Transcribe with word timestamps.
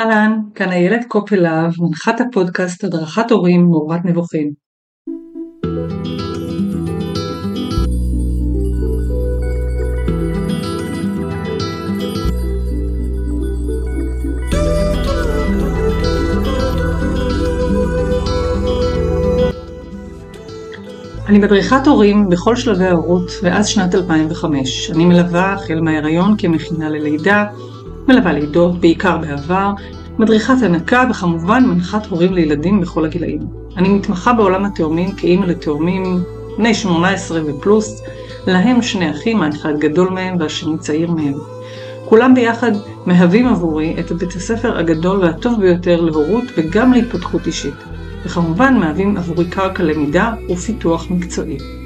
אהלן, 0.00 0.38
כאן 0.54 0.72
איילת 0.72 1.04
קופלהב, 1.08 1.72
מנחת 1.78 2.20
הפודקאסט 2.20 2.84
הדרכת 2.84 3.30
הורים 3.30 3.66
מעורבת 3.66 4.04
נבוכים. 4.04 4.50
אני 21.28 21.38
מדריכת 21.38 21.86
הורים 21.86 22.28
בכל 22.28 22.56
שלבי 22.56 22.84
ההורות 22.84 23.30
ואז 23.42 23.68
שנת 23.68 23.94
2005. 23.94 24.90
אני 24.90 25.04
מלווה 25.04 25.52
החל 25.52 25.80
מההיריון 25.80 26.34
כמכינה 26.38 26.88
ללידה, 26.88 27.46
מלווה 28.08 28.32
לידות, 28.32 28.80
בעיקר 28.80 29.18
בעבר, 29.18 29.70
מדריכת 30.18 30.54
הנקה 30.62 31.04
וכמובן 31.10 31.64
מנחת 31.66 32.06
הורים 32.06 32.34
לילדים 32.34 32.80
בכל 32.80 33.04
הגילאים. 33.04 33.40
אני 33.76 33.88
מתמחה 33.88 34.32
בעולם 34.32 34.64
התאומים 34.64 35.12
כאימא 35.12 35.44
לתאומים 35.44 36.22
בני 36.58 36.74
18 36.74 37.40
ופלוס, 37.46 38.02
להם 38.46 38.82
שני 38.82 39.10
אחים, 39.10 39.42
האחד 39.42 39.78
גדול 39.78 40.08
מהם 40.08 40.36
והשני 40.40 40.78
צעיר 40.78 41.10
מהם. 41.10 41.34
כולם 42.04 42.34
ביחד 42.34 42.72
מהווים 43.06 43.48
עבורי 43.48 43.96
את 44.00 44.12
בית 44.12 44.32
הספר 44.32 44.78
הגדול 44.78 45.18
והטוב 45.18 45.60
ביותר 45.60 46.00
להורות 46.00 46.44
וגם 46.56 46.92
להתפתחות 46.92 47.46
אישית, 47.46 47.74
וכמובן 48.24 48.76
מהווים 48.80 49.16
עבורי 49.16 49.44
קרקע 49.44 49.82
למידה 49.82 50.32
ופיתוח 50.50 51.10
מקצועי. 51.10 51.83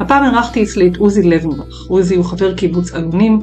הפעם 0.00 0.24
אירחתי 0.24 0.62
אצלי 0.62 0.88
את 0.88 0.96
עוזי 0.96 1.22
לבנבך. 1.22 1.86
עוזי 1.88 2.16
הוא 2.16 2.24
חבר 2.24 2.54
קיבוץ 2.54 2.94
אלונים, 2.94 3.40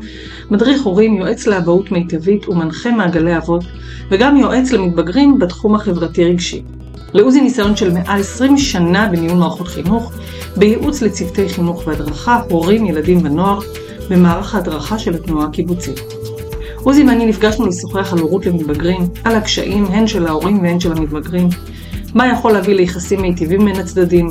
מדריך 0.51 0.83
הורים, 0.83 1.17
יועץ 1.17 1.47
לאבהות 1.47 1.91
מיטבית 1.91 2.49
ומנחה 2.49 2.91
מעגלי 2.91 3.37
אבות, 3.37 3.63
וגם 4.11 4.37
יועץ 4.37 4.71
למתבגרים 4.71 5.39
בתחום 5.39 5.75
החברתי-רגשי. 5.75 6.63
לעוזי 7.13 7.41
ניסיון 7.41 7.75
של 7.75 7.93
מעל 7.93 8.19
20 8.19 8.57
שנה 8.57 9.07
בניהול 9.11 9.38
מערכות 9.38 9.67
חינוך, 9.67 10.11
בייעוץ 10.55 11.02
לצוותי 11.02 11.49
חינוך 11.49 11.88
והדרכה, 11.88 12.41
הורים, 12.49 12.85
ילדים 12.85 13.25
ונוער, 13.25 13.59
במערך 14.09 14.55
ההדרכה 14.55 14.99
של 14.99 15.16
התנועה 15.16 15.47
הקיבוצית. 15.47 15.99
עוזי 16.83 17.03
ואני 17.03 17.25
נפגשנו 17.25 17.66
לשוחח 17.66 18.13
על 18.13 18.19
הורות 18.19 18.45
למתבגרים, 18.45 19.01
על 19.23 19.35
הקשיים 19.35 19.85
הן 19.85 20.07
של 20.07 20.27
ההורים 20.27 20.61
והן 20.61 20.79
של 20.79 20.91
המתבגרים, 20.91 21.49
מה 22.13 22.27
יכול 22.27 22.51
להביא 22.51 22.75
ליחסים 22.75 23.22
מיטיבים 23.22 23.66
בין 23.66 23.75
הצדדים, 23.75 24.27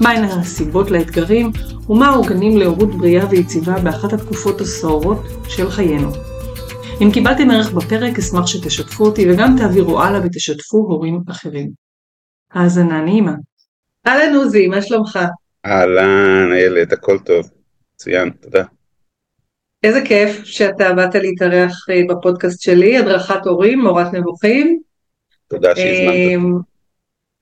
מהן 0.00 0.24
הסיבות 0.24 0.90
לאתגרים, 0.90 1.50
ומה 1.88 2.08
העוגנים 2.08 2.58
להורות 2.58 2.90
בריאה 2.90 3.28
ויציבה 3.30 3.80
באחת 3.80 4.12
התקופות 4.12 4.60
הסוערות 4.60 5.18
של 5.48 5.70
חיינו. 5.70 6.10
אם 7.02 7.10
קיבלתם 7.12 7.50
ערך 7.50 7.72
בפרק, 7.72 8.18
אשמח 8.18 8.46
שתשתפו 8.46 9.04
אותי 9.04 9.30
וגם 9.30 9.56
תעבירו 9.58 10.02
הלאה 10.02 10.20
ותשתפו 10.24 10.76
הורים 10.76 11.20
אחרים. 11.30 11.70
האזנה 12.52 13.00
נעימה. 13.00 13.34
אהלן 14.06 14.34
עוזי, 14.34 14.66
מה 14.66 14.82
שלומך? 14.82 15.18
אהלן, 15.66 16.52
איילת, 16.52 16.92
הכל 16.92 17.18
טוב. 17.18 17.50
מצוין, 17.94 18.30
תודה. 18.30 18.64
איזה 19.82 20.00
כיף 20.04 20.44
שאתה 20.44 20.92
באת 20.92 21.14
להתארח 21.14 21.86
אה, 21.90 22.00
בפודקאסט 22.08 22.60
שלי, 22.60 22.98
הדרכת 22.98 23.46
הורים, 23.46 23.80
מורת 23.80 24.12
נבוכים. 24.12 24.80
תודה 25.48 25.76
שהזמנת. 25.76 26.73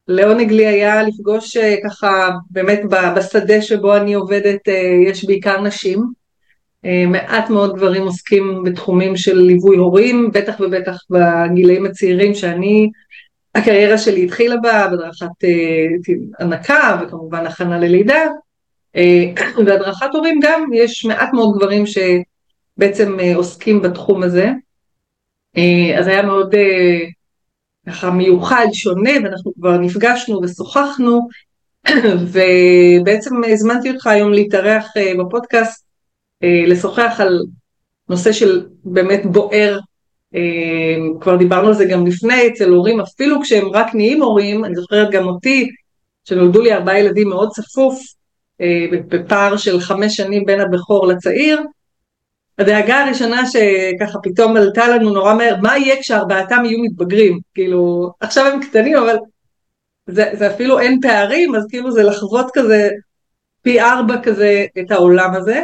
לעונג 0.09 0.53
לי 0.53 0.67
היה 0.67 1.03
לפגוש 1.03 1.57
אה, 1.57 1.77
ככה 1.85 2.31
באמת 2.51 2.81
בשדה 3.17 3.63
שבו 3.63 3.97
אני 3.97 4.15
עובדת 4.15 4.69
אה, 4.69 4.97
יש 5.07 5.25
בעיקר 5.25 5.61
נשים. 5.61 6.05
אה, 6.85 7.05
מעט 7.07 7.51
מאוד 7.51 7.77
גברים 7.77 8.03
עוסקים 8.03 8.63
בתחומים 8.65 9.17
של 9.17 9.39
ליווי 9.39 9.77
הורים, 9.77 10.31
בטח 10.35 10.61
ובטח 10.61 10.99
בגילאים 11.11 11.87
הצעירים 11.87 12.35
שאני, 12.35 12.91
הקריירה 13.55 13.99
שלי 13.99 14.25
התחילה 14.25 14.57
בה, 14.57 14.89
בהדרכת 14.91 15.27
הנקה 16.39 17.01
וכמובן 17.03 17.47
הכנה 17.47 17.79
ללידה, 17.79 18.27
והדרכת 19.67 20.07
הורים 20.15 20.41
גם, 20.43 20.65
יש 20.73 21.05
מעט 21.05 21.33
מאוד 21.33 21.57
גברים 21.57 21.85
שבעצם 21.87 23.17
עוסקים 23.35 23.83
בתחום 23.83 24.23
הזה. 24.23 24.51
אז 25.99 26.07
היה 26.07 26.23
מאוד 26.23 26.55
ככה 27.87 28.11
מיוחד, 28.11 28.67
שונה, 28.73 29.11
ואנחנו 29.25 29.53
כבר 29.55 29.79
נפגשנו 29.79 30.41
ושוחחנו, 30.43 31.29
ובעצם 32.33 33.35
הזמנתי 33.53 33.91
אותך 33.91 34.07
היום 34.07 34.33
להתארח 34.33 34.87
אה, 34.97 35.13
בפודקאסט, 35.19 35.85
אה, 36.43 36.65
לשוחח 36.67 37.17
על 37.19 37.43
נושא 38.09 38.33
של 38.33 38.67
באמת 38.85 39.27
בוער, 39.27 39.79
אה, 40.35 40.41
כבר 41.21 41.37
דיברנו 41.37 41.69
על 41.69 41.75
זה 41.75 41.85
גם 41.85 42.07
לפני 42.07 42.49
אצל 42.49 42.69
הורים, 42.69 43.01
אפילו 43.01 43.43
כשהם 43.43 43.69
רק 43.73 43.95
נהיים 43.95 44.23
הורים, 44.23 44.65
אני 44.65 44.75
זוכרת 44.75 45.11
גם 45.11 45.27
אותי, 45.27 45.69
שנולדו 46.25 46.61
לי 46.61 46.73
ארבעה 46.73 46.99
ילדים 46.99 47.29
מאוד 47.29 47.49
צפוף, 47.51 48.03
בפער 49.09 49.57
של 49.57 49.81
חמש 49.81 50.17
שנים 50.17 50.45
בין 50.45 50.61
הבכור 50.61 51.07
לצעיר, 51.07 51.61
הדאגה 52.59 53.05
הראשונה 53.05 53.43
שככה 53.47 54.19
פתאום 54.23 54.57
עלתה 54.57 54.89
לנו 54.89 55.11
נורא 55.11 55.35
מהר, 55.35 55.57
מה 55.63 55.79
יהיה 55.79 56.01
כשארבעתם 56.01 56.65
יהיו 56.65 56.79
מתבגרים? 56.83 57.39
כאילו, 57.55 58.13
עכשיו 58.21 58.47
הם 58.47 58.61
קטנים, 58.61 58.97
אבל 58.97 59.17
זה, 60.07 60.31
זה 60.33 60.55
אפילו 60.55 60.79
אין 60.81 61.01
פערים, 61.01 61.55
אז 61.55 61.67
כאילו 61.69 61.93
זה 61.93 62.03
לחוות 62.03 62.47
כזה 62.55 62.91
פי 63.63 63.81
ארבע 63.81 64.23
כזה 64.23 64.67
את 64.81 64.91
העולם 64.91 65.35
הזה. 65.35 65.63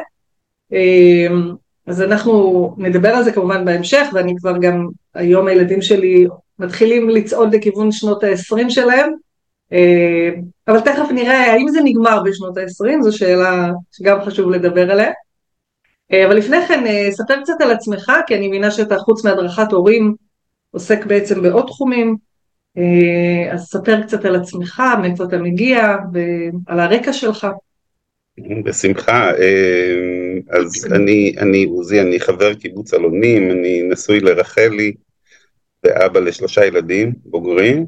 אמ, 0.73 1.55
אז 1.87 2.03
אנחנו 2.03 2.75
נדבר 2.79 3.09
על 3.09 3.25
זה 3.25 3.33
כמובן 3.33 3.65
בהמשך, 3.65 4.07
ואני 4.13 4.35
כבר 4.37 4.59
גם, 4.59 4.89
היום 5.15 5.47
הילדים 5.47 5.83
שלי 5.83 6.27
מתחילים 6.59 7.11
לצעוד 7.11 7.55
לכיוון 7.55 7.93
שנות 7.93 8.25
ה-20 8.25 8.71
שלהם, 8.71 9.13
אמ, 9.73 10.43
אבל 10.69 10.81
תכף 10.81 11.07
נראה 11.15 11.53
האם 11.53 11.69
זה 11.69 11.79
נגמר 11.85 12.23
בשנות 12.25 12.57
ה-20, 12.57 13.03
זו 13.03 13.19
שאלה 13.19 13.71
שגם 13.93 14.21
חשוב 14.23 14.51
לדבר 14.51 14.91
עליה. 14.91 15.11
אה, 16.13 16.27
אבל 16.27 16.37
לפני 16.37 16.57
כן, 16.69 16.87
אה, 16.87 17.09
ספר 17.13 17.41
קצת 17.43 17.61
על 17.61 17.71
עצמך, 17.71 18.13
כי 18.27 18.35
אני 18.35 18.49
מבינה 18.49 18.71
שאתה 18.71 18.99
חוץ 18.99 19.25
מהדרכת 19.25 19.73
הורים, 19.73 20.15
עוסק 20.71 21.07
בעצם 21.07 21.43
בעוד 21.43 21.67
תחומים, 21.67 22.17
אה, 22.79 23.53
אז 23.53 23.65
ספר 23.65 24.03
קצת 24.03 24.25
על 24.25 24.37
עצמך, 24.37 24.83
מאיפה 25.03 25.25
אתה 25.25 25.39
מגיע, 25.39 25.97
ועל 26.13 26.81
הרקע 26.81 27.13
שלך. 27.13 27.47
בשמחה, 28.65 29.31
אז 30.51 30.87
אני, 30.93 31.35
אני 31.39 31.65
עוזי, 31.65 32.01
אני 32.01 32.21
חבר 32.21 32.55
קיבוץ 32.55 32.95
אלונים, 32.95 33.51
אני 33.51 33.83
נשוי 33.83 34.21
לרחלי 34.21 34.93
ואבא 35.85 36.21
לשלושה 36.21 36.67
ילדים 36.67 37.13
בוגרים, 37.25 37.87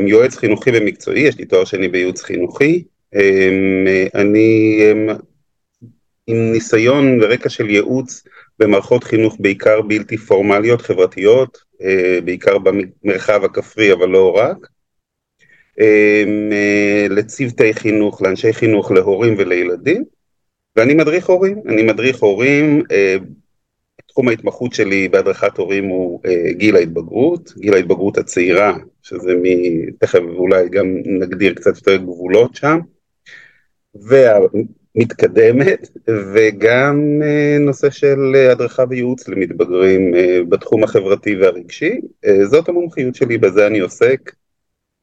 יועץ 0.00 0.36
חינוכי 0.36 0.70
ומקצועי, 0.74 1.20
יש 1.20 1.38
לי 1.38 1.44
תואר 1.44 1.64
שני 1.64 1.88
בייעוץ 1.88 2.22
חינוכי, 2.22 2.84
אני 4.14 4.78
עם 6.26 6.52
ניסיון 6.52 7.18
ורקע 7.22 7.48
של 7.48 7.70
ייעוץ 7.70 8.24
במערכות 8.58 9.04
חינוך 9.04 9.36
בעיקר 9.40 9.82
בלתי 9.82 10.16
פורמליות, 10.16 10.82
חברתיות, 10.82 11.58
אה, 11.82 12.18
בעיקר 12.24 12.58
במרחב 12.58 13.44
הכפרי 13.44 13.92
אבל 13.92 14.08
לא 14.08 14.36
רק, 14.36 14.68
אה, 15.80 16.24
אה, 16.52 17.06
לצוותי 17.10 17.74
חינוך, 17.74 18.22
לאנשי 18.22 18.52
חינוך, 18.52 18.90
להורים 18.90 19.34
ולילדים, 19.38 20.04
ואני 20.76 20.94
מדריך 20.94 21.28
הורים, 21.28 21.62
אני 21.68 21.82
מדריך 21.82 22.22
הורים, 22.22 22.82
תחום 24.06 24.28
ההתמחות 24.28 24.74
שלי 24.74 25.08
בהדרכת 25.08 25.56
הורים 25.56 25.84
הוא 25.84 26.20
גיל 26.50 26.76
ההתבגרות, 26.76 27.52
גיל 27.58 27.74
ההתבגרות 27.74 28.18
הצעירה, 28.18 28.76
שזה 29.02 29.34
מ... 29.34 29.44
תכף 29.90 30.18
אולי 30.36 30.68
גם 30.68 30.86
נגדיר 31.06 31.54
קצת 31.54 31.76
יותר 31.76 31.96
גבולות 31.96 32.54
שם. 32.54 32.78
מתקדמת 35.00 35.88
וגם 36.08 37.20
אה, 37.22 37.56
נושא 37.60 37.90
של 37.90 38.32
אה, 38.34 38.52
הדרכה 38.52 38.84
וייעוץ 38.90 39.28
למתבגרים 39.28 40.14
אה, 40.14 40.38
בתחום 40.48 40.84
החברתי 40.84 41.36
והרגשי. 41.36 42.00
זאת 42.44 42.68
המומחיות 42.68 43.14
שלי, 43.14 43.38
בזה 43.38 43.66
אני 43.66 43.78
עוסק. 43.78 44.32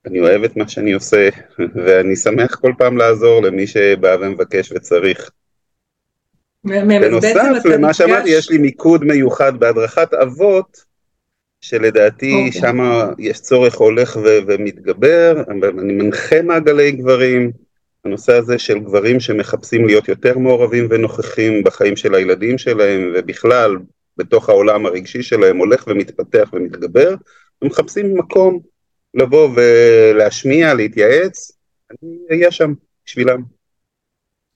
אני 0.05 0.19
אוהב 0.19 0.43
את 0.43 0.57
מה 0.57 0.67
שאני 0.67 0.91
עושה 0.91 1.29
ואני 1.85 2.15
שמח 2.15 2.55
כל 2.55 2.73
פעם 2.77 2.97
לעזור 2.97 3.41
למי 3.41 3.67
שבא 3.67 4.17
ומבקש 4.21 4.71
וצריך. 4.71 5.29
בנוסף 6.63 7.65
למה 7.65 7.93
שאמרתי, 7.93 8.29
יש 8.29 8.49
לי 8.49 8.57
מיקוד 8.57 9.03
מיוחד 9.03 9.59
בהדרכת 9.59 10.13
אבות, 10.13 10.85
שלדעתי 11.61 12.33
okay. 12.33 12.47
אוקיי. 12.47 12.61
שם 12.61 12.77
יש 13.19 13.41
צורך 13.41 13.75
הולך 13.75 14.17
ו- 14.23 14.39
ומתגבר, 14.47 15.43
אני 15.79 15.93
מנחה 15.93 16.41
מעגלי 16.41 16.91
גברים, 16.91 17.51
הנושא 18.05 18.33
הזה 18.33 18.59
של 18.59 18.79
גברים 18.79 19.19
שמחפשים 19.19 19.85
להיות 19.85 20.07
יותר 20.07 20.37
מעורבים 20.37 20.87
ונוכחים 20.89 21.63
בחיים 21.63 21.95
של 21.95 22.15
הילדים 22.15 22.57
שלהם 22.57 23.13
ובכלל 23.15 23.77
בתוך 24.17 24.49
העולם 24.49 24.85
הרגשי 24.85 25.23
שלהם 25.23 25.57
הולך 25.57 25.83
ומתפתח 25.87 26.49
ומתגבר 26.53 27.15
ומחפשים 27.61 28.17
מקום 28.17 28.59
לבוא 29.13 29.49
ולהשמיע, 29.55 30.73
להתייעץ, 30.73 31.51
אני 31.91 32.17
אהיה 32.31 32.51
שם 32.51 32.73
בשבילם. 33.05 33.41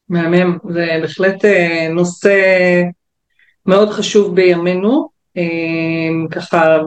מהמם, 0.10 0.58
זה 0.70 0.88
בהחלט 1.02 1.46
אה, 1.46 1.88
נושא 1.90 2.36
מאוד 3.66 3.90
חשוב 3.90 4.36
בימינו, 4.36 5.10
אה, 5.38 6.30
ככה 6.32 6.78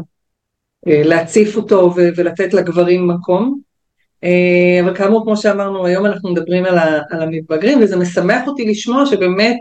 להציף 0.87 1.57
אותו 1.57 1.95
ולתת 2.17 2.55
לגברים 2.55 3.09
מקום. 3.09 3.61
אבל 4.85 4.97
כאמור, 4.97 5.25
כמו 5.25 5.37
שאמרנו, 5.37 5.87
היום 5.87 6.07
אנחנו 6.07 6.33
מדברים 6.33 6.65
על, 6.65 6.79
על 7.11 7.23
המתבגרים, 7.23 7.79
וזה 7.83 7.97
משמח 7.97 8.47
אותי 8.47 8.65
לשמוע 8.65 9.07
שבאמת 9.07 9.57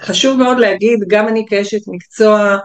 חשוב 0.00 0.38
מאוד 0.38 0.58
להגיד, 0.58 0.98
גם 1.08 1.28
אני 1.28 1.44
כאשת 1.48 1.88
מקצוע, 1.88 2.58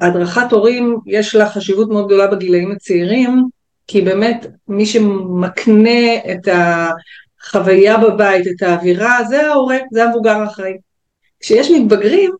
הדרכת 0.00 0.52
הורים 0.52 0.98
יש 1.06 1.34
לה 1.34 1.50
חשיבות 1.50 1.88
מאוד 1.88 2.06
גדולה 2.06 2.26
בגילאים 2.26 2.72
הצעירים, 2.72 3.48
כי 3.86 4.00
באמת 4.00 4.46
מי 4.68 4.86
שמקנה 4.86 6.14
את 6.32 6.48
החוויה 6.48 7.98
בבית, 7.98 8.46
את 8.46 8.62
האווירה, 8.62 9.24
זה 9.28 9.46
ההורה, 9.46 9.76
זה 9.92 10.04
המבוגר 10.04 10.36
האחראי. 10.36 10.76
כשיש 11.40 11.70
מתבגרים, 11.70 12.30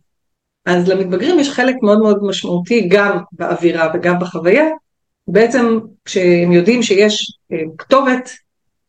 אז 0.66 0.88
למתבגרים 0.88 1.38
יש 1.38 1.50
חלק 1.50 1.74
מאוד 1.82 1.98
מאוד 1.98 2.18
משמעותי 2.22 2.88
גם 2.88 3.18
באווירה 3.32 3.90
וגם 3.94 4.18
בחוויה, 4.18 4.64
בעצם 5.28 5.78
כשהם 6.04 6.52
יודעים 6.52 6.82
שיש 6.82 7.38
אה, 7.52 7.58
כתובת 7.78 8.30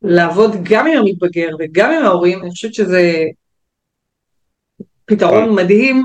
לעבוד 0.02 0.52
גם 0.64 0.88
עם 0.88 0.98
המתבגר 0.98 1.50
וגם 1.60 1.92
עם 1.92 2.04
ההורים, 2.04 2.42
אני 2.42 2.50
חושבת 2.50 2.74
שזה 2.74 3.24
פתרון 5.06 5.56
מדהים 5.56 6.04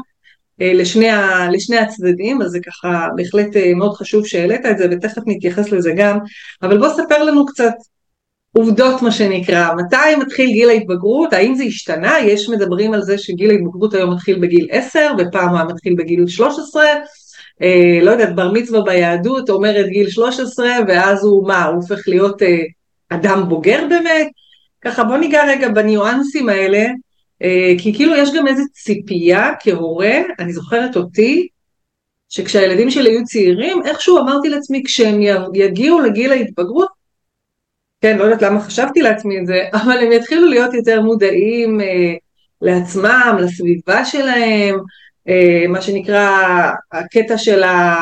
אה, 0.60 0.72
לשני, 0.74 1.08
ה, 1.08 1.48
לשני 1.50 1.78
הצדדים, 1.78 2.42
אז 2.42 2.50
זה 2.50 2.58
ככה 2.60 3.08
בהחלט 3.16 3.56
אה, 3.56 3.74
מאוד 3.74 3.94
חשוב 3.94 4.26
שהעלית 4.26 4.66
את 4.66 4.78
זה 4.78 4.86
ותכף 4.90 5.22
נתייחס 5.26 5.72
לזה 5.72 5.92
גם, 5.96 6.18
אבל 6.62 6.78
בוא 6.78 6.88
ספר 6.88 7.22
לנו 7.24 7.46
קצת 7.46 7.72
עובדות 8.52 9.02
מה 9.02 9.10
שנקרא, 9.10 9.74
מתי 9.74 10.16
מתחיל 10.20 10.50
גיל 10.50 10.68
ההתבגרות, 10.68 11.32
האם 11.32 11.54
זה 11.54 11.64
השתנה, 11.64 12.14
יש 12.24 12.48
מדברים 12.48 12.94
על 12.94 13.02
זה 13.02 13.18
שגיל 13.18 13.50
ההתבגרות 13.50 13.94
היום 13.94 14.12
מתחיל 14.12 14.38
בגיל 14.38 14.68
10 14.70 15.10
ופעם 15.18 15.48
הוא 15.48 15.72
מתחיל 15.74 15.94
בגיל 15.98 16.26
13, 16.26 16.84
אה, 17.62 17.98
לא 18.02 18.10
יודעת, 18.10 18.34
בר 18.34 18.52
מצווה 18.52 18.80
ביהדות 18.82 19.50
אומרת 19.50 19.86
גיל 19.86 20.10
13 20.10 20.68
ואז 20.88 21.24
הוא 21.24 21.48
מה, 21.48 21.64
הוא 21.64 21.76
הופך 21.76 22.08
להיות 22.08 22.42
אה, 22.42 22.58
אדם 23.08 23.44
בוגר 23.48 23.86
באמת? 23.88 24.28
ככה 24.80 25.04
בוא 25.04 25.16
ניגע 25.16 25.44
רגע 25.48 25.68
בניואנסים 25.68 26.48
האלה 26.48 26.86
אה, 27.42 27.74
כי 27.78 27.94
כאילו 27.94 28.16
יש 28.16 28.30
גם 28.34 28.46
איזו 28.46 28.62
ציפייה 28.72 29.50
כהורה, 29.60 30.14
אני 30.38 30.52
זוכרת 30.52 30.96
אותי, 30.96 31.48
שכשהילדים 32.28 32.90
שלי 32.90 33.10
היו 33.10 33.24
צעירים, 33.24 33.82
איכשהו 33.86 34.18
אמרתי 34.18 34.48
לעצמי, 34.48 34.82
כשהם 34.84 35.20
יגיעו 35.54 36.00
לגיל 36.00 36.32
ההתבגרות, 36.32 36.88
כן, 38.00 38.18
לא 38.18 38.24
יודעת 38.24 38.42
למה 38.42 38.60
חשבתי 38.60 39.02
לעצמי 39.02 39.38
את 39.38 39.46
זה, 39.46 39.62
אבל 39.82 39.98
הם 39.98 40.12
יתחילו 40.12 40.48
להיות 40.48 40.74
יותר 40.74 41.00
מודעים 41.00 41.80
אה, 41.80 42.14
לעצמם, 42.62 43.36
לסביבה 43.40 44.04
שלהם, 44.04 44.78
מה 45.68 45.82
שנקרא 45.82 46.28
הקטע 46.92 47.38
של, 47.38 47.62
ה, 47.62 47.96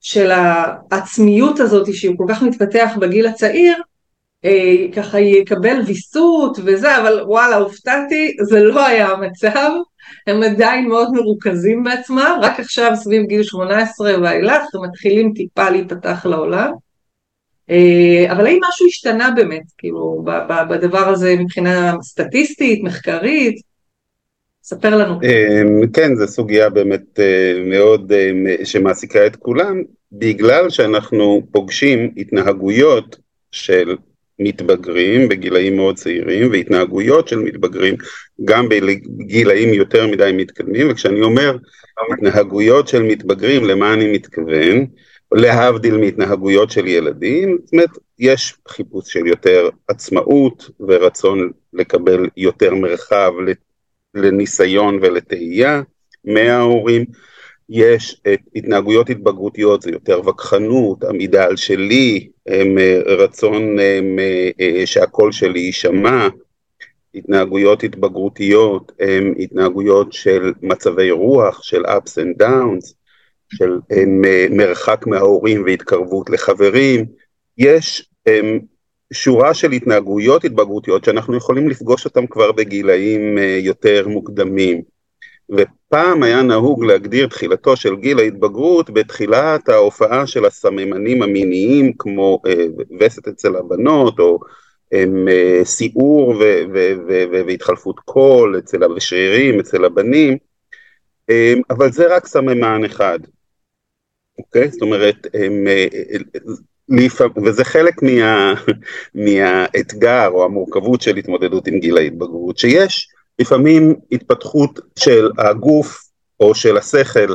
של 0.00 0.30
העצמיות 0.30 1.60
הזאת 1.60 1.94
שהוא 1.94 2.18
כל 2.18 2.24
כך 2.28 2.42
מתפתח 2.42 2.90
בגיל 3.00 3.26
הצעיר, 3.26 3.82
אה, 4.44 4.86
ככה 4.92 5.20
יקבל 5.20 5.80
ויסות 5.86 6.58
וזה, 6.64 6.98
אבל 6.98 7.22
וואלה, 7.26 7.56
הופתעתי, 7.56 8.36
זה 8.40 8.60
לא 8.60 8.86
היה 8.86 9.08
המצב, 9.08 9.70
הם 10.26 10.42
עדיין 10.42 10.88
מאוד 10.88 11.12
מרוכזים 11.12 11.84
בעצמם, 11.84 12.38
רק 12.42 12.60
עכשיו 12.60 12.92
סביב 12.94 13.22
גיל 13.22 13.42
18 13.42 14.22
ואילך 14.22 14.62
הם 14.74 14.84
מתחילים 14.84 15.32
טיפה 15.34 15.70
להיפתח 15.70 16.26
לעולם. 16.26 16.72
אה, 17.70 18.32
אבל 18.32 18.46
האם 18.46 18.60
משהו 18.68 18.86
השתנה 18.86 19.30
באמת, 19.30 19.62
כאילו, 19.78 20.24
בדבר 20.70 21.08
הזה 21.08 21.36
מבחינה 21.38 21.94
סטטיסטית, 22.02 22.84
מחקרית? 22.84 23.67
ספר 24.68 24.96
לנו. 24.96 25.18
אה, 25.24 25.62
כן, 25.92 26.14
זו 26.14 26.26
סוגיה 26.26 26.70
באמת 26.70 27.20
מאוד 27.64 28.12
שמעסיקה 28.64 29.26
את 29.26 29.36
כולם, 29.36 29.82
בגלל 30.12 30.70
שאנחנו 30.70 31.42
פוגשים 31.50 32.14
התנהגויות 32.16 33.16
של 33.52 33.96
מתבגרים 34.38 35.28
בגילאים 35.28 35.76
מאוד 35.76 35.96
צעירים 35.96 36.50
והתנהגויות 36.50 37.28
של 37.28 37.38
מתבגרים 37.38 37.94
גם 38.44 38.68
בגילאים 38.68 39.74
יותר 39.74 40.06
מדי 40.06 40.30
מתקדמים 40.34 40.90
וכשאני 40.90 41.22
אומר 41.22 41.56
התנהגויות 42.12 42.88
של 42.88 43.02
מתבגרים 43.02 43.64
למה 43.64 43.92
אני 43.92 44.12
מתכוון 44.12 44.86
להבדיל 45.32 45.96
מהתנהגויות 45.96 46.70
של 46.70 46.86
ילדים 46.86 47.58
זאת 47.64 47.72
אומרת 47.72 47.90
יש 48.18 48.56
חיפוש 48.68 49.12
של 49.12 49.26
יותר 49.26 49.68
עצמאות 49.88 50.70
ורצון 50.80 51.50
לקבל 51.72 52.28
יותר 52.36 52.74
מרחב 52.74 53.32
לניסיון 54.14 54.98
ולתהייה. 55.02 55.82
מההורים 56.24 57.04
יש 57.68 58.20
את 58.32 58.40
התנהגויות 58.56 59.10
התבגרותיות, 59.10 59.82
זה 59.82 59.90
יותר 59.90 60.28
וכחנות, 60.28 61.04
עמידה 61.04 61.44
על 61.44 61.56
שלי, 61.56 62.28
הם, 62.46 62.78
אה, 62.78 63.00
רצון 63.06 63.78
הם, 63.78 64.18
אה, 64.18 64.50
אה, 64.60 64.86
שהקול 64.86 65.32
שלי 65.32 65.60
יישמע, 65.60 66.28
התנהגויות 67.14 67.84
התבגרותיות 67.84 68.92
הם 69.00 69.34
התנהגויות 69.38 70.12
של 70.12 70.52
מצבי 70.62 71.10
רוח, 71.10 71.62
של 71.62 71.86
ups 71.86 72.12
and 72.20 72.42
downs, 72.42 72.94
של 73.54 73.78
הם, 73.90 74.22
מרחק 74.50 75.06
מההורים 75.06 75.62
והתקרבות 75.64 76.30
לחברים, 76.30 77.06
יש 77.58 78.10
הם, 78.26 78.58
שורה 79.12 79.54
של 79.54 79.72
התנהגויות 79.72 80.44
התבגרותיות 80.44 81.04
שאנחנו 81.04 81.36
יכולים 81.36 81.68
לפגוש 81.68 82.04
אותן 82.04 82.26
כבר 82.26 82.52
בגילאים 82.52 83.38
יותר 83.58 84.08
מוקדמים. 84.08 84.82
ופעם 85.50 86.22
היה 86.22 86.42
נהוג 86.42 86.84
להגדיר 86.84 87.26
תחילתו 87.26 87.76
של 87.76 87.96
גיל 87.96 88.18
ההתבגרות 88.18 88.90
בתחילת 88.90 89.68
ההופעה 89.68 90.26
של 90.26 90.44
הסממנים 90.44 91.22
המיניים 91.22 91.92
כמו 91.98 92.40
אה, 92.46 92.64
וסת 93.00 93.28
אצל 93.28 93.56
הבנות 93.56 94.18
או 94.18 94.38
אה, 94.92 95.64
סיעור 95.64 96.34
והתחלפות 97.46 98.00
קול 98.00 98.58
אצל 98.58 98.96
השרירים 98.96 99.60
אצל 99.60 99.84
הבנים, 99.84 100.38
אה, 101.30 101.54
אבל 101.70 101.92
זה 101.92 102.16
רק 102.16 102.26
סממן 102.26 102.84
אחד, 102.84 103.18
אוקיי? 104.38 104.68
זאת 104.70 104.82
אומרת, 104.82 105.26
הם, 105.34 105.66
אה, 105.66 105.86
וזה 107.44 107.64
חלק 107.64 108.02
מה, 108.02 108.54
מהאתגר 109.14 110.28
או 110.28 110.44
המורכבות 110.44 111.00
של 111.00 111.16
התמודדות 111.16 111.66
עם 111.66 111.78
גיל 111.78 111.96
ההתבגרות, 111.96 112.58
שיש 112.58 113.08
לפעמים 113.38 113.94
התפתחות 114.12 114.80
של 114.98 115.30
הגוף 115.38 116.04
או 116.40 116.54
של 116.54 116.76
השכל 116.76 117.34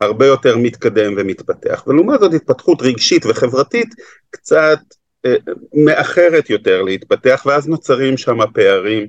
הרבה 0.00 0.26
יותר 0.26 0.56
מתקדם 0.56 1.14
ומתפתח, 1.16 1.84
ולעומת 1.86 2.20
זאת 2.20 2.34
התפתחות 2.34 2.82
רגשית 2.82 3.26
וחברתית 3.26 3.88
קצת 4.30 4.78
אה, 5.26 5.34
מאחרת 5.74 6.50
יותר 6.50 6.82
להתפתח, 6.82 7.42
ואז 7.46 7.68
נוצרים 7.68 8.16
שם 8.16 8.38
פערים 8.54 9.06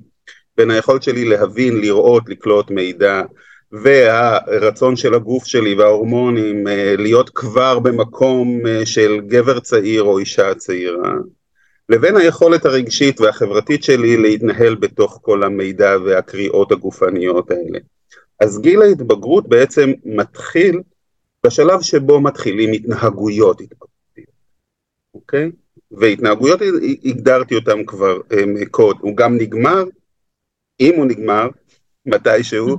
בין 0.58 0.72
היכולת 0.72 1.04
שלי 1.04 1.26
להבין, 1.26 1.82
לראות, 1.82 2.24
לקלוט 2.30 2.72
מידע, 2.72 3.22
והרצון 3.72 4.96
של 4.96 5.14
הגוף 5.14 5.46
שלי 5.46 5.76
וההורמונים 5.76 6.68
אה, 6.68 6.96
להיות 6.98 7.30
כבר 7.30 7.80
במקום 7.80 8.68
אה, 8.68 8.86
של 8.86 9.22
גבר 9.28 9.60
צעיר 9.60 10.04
או 10.04 10.20
אישה 10.20 10.56
צעירה. 10.56 11.14
לבין 11.90 12.16
היכולת 12.16 12.66
הרגשית 12.66 13.22
והחברתית 13.22 13.84
שלי 13.84 14.18
להתנהל 14.18 14.76
בתוך 14.76 15.20
כל 15.22 15.44
המידע 15.44 15.98
והקריאות 16.06 16.72
הגופניות 16.72 17.52
האלה. 17.52 17.80
אז 18.40 18.60
גיל 18.62 18.82
ההתבגרות 18.82 19.50
בעצם 19.50 19.92
מתחיל 20.06 20.82
בשלב 21.46 21.82
שבו 21.82 22.22
מתחילים 22.22 22.74
התנהגויות 22.74 23.62
התבגרותיות, 23.62 24.36
אוקיי? 25.14 25.52
והתנהגויות 25.92 26.60
הגדרתי 27.04 27.56
אותם 27.56 27.86
כבר 27.86 28.18
קוד, 28.72 28.98
הוא 29.00 29.18
גם 29.18 29.38
נגמר, 29.38 29.84
אם 30.80 30.94
הוא 30.96 31.06
נגמר, 31.06 31.50
מתישהו, 32.08 32.78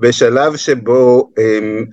בשלב 0.00 0.56
שבו 0.56 1.30
הם, 1.36 1.84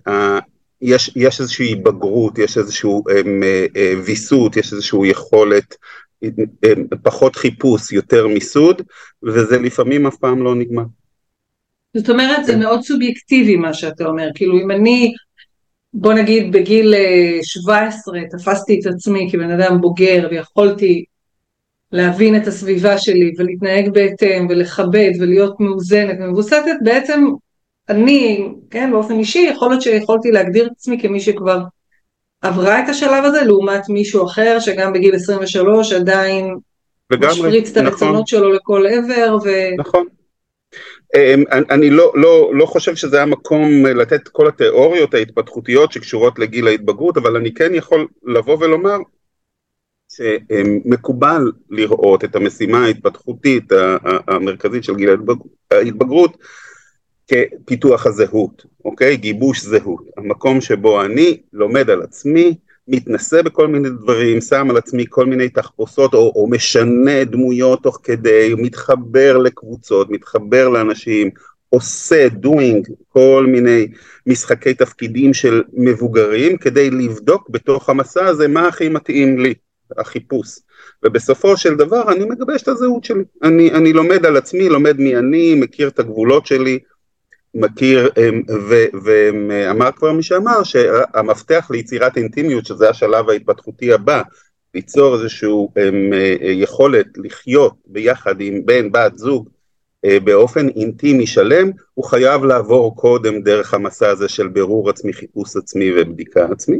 יש, 0.82 1.12
יש 1.16 1.42
איזושהי 1.42 1.76
בגרות, 1.76 2.38
יש 2.38 2.58
איזשהו 2.58 3.04
הם, 3.10 3.44
אה, 3.76 3.94
ויסות, 4.06 4.58
יש 4.58 4.74
איזושהי 4.74 5.08
יכולת 5.08 5.76
פחות 7.04 7.36
חיפוש, 7.36 7.92
יותר 7.92 8.28
מיסוד, 8.28 8.82
וזה 9.24 9.60
לפעמים 9.60 10.08
אף 10.08 10.16
פעם 10.16 10.44
לא 10.44 10.56
נגמר. 10.56 10.84
זאת 11.98 12.10
אומרת, 12.10 12.46
זה 12.46 12.56
מאוד 12.56 12.82
סובייקטיבי 12.82 13.56
מה 13.56 13.74
שאתה 13.74 14.06
אומר, 14.06 14.28
כאילו 14.36 14.60
אם 14.60 14.72
אני, 14.72 15.14
בוא 15.94 16.14
נגיד 16.14 16.52
בגיל 16.52 16.94
17 17.42 18.18
אה, 18.18 18.24
תפסתי 18.30 18.80
את 18.80 18.86
עצמי 18.86 19.30
כבן 19.32 19.52
אדם 19.52 19.82
בוגר 19.82 20.28
ויכולתי 20.32 21.06
להבין 21.96 22.36
את 22.36 22.48
הסביבה 22.48 22.98
שלי 22.98 23.34
ולהתנהג 23.38 23.90
בהתאם 23.94 24.48
ולכבד 24.50 25.12
ולהיות 25.20 25.60
מאוזנת 25.60 26.18
ומבוססת, 26.20 26.76
בעצם 26.82 27.26
אני, 27.90 28.48
כן, 28.70 28.92
באופן 28.92 29.20
אישי, 29.20 29.40
יכול 29.40 29.70
להיות 29.70 29.82
שיכולתי 29.82 30.32
להגדיר 30.32 30.66
את 30.66 30.72
עצמי 30.72 31.02
כמי 31.02 31.20
שכבר 31.20 31.60
עברה 32.42 32.84
את 32.84 32.90
השלב 32.90 33.24
הזה 33.26 33.42
לעומת 33.42 33.90
מישהו 33.90 34.26
אחר 34.26 34.60
שגם 34.60 34.94
בגיל 34.94 35.16
23 35.16 35.94
עדיין 35.94 36.56
משפריץ 37.22 37.72
את 37.72 37.78
הרצונות 37.78 38.14
נכון. 38.14 38.26
שלו 38.26 38.54
לכל 38.54 38.86
עבר. 38.88 39.38
ו... 39.44 39.50
נכון. 39.78 40.06
אמ, 41.16 41.44
אני 41.52 41.90
לא, 41.90 42.12
לא, 42.16 42.52
לא 42.54 42.66
חושב 42.66 42.96
שזה 42.96 43.22
המקום 43.22 43.86
לתת 43.86 44.28
כל 44.28 44.48
התיאוריות 44.48 45.14
ההתפתחותיות 45.14 45.92
שקשורות 45.92 46.40
לגיל 46.40 46.68
ההתבגרות, 46.68 47.18
אבל 47.18 47.36
אני 47.36 47.54
כן 47.54 47.76
יכול 47.76 48.08
לבוא 48.24 48.58
ולומר 48.60 48.98
שמקובל 50.16 51.52
לראות 51.70 52.24
את 52.24 52.36
המשימה 52.36 52.86
ההתפתחותית 52.86 53.64
המרכזית 54.28 54.84
של 54.84 54.96
גיל 54.96 55.10
ההתבגרות 55.72 56.38
כפיתוח 57.28 58.06
הזהות, 58.06 58.66
אוקיי? 58.86 59.18
גיבוש 59.18 59.62
זהות. 59.62 60.04
המקום 60.18 60.62
שבו 60.62 61.06
אני 61.06 61.38
לומד 61.54 61.90
על 61.90 62.02
עצמי, 62.02 62.56
מתנסה 62.88 63.44
בכל 63.44 63.68
מיני 63.68 63.90
דברים, 63.90 64.42
שם 64.42 64.70
על 64.70 64.78
עצמי 64.78 65.06
כל 65.10 65.26
מיני 65.26 65.50
תחפושות 65.50 66.14
או, 66.14 66.34
או 66.36 66.48
משנה 66.50 67.24
דמויות 67.24 67.84
תוך 67.84 68.00
כדי, 68.04 68.54
מתחבר 68.58 69.38
לקבוצות, 69.38 70.10
מתחבר 70.10 70.70
לאנשים, 70.70 71.30
עושה, 71.70 72.28
doing, 72.44 72.92
כל 73.10 73.46
מיני 73.50 73.88
משחקי 74.28 74.74
תפקידים 74.74 75.34
של 75.34 75.64
מבוגרים 75.74 76.58
כדי 76.58 76.90
לבדוק 76.90 77.50
בתוך 77.50 77.90
המסע 77.90 78.26
הזה 78.26 78.48
מה 78.48 78.68
הכי 78.68 78.90
מתאים 78.90 79.40
לי, 79.40 79.54
החיפוש. 79.98 80.60
ובסופו 81.04 81.58
של 81.58 81.76
דבר 81.76 82.12
אני 82.12 82.26
מגבש 82.26 82.62
את 82.62 82.68
הזהות 82.68 83.04
שלי. 83.04 83.24
אני, 83.44 83.72
אני 83.72 83.94
לומד 83.94 84.26
על 84.26 84.38
עצמי, 84.38 84.70
לומד 84.70 84.98
מי 84.98 85.18
אני, 85.18 85.56
מכיר 85.56 85.88
את 85.88 86.00
הגבולות 86.00 86.46
שלי, 86.46 86.80
מכיר, 87.56 88.10
אמ, 88.18 88.42
ואמר 89.04 89.90
כבר 89.96 90.12
מי 90.12 90.24
שאמר 90.24 90.64
שהמפתח 90.64 91.68
ליצירת 91.72 92.18
אינטימיות, 92.18 92.66
שזה 92.66 92.90
השלב 92.90 93.30
ההתפתחותי 93.30 93.94
הבא, 93.94 94.22
ליצור 94.74 95.16
איזושהי 95.16 95.50
אמ, 95.50 96.14
אה, 96.14 96.36
יכולת 96.42 97.08
לחיות 97.18 97.74
ביחד 97.88 98.42
עם 98.42 98.66
בן, 98.66 98.92
בת, 98.92 99.18
זוג, 99.18 99.50
אה, 100.06 100.20
באופן 100.20 100.70
אינטימי 100.70 101.28
שלם, 101.28 101.72
הוא 101.94 102.06
חייב 102.06 102.44
לעבור 102.44 102.96
קודם 102.96 103.42
דרך 103.42 103.74
המסע 103.74 104.10
הזה 104.10 104.30
של 104.30 104.48
בירור 104.48 104.90
עצמי, 104.90 105.14
חיפוש 105.14 105.56
עצמי 105.56 105.92
ובדיקה 105.96 106.46
עצמי. 106.52 106.80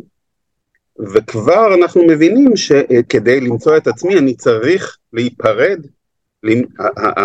וכבר 1.00 1.74
אנחנו 1.74 2.08
מבינים 2.08 2.56
שכדי 2.56 3.40
למצוא 3.42 3.78
את 3.78 3.88
עצמי 3.88 4.18
אני 4.18 4.36
צריך 4.36 4.98
להיפרד 5.14 5.80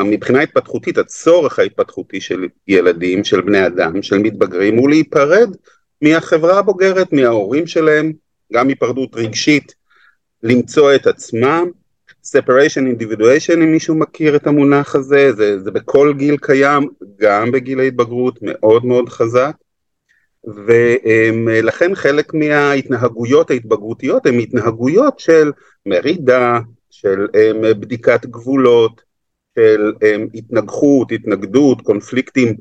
מבחינה 0.04 0.40
התפתחותית, 0.40 0.98
הצורך 0.98 1.58
ההתפתחותי 1.58 2.20
של 2.20 2.48
ילדים, 2.68 3.24
של 3.24 3.40
בני 3.40 3.66
אדם, 3.66 4.02
של 4.02 4.18
מתבגרים, 4.18 4.76
הוא 4.76 4.88
להיפרד 4.88 5.56
מהחברה 6.02 6.58
הבוגרת, 6.58 7.12
מההורים 7.12 7.66
שלהם, 7.66 8.12
גם 8.52 8.68
היפרדות 8.68 9.10
רגשית, 9.14 9.74
למצוא 10.42 10.94
את 10.94 11.06
עצמם, 11.06 11.70
separation 12.26 13.00
individuation 13.00 13.54
אם 13.54 13.72
מישהו 13.72 13.94
מכיר 13.94 14.36
את 14.36 14.46
המונח 14.46 14.94
הזה, 14.94 15.32
זה, 15.32 15.60
זה 15.60 15.70
בכל 15.70 16.14
גיל 16.16 16.36
קיים, 16.36 16.88
גם 17.20 17.52
בגיל 17.52 17.80
ההתבגרות 17.80 18.38
מאוד 18.42 18.84
מאוד 18.84 19.08
חזק, 19.08 19.52
ולכן 20.44 21.94
חלק 21.94 22.34
מההתנהגויות 22.34 23.50
ההתבגרותיות 23.50 24.26
הן 24.26 24.38
התנהגויות 24.38 25.20
של 25.20 25.52
מרידה, 25.86 26.58
של 26.90 27.26
בדיקת 27.60 28.26
גבולות, 28.26 29.02
של 29.54 29.92
um, 29.94 30.30
התנגחות, 30.34 31.12
התנגדות, 31.12 31.80
קונפליקטים, 31.80 32.56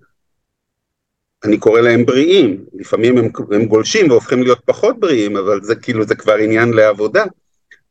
אני 1.43 1.57
קורא 1.57 1.81
להם 1.81 2.05
בריאים, 2.05 2.65
לפעמים 2.73 3.17
הם, 3.17 3.29
הם 3.51 3.65
גולשים 3.65 4.09
והופכים 4.09 4.43
להיות 4.43 4.59
פחות 4.65 4.99
בריאים, 4.99 5.37
אבל 5.37 5.63
זה 5.63 5.75
כאילו 5.75 6.05
זה 6.05 6.15
כבר 6.15 6.33
עניין 6.33 6.73
לעבודה, 6.73 7.25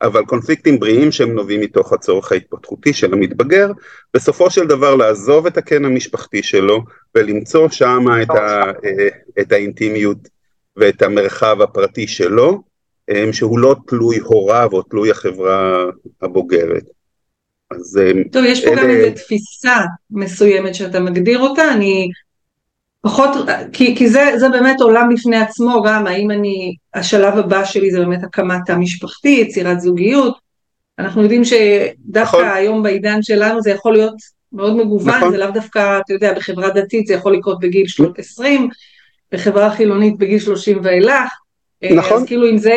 אבל 0.03 0.25
קונפליקטים 0.25 0.81
בריאים 0.81 1.13
שהם 1.13 1.35
נובעים 1.35 1.61
מתוך 1.61 1.93
הצורך 1.93 2.33
ההתפתחותי 2.33 2.93
של 2.93 3.13
המתבגר, 3.13 3.71
בסופו 4.15 4.51
של 4.51 4.67
דבר 4.67 4.95
לעזוב 4.95 5.47
את 5.47 5.57
הקן 5.57 5.85
המשפחתי 5.85 6.43
שלו 6.43 6.83
ולמצוא 7.15 7.69
שם 7.69 8.05
את, 8.23 8.31
ה, 8.31 8.63
אה, 8.85 9.09
את 9.41 9.53
האינטימיות 9.53 10.19
ואת 10.77 11.03
המרחב 11.03 11.61
הפרטי 11.61 12.07
שלו, 12.07 12.63
שהוא 13.33 13.59
לא 13.59 13.77
תלוי 13.87 14.19
הוריו 14.19 14.69
או 14.73 14.83
תלוי 14.83 15.11
החברה 15.11 15.85
הבוגרת. 16.23 16.85
אז... 17.71 18.01
אה, 18.03 18.11
טוב, 18.33 18.45
יש 18.45 18.65
פה 18.65 18.73
אלה... 18.73 18.83
גם 18.83 18.91
איזו 18.91 19.15
תפיסה 19.17 19.77
מסוימת 20.11 20.75
שאתה 20.75 21.01
מגדיר 21.01 21.39
אותה, 21.39 21.73
אני 21.73 22.09
פחות, 23.01 23.31
כי, 23.73 23.97
כי 23.97 24.09
זה, 24.09 24.33
זה 24.37 24.49
באמת 24.49 24.81
עולם 24.81 25.09
בפני 25.15 25.37
עצמו, 25.37 25.83
גם 25.83 26.07
האם 26.07 26.31
אני, 26.31 26.75
השלב 26.95 27.39
הבא 27.39 27.65
שלי 27.65 27.91
זה 27.91 27.99
באמת 27.99 28.25
הקמת 28.25 28.71
המשפחתי, 28.71 29.29
יצירת 29.29 29.81
זוגיות, 29.81 30.39
אנחנו 30.99 31.23
יודעים 31.23 31.43
שדווקא 31.45 32.37
נכון. 32.37 32.45
היום 32.45 32.83
בעידן 32.83 33.23
שלנו 33.23 33.63
זה 33.63 33.71
יכול 33.71 33.93
להיות 33.93 34.15
מאוד 34.53 34.77
מגוון, 34.77 35.15
נכון. 35.15 35.31
זה 35.31 35.39
לאו 35.39 35.51
דווקא, 35.51 35.99
אתה 36.05 36.13
יודע, 36.13 36.33
בחברה 36.33 36.71
דתית 36.71 37.07
זה 37.07 37.15
יכול 37.15 37.35
לקרות 37.35 37.61
בגיל 37.61 37.87
20, 38.19 38.69
בחברה 39.33 39.71
חילונית 39.71 40.19
בגיל 40.19 40.39
30 40.39 40.79
ואילך, 40.83 41.31
אה, 41.83 41.95
נכון. 41.95 42.17
אז 42.17 42.27
כאילו 42.27 42.51
אם 42.51 42.59
זה 42.59 42.75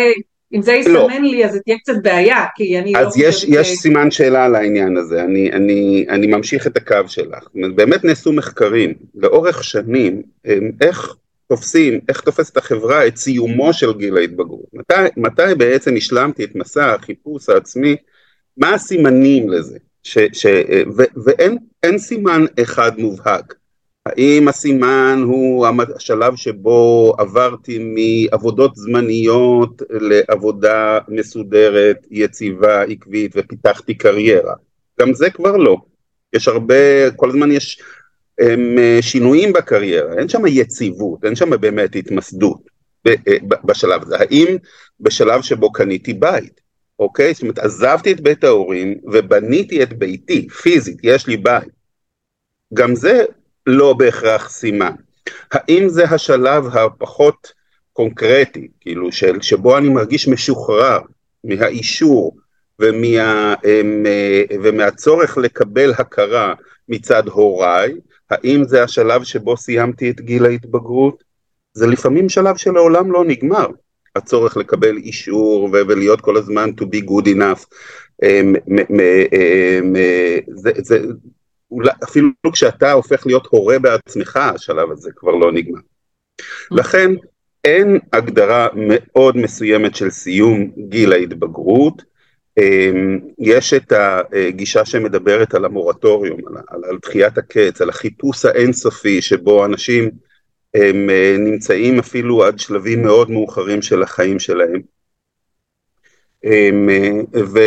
אם 0.54 0.62
זה 0.62 0.74
יסמן 0.74 0.94
לא. 0.94 1.30
לי 1.32 1.46
אז 1.46 1.52
זה 1.52 1.60
תהיה 1.60 1.78
קצת 1.78 1.94
בעיה, 2.04 2.46
כי 2.56 2.80
אני 2.80 2.92
לא 2.92 3.00
אז 3.00 3.18
לא 3.18 3.26
יש, 3.26 3.46
יש 3.48 3.68
ש... 3.68 3.76
סימן 3.76 4.12
שאלה 4.12 4.46
על 4.46 4.56
העניין 4.56 4.98
הזה, 4.98 5.24
אני, 5.24 5.52
אני, 5.52 6.06
אני 6.10 6.28
ממשיך 6.28 6.68
את 6.68 6.78
הקו 6.78 7.08
שלך. 7.08 7.48
באמת 7.76 8.04
נעשו 8.04 8.34
מחקרים 8.34 8.94
לאורך 9.16 9.64
שנים, 9.64 10.22
איך 10.82 11.16
תופסים, 11.48 12.00
איך 12.10 12.22
תופסת 12.22 12.58
החברה 12.58 13.08
את 13.08 13.18
סיומו 13.18 13.74
של 13.74 13.94
גיל 13.94 14.18
ההתבגרות. 14.18 14.66
מתי, 14.74 14.94
מתי 15.18 15.56
בעצם 15.58 15.96
השלמתי 15.98 16.44
את 16.44 16.56
מסע 16.56 16.94
החיפוש 16.94 17.50
העצמי, 17.50 17.96
מה 18.58 18.74
הסימנים 18.74 19.50
לזה? 19.50 19.78
ש, 20.04 20.18
ש, 20.34 20.46
ו, 20.98 21.04
ואין 21.26 21.98
סימן 21.98 22.46
אחד 22.62 22.92
מובהק. 23.00 23.54
האם 24.06 24.48
הסימן 24.48 25.22
הוא 25.26 25.68
השלב 25.96 26.36
שבו 26.36 27.14
עברתי 27.18 27.80
מעבודות 27.80 28.76
זמניות 28.76 29.82
לעבודה 29.90 31.00
מסודרת, 31.08 31.98
יציבה, 32.12 32.82
עקבית 32.82 33.32
ופיתחתי 33.36 33.94
קריירה? 33.96 34.54
גם 35.00 35.14
זה 35.14 35.30
כבר 35.30 35.58
לא. 35.58 35.78
יש 36.34 36.48
הרבה, 36.48 37.12
כל 37.16 37.30
הזמן 37.30 37.52
יש 37.52 37.82
הם, 38.40 38.76
שינויים 39.02 39.54
בקריירה, 39.54 40.14
אין 40.18 40.30
שם 40.30 40.42
יציבות, 40.48 41.26
אין 41.26 41.36
שם 41.36 41.50
באמת 41.50 41.96
התמסדות 41.96 42.62
אה, 43.08 43.14
בשלב 43.64 44.02
הזה. 44.02 44.18
האם 44.18 44.58
בשלב 45.00 45.42
שבו 45.42 45.72
קניתי 45.72 46.14
בית, 46.14 46.62
אוקיי? 47.00 47.34
זאת 47.34 47.42
אומרת, 47.42 47.60
עזבתי 47.60 48.12
את 48.12 48.22
בית 48.22 48.44
ההורים 48.44 48.98
ובניתי 49.12 49.84
את 49.84 49.94
ביתי, 49.94 50.48
פיזית, 50.50 50.98
יש 51.04 51.28
לי 51.28 51.38
בית. 51.38 51.70
גם 52.74 52.96
זה 52.96 53.26
לא 53.72 53.94
בהכרח 53.94 54.50
סימן. 54.50 54.92
האם 55.52 55.90
זה 55.90 56.04
השלב 56.04 56.78
הפחות 56.78 57.54
קונקרטי, 57.94 58.68
כאילו 58.80 59.12
של, 59.12 59.42
שבו 59.42 59.78
אני 59.78 59.90
מרגיש 59.90 60.28
משוחרר 60.28 61.00
מהאישור 61.44 62.38
ומה, 62.80 63.54
ומהצורך 64.64 65.38
לקבל 65.38 65.94
הכרה 65.98 66.54
מצד 66.90 67.28
הוריי, 67.28 67.94
האם 68.30 68.64
זה 68.64 68.84
השלב 68.84 69.24
שבו 69.24 69.58
סיימתי 69.58 70.10
את 70.10 70.22
גיל 70.22 70.46
ההתבגרות? 70.46 71.24
זה 71.74 71.88
לפעמים 71.88 72.30
שלב 72.30 72.58
שלעולם 72.58 73.12
לא 73.12 73.26
נגמר, 73.26 73.68
הצורך 74.16 74.58
לקבל 74.58 74.98
אישור 74.98 75.70
ולהיות 75.72 76.22
כל 76.22 76.38
הזמן 76.38 76.70
to 76.82 76.84
be 76.84 77.06
good 77.10 77.28
enough. 77.28 77.66
זה, 80.56 80.72
זה, 80.78 81.00
אולי, 81.72 81.92
אפילו 82.04 82.30
כשאתה 82.54 82.92
הופך 82.92 83.26
להיות 83.26 83.48
הורה 83.52 83.80
בעצמך, 83.80 84.38
השלב 84.38 84.92
הזה 84.92 85.10
כבר 85.16 85.32
לא 85.32 85.52
נגמר. 85.52 85.80
לכן 86.72 87.12
אין 87.66 88.00
הגדרה 88.14 88.68
מאוד 88.76 89.38
מסוימת 89.38 89.96
של 89.96 90.10
סיום 90.10 90.72
גיל 90.90 91.14
ההתבגרות, 91.14 92.04
אמ, 92.58 93.20
יש 93.40 93.74
את 93.74 93.94
הגישה 93.96 94.86
שמדברת 94.86 95.54
על 95.54 95.66
המורטוריום, 95.66 96.40
על, 96.48 96.84
על 96.90 96.98
דחיית 97.02 97.38
הקץ, 97.38 97.82
על 97.82 97.90
החיפוש 97.90 98.46
האינסופי 98.46 99.22
שבו 99.22 99.66
אנשים 99.66 100.12
הם 100.74 101.10
אה, 101.10 101.36
נמצאים 101.40 102.00
אפילו 102.00 102.44
עד 102.44 102.60
שלבים 102.60 103.02
מאוד 103.02 103.32
מאוחרים 103.32 103.82
של 103.82 104.04
החיים 104.04 104.40
שלהם. 104.40 104.82
אמ, 106.44 106.90
ו, 107.36 107.60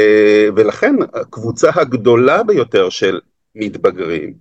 ולכן 0.56 0.94
הקבוצה 1.14 1.70
הגדולה 1.74 2.42
ביותר 2.42 2.88
של 2.90 3.20
מתבגרים, 3.54 4.34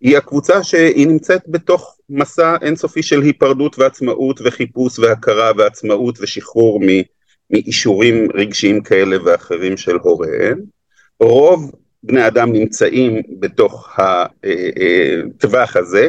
היא 0.00 0.16
הקבוצה 0.16 0.62
שהיא 0.62 1.06
נמצאת 1.06 1.42
בתוך 1.48 1.98
מסע 2.10 2.56
אינסופי 2.62 3.02
של 3.02 3.22
היפרדות 3.22 3.78
ועצמאות 3.78 4.40
וחיפוש 4.44 4.98
והכרה 4.98 5.50
ועצמאות 5.56 6.18
ושחרור 6.20 6.80
מאישורים 7.50 8.28
רגשיים 8.34 8.82
כאלה 8.82 9.16
ואחרים 9.24 9.76
של 9.76 9.96
הוריהם. 9.96 10.58
רוב 11.20 11.72
בני 12.02 12.26
אדם 12.26 12.52
נמצאים 12.52 13.22
בתוך 13.40 13.98
הטווח 13.98 15.76
הזה, 15.76 16.08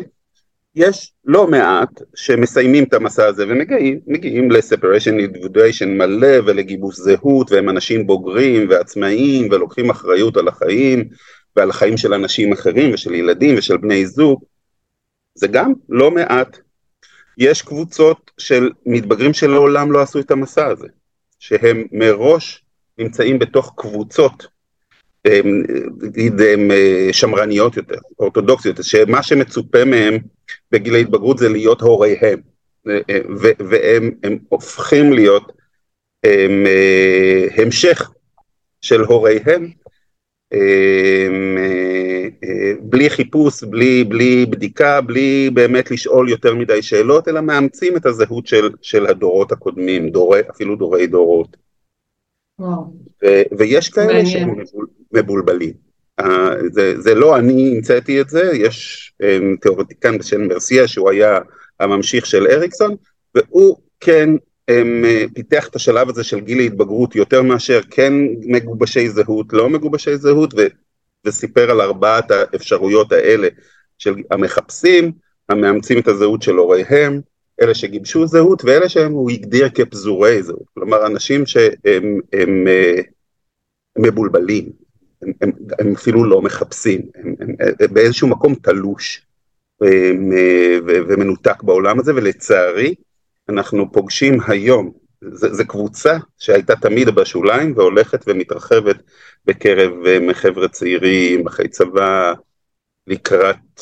יש 0.75 1.13
לא 1.25 1.47
מעט 1.47 2.01
שמסיימים 2.15 2.83
את 2.83 2.93
המסע 2.93 3.25
הזה 3.25 3.45
ומגיעים 3.47 4.51
ל-separation 4.51 5.13
individuation 5.27 5.85
מלא 5.85 6.37
ולגיבוש 6.45 6.95
זהות 6.95 7.51
והם 7.51 7.69
אנשים 7.69 8.07
בוגרים 8.07 8.69
ועצמאיים 8.69 9.47
ולוקחים 9.51 9.89
אחריות 9.89 10.37
על 10.37 10.47
החיים 10.47 11.09
ועל 11.55 11.69
החיים 11.69 11.97
של 11.97 12.13
אנשים 12.13 12.53
אחרים 12.53 12.93
ושל 12.93 13.13
ילדים 13.13 13.55
ושל 13.57 13.77
בני 13.77 14.05
זוג, 14.05 14.43
זה 15.35 15.47
גם 15.47 15.73
לא 15.89 16.11
מעט. 16.11 16.59
יש 17.37 17.61
קבוצות 17.61 18.31
של 18.37 18.69
מתבגרים 18.85 19.33
שלעולם 19.33 19.91
לא 19.91 20.01
עשו 20.01 20.19
את 20.19 20.31
המסע 20.31 20.67
הזה, 20.67 20.87
שהם 21.39 21.83
מראש 21.91 22.63
נמצאים 22.97 23.39
בתוך 23.39 23.73
קבוצות 23.77 24.47
נגיד 26.01 26.33
שמרניות 27.11 27.77
יותר, 27.77 27.97
אורתודוקסיות, 28.19 28.77
שמה 28.81 29.23
שמצופה 29.23 29.85
מהם 29.85 30.17
בגיל 30.71 30.95
ההתבגרות 30.95 31.37
זה 31.37 31.49
להיות 31.49 31.81
הוריהם, 31.81 32.39
והם 33.69 34.39
הופכים 34.49 35.13
להיות 35.13 35.51
הם, 36.23 36.65
המשך 37.57 38.11
של 38.81 39.01
הוריהם, 39.01 39.71
בלי 42.81 43.09
חיפוש, 43.09 43.63
בלי, 43.63 44.03
בלי 44.03 44.45
בדיקה, 44.45 45.01
בלי 45.01 45.49
באמת 45.53 45.91
לשאול 45.91 46.29
יותר 46.29 46.55
מדי 46.55 46.81
שאלות, 46.81 47.27
אלא 47.27 47.41
מאמצים 47.41 47.97
את 47.97 48.05
הזהות 48.05 48.47
של, 48.47 48.69
של 48.81 49.05
הדורות 49.05 49.51
הקודמים, 49.51 50.09
דורי, 50.09 50.41
אפילו 50.49 50.75
דורי 50.75 51.07
דורות. 51.07 51.57
ו- 53.23 53.43
ויש 53.57 53.89
כאלה 53.89 54.25
שהם 54.25 54.55
מבולבלים. 55.13 55.73
Uh, 56.21 56.23
זה, 56.71 57.01
זה 57.01 57.15
לא 57.15 57.37
אני 57.37 57.73
המצאתי 57.75 58.21
את 58.21 58.29
זה, 58.29 58.51
יש 58.53 59.11
um, 59.23 59.61
תיאורטיקן 59.61 60.17
בשם 60.17 60.47
מרסיה 60.47 60.87
שהוא 60.87 61.09
היה 61.09 61.39
הממשיך 61.79 62.25
של 62.25 62.47
אריקסון, 62.47 62.95
והוא 63.35 63.77
כן 63.99 64.29
um, 64.69 65.33
פיתח 65.33 65.67
את 65.67 65.75
השלב 65.75 66.09
הזה 66.09 66.23
של 66.23 66.39
גיל 66.39 66.59
ההתבגרות 66.59 67.15
יותר 67.15 67.41
מאשר 67.41 67.81
כן 67.91 68.13
מגובשי 68.41 69.09
זהות, 69.09 69.53
לא 69.53 69.69
מגובשי 69.69 70.17
זהות, 70.17 70.53
ו, 70.57 70.67
וסיפר 71.25 71.71
על 71.71 71.81
ארבעת 71.81 72.31
האפשרויות 72.31 73.11
האלה 73.11 73.47
של 73.97 74.15
המחפשים, 74.31 75.11
המאמצים 75.49 75.99
את 75.99 76.07
הזהות 76.07 76.41
של 76.41 76.55
הוריהם, 76.55 77.21
אלה 77.61 77.75
שגיבשו 77.75 78.27
זהות 78.27 78.61
ואלה 78.65 78.89
שהוא 78.89 79.31
הגדיר 79.31 79.69
כפזורי 79.69 80.43
זהות, 80.43 80.69
כלומר 80.73 81.07
אנשים 81.07 81.45
שהם 81.45 81.71
הם, 81.85 82.19
הם, 82.33 82.67
הם 83.95 84.03
מבולבלים, 84.05 84.69
הם, 85.21 85.31
הם, 85.41 85.51
הם 85.79 85.93
אפילו 85.93 86.23
לא 86.23 86.41
מחפשים, 86.41 87.01
הם, 87.15 87.35
הם, 87.39 87.55
הם 87.79 87.93
באיזשהו 87.93 88.27
מקום 88.27 88.55
תלוש 88.55 89.25
הם, 89.81 90.31
ומנותק 90.87 91.63
בעולם 91.63 91.99
הזה 91.99 92.15
ולצערי 92.15 92.95
אנחנו 93.49 93.91
פוגשים 93.91 94.37
היום, 94.47 94.91
זו 95.31 95.67
קבוצה 95.67 96.17
שהייתה 96.37 96.75
תמיד 96.75 97.09
בשוליים 97.09 97.73
והולכת 97.77 98.23
ומתרחבת 98.27 98.95
בקרב 99.45 99.91
חבר'ה 100.33 100.67
צעירים, 100.67 101.47
אחרי 101.47 101.67
צבא, 101.67 102.33
לקראת 103.07 103.81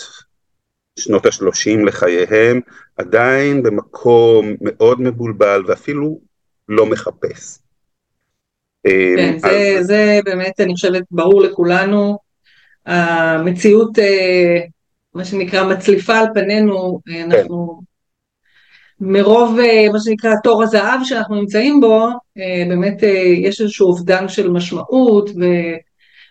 שנות 1.00 1.26
השלושים 1.26 1.86
לחייהם, 1.86 2.62
עדיין 2.98 3.64
במקום 3.64 4.56
מאוד 4.62 5.02
מבולבל 5.02 5.64
ואפילו 5.68 6.20
לא 6.70 6.86
מחפש. 6.86 7.60
כן, 8.84 9.36
אז... 9.36 9.42
זה, 9.42 9.78
זה 9.82 10.20
באמת, 10.26 10.60
אני 10.60 10.74
חושבת, 10.74 11.04
ברור 11.12 11.42
לכולנו. 11.42 12.18
המציאות, 12.86 14.00
אה, 14.00 14.60
מה 15.14 15.26
שנקרא, 15.26 15.64
מצליפה 15.64 16.20
על 16.20 16.26
פנינו, 16.34 17.00
אה, 17.10 17.14
כן. 17.14 17.32
אנחנו 17.32 17.82
מרוב, 19.02 19.60
אה, 19.60 19.88
מה 19.94 20.00
שנקרא, 20.00 20.32
תור 20.44 20.64
הזהב 20.64 21.00
שאנחנו 21.04 21.36
נמצאים 21.36 21.82
בו, 21.82 22.08
באמת 22.70 23.04
יש 23.38 23.62
איזשהו 23.62 23.88
אובדן 23.88 24.30
של 24.30 24.50
משמעות, 24.50 25.30
ו... 25.30 25.44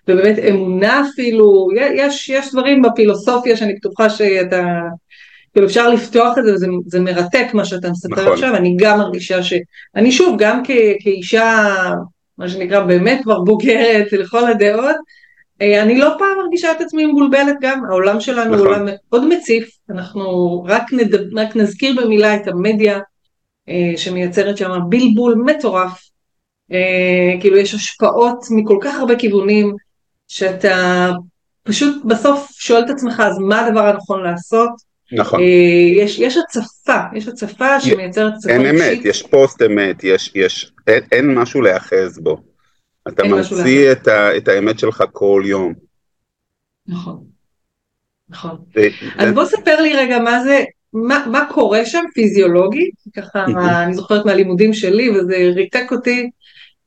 ובאמת 0.09 0.39
אמונה 0.39 1.03
אפילו, 1.11 1.69
יש, 1.75 2.29
יש 2.29 2.53
דברים 2.53 2.83
בפילוסופיה 2.83 3.57
שאני 3.57 3.75
בטוחה 3.75 4.11
שאתה, 4.11 4.65
כאילו 5.53 5.67
אפשר 5.67 5.89
לפתוח 5.89 6.39
את 6.39 6.45
זה 6.45 6.55
וזה 6.55 6.67
זה 6.87 7.01
מרתק 7.01 7.47
מה 7.55 7.65
שאתה 7.65 7.91
מספר 7.91 8.23
נכון. 8.23 8.33
עכשיו, 8.33 8.57
אני 8.57 8.77
גם 8.79 8.99
מרגישה 8.99 9.43
ש... 9.43 9.55
אני 9.97 10.13
שוב, 10.13 10.37
גם 10.39 10.63
כ, 10.65 10.71
כאישה, 11.01 11.67
מה 12.39 12.49
שנקרא 12.49 12.81
באמת 12.81 13.21
כבר 13.23 13.41
בוגרת 13.41 14.13
לכל 14.13 14.51
הדעות, 14.51 14.85
אה, 14.85 14.95
אני 15.61 15.99
לא 15.99 16.15
פעם 16.19 16.39
מרגישה 16.39 16.73
את 16.73 16.81
עצמי 16.81 17.07
מבולבלת 17.07 17.57
גם, 17.61 17.85
העולם 17.85 18.21
שלנו 18.21 18.55
נכון. 18.55 18.67
עולם 18.67 18.87
מאוד 18.87 19.27
מציף, 19.29 19.69
אנחנו 19.91 20.63
רק, 20.69 20.93
נד... 20.93 21.15
רק 21.39 21.57
נזכיר 21.57 22.03
במילה 22.03 22.37
את 22.37 22.49
המדיה 22.49 23.01
אה, 23.69 23.93
שמייצרת 23.97 24.57
שם 24.57 24.71
בלבול 24.89 25.35
מטורף, 25.47 26.01
אה, 26.73 27.41
כאילו 27.41 27.57
יש 27.57 27.75
השפעות 27.75 28.45
מכל 28.51 28.79
כך 28.81 28.95
הרבה 28.95 29.17
כיוונים, 29.17 29.75
שאתה 30.29 31.11
פשוט 31.63 32.05
בסוף 32.05 32.51
שואל 32.53 32.85
את 32.85 32.91
עצמך 32.91 33.23
אז 33.27 33.39
מה 33.39 33.67
הדבר 33.67 33.87
הנכון 33.87 34.23
לעשות. 34.23 34.71
נכון. 35.13 35.41
אה, 35.41 35.47
יש, 35.97 36.19
יש 36.19 36.37
הצפה, 36.37 37.01
יש 37.15 37.29
הצפה 37.29 37.81
שמייצרת 37.81 38.33
הצפה 38.37 38.51
אין 38.51 38.67
אמת, 38.67 39.05
יש 39.05 39.23
פוסט 39.23 39.63
אמת, 39.63 40.05
יש, 40.05 40.33
יש, 40.35 40.73
אין, 40.87 41.03
אין 41.13 41.35
משהו 41.35 41.61
להיאחז 41.61 42.19
בו. 42.19 42.56
אתה 43.09 43.25
ממציא 43.25 43.93
את, 43.93 44.09
ה, 44.09 44.37
את 44.37 44.49
האמת 44.49 44.79
שלך 44.79 45.05
כל 45.13 45.43
יום. 45.47 45.75
נכון, 46.87 47.25
נכון. 48.29 48.57
ו... 48.77 48.81
אז 49.19 49.35
בוא 49.35 49.45
ספר 49.45 49.81
לי 49.81 49.97
רגע 49.97 50.19
מה 50.19 50.45
זה, 50.45 50.65
מה, 50.93 51.25
מה 51.31 51.47
קורה 51.51 51.87
שם 51.87 52.05
פיזיולוגית, 52.15 52.95
ככה 53.17 53.45
אני 53.85 53.95
זוכרת 53.95 54.27
מהלימודים 54.27 54.73
שלי 54.73 55.11
וזה 55.11 55.37
ריתק 55.55 55.93
אותי 55.93 56.31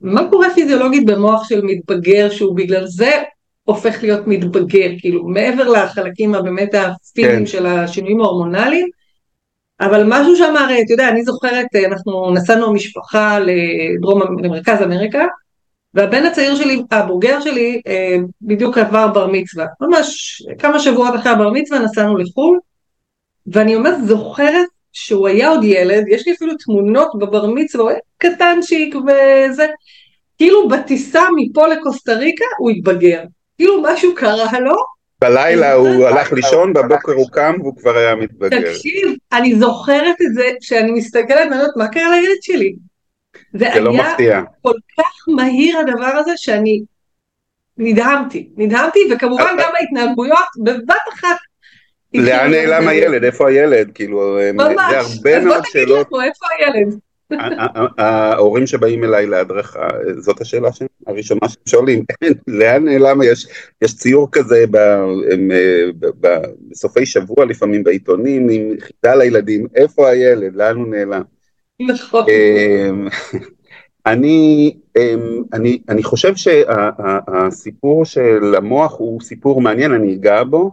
מה 0.01 0.29
קורה 0.29 0.47
פיזיולוגית 0.55 1.05
במוח 1.05 1.49
של 1.49 1.61
מתבגר 1.63 2.29
שהוא 2.29 2.55
בגלל 2.55 2.85
זה 2.87 3.11
הופך 3.63 4.03
להיות 4.03 4.27
מתבגר, 4.27 4.89
כאילו 4.99 5.27
מעבר 5.27 5.69
לחלקים 5.69 6.35
הבאמת 6.35 6.75
הפיזיים 6.75 7.39
כן. 7.39 7.45
של 7.45 7.65
השינויים 7.65 8.21
ההורמונליים, 8.21 8.87
אבל 9.81 10.03
משהו 10.07 10.35
שם 10.35 10.55
הרי, 10.57 10.81
אתה 10.81 10.93
יודע, 10.93 11.09
אני 11.09 11.23
זוכרת, 11.23 11.65
אנחנו 11.87 12.31
נסענו 12.33 12.65
המשפחה 12.65 13.39
לדרום, 13.39 14.21
למרכז 14.43 14.81
אמריקה, 14.81 15.25
והבן 15.93 16.25
הצעיר 16.25 16.55
שלי, 16.55 16.83
הבוגר 16.91 17.41
שלי, 17.41 17.81
אה, 17.87 18.15
בדיוק 18.41 18.77
עבר 18.77 19.07
בר 19.07 19.27
מצווה, 19.27 19.65
ממש 19.81 20.41
כמה 20.59 20.79
שבועות 20.79 21.15
אחרי 21.15 21.31
הבר 21.31 21.49
מצווה 21.49 21.79
נסענו 21.79 22.17
לחו"ל, 22.17 22.59
ואני 23.47 23.75
אומרת, 23.75 24.05
זוכרת 24.05 24.65
שהוא 24.93 25.27
היה 25.27 25.49
עוד 25.49 25.63
ילד, 25.63 26.03
יש 26.07 26.27
לי 26.27 26.33
אפילו 26.33 26.53
תמונות 26.65 27.11
בבר 27.19 27.45
מצווה, 27.45 27.83
הוא 27.83 27.89
היה 27.89 27.99
קטנצ'יק 28.17 28.95
וזה, 28.95 29.67
כאילו 30.37 30.67
בטיסה 30.67 31.21
מפה 31.35 31.67
לקוסטה 31.67 32.13
ריקה 32.13 32.45
הוא 32.57 32.69
התבגר, 32.69 33.23
כאילו 33.57 33.81
משהו 33.81 34.15
קרה 34.15 34.59
לו. 34.59 34.75
בלילה 35.21 35.73
הוא 35.73 36.05
הלך 36.05 36.33
לישון, 36.33 36.73
בבוקר 36.73 37.11
הוא 37.11 37.29
קם 37.31 37.53
והוא 37.59 37.75
כבר 37.77 37.97
היה 37.97 38.15
מתבגר. 38.15 38.73
תקשיב, 38.73 39.15
אני 39.33 39.55
זוכרת 39.55 40.15
את 40.21 40.33
זה, 40.33 40.49
שאני 40.61 40.91
מסתכלת 40.91 41.29
ואני 41.29 41.55
אומרת, 41.55 41.71
מה 41.77 41.87
קרה 41.87 42.11
לילד 42.11 42.37
שלי? 42.41 42.75
זה 43.53 43.79
לא 43.79 43.93
מפתיע. 43.93 44.41
כל 44.61 44.73
כך 44.97 45.35
מהיר 45.35 45.77
הדבר 45.77 46.17
הזה 46.17 46.31
שאני 46.35 46.81
נדהמתי, 47.77 48.49
נדהמתי, 48.57 48.99
וכמובן 49.11 49.43
אה, 49.43 49.63
גם 49.63 49.71
ההתנהגויות 49.79 50.47
בבת 50.63 50.95
אחת 51.13 51.37
לאן 52.13 52.51
נעלם 52.51 52.87
הילד? 52.87 53.23
איפה 53.23 53.49
הילד? 53.49 53.91
כאילו, 53.93 54.37
זה 54.57 54.99
הרבה 54.99 55.39
מאוד 55.45 55.63
שאלות. 55.65 56.07
ממש, 56.11 56.11
אז 56.11 56.11
בוא 56.11 56.11
תגיד 56.11 56.11
לנו, 56.11 56.21
איפה 56.21 56.45
הילד? 56.59 56.99
ההורים 57.97 58.67
שבאים 58.67 59.03
אליי 59.03 59.25
להדרכה, 59.25 59.87
זאת 60.17 60.41
השאלה 60.41 60.69
הראשונה 61.07 61.49
שהם 61.49 61.63
שואלים, 61.69 62.03
לאן 62.47 62.85
נעלם, 62.85 63.21
יש, 63.21 63.47
יש 63.81 63.95
ציור 63.95 64.27
כזה 64.31 64.65
ב, 64.71 64.75
הם, 65.31 65.51
ב, 65.99 66.07
ב, 66.19 66.37
בסופי 66.69 67.05
שבוע 67.05 67.45
לפעמים 67.45 67.83
בעיתונים 67.83 68.49
עם 68.49 68.73
חידה 68.79 69.15
לילדים, 69.15 69.67
איפה 69.75 70.09
הילד, 70.09 70.55
לאן 70.55 70.75
הוא 70.75 70.87
נעלם. 70.87 71.21
נכון. 71.81 72.25
אמ, 72.29 73.07
אני, 74.05 74.73
אמ, 74.97 75.43
אני, 75.53 75.81
אני 75.89 76.03
חושב 76.03 76.33
שהסיפור 76.35 78.05
של 78.05 78.55
המוח 78.57 78.95
הוא 78.97 79.21
סיפור 79.21 79.61
מעניין, 79.61 79.91
אני 79.91 80.13
אגע 80.13 80.43
בו, 80.43 80.71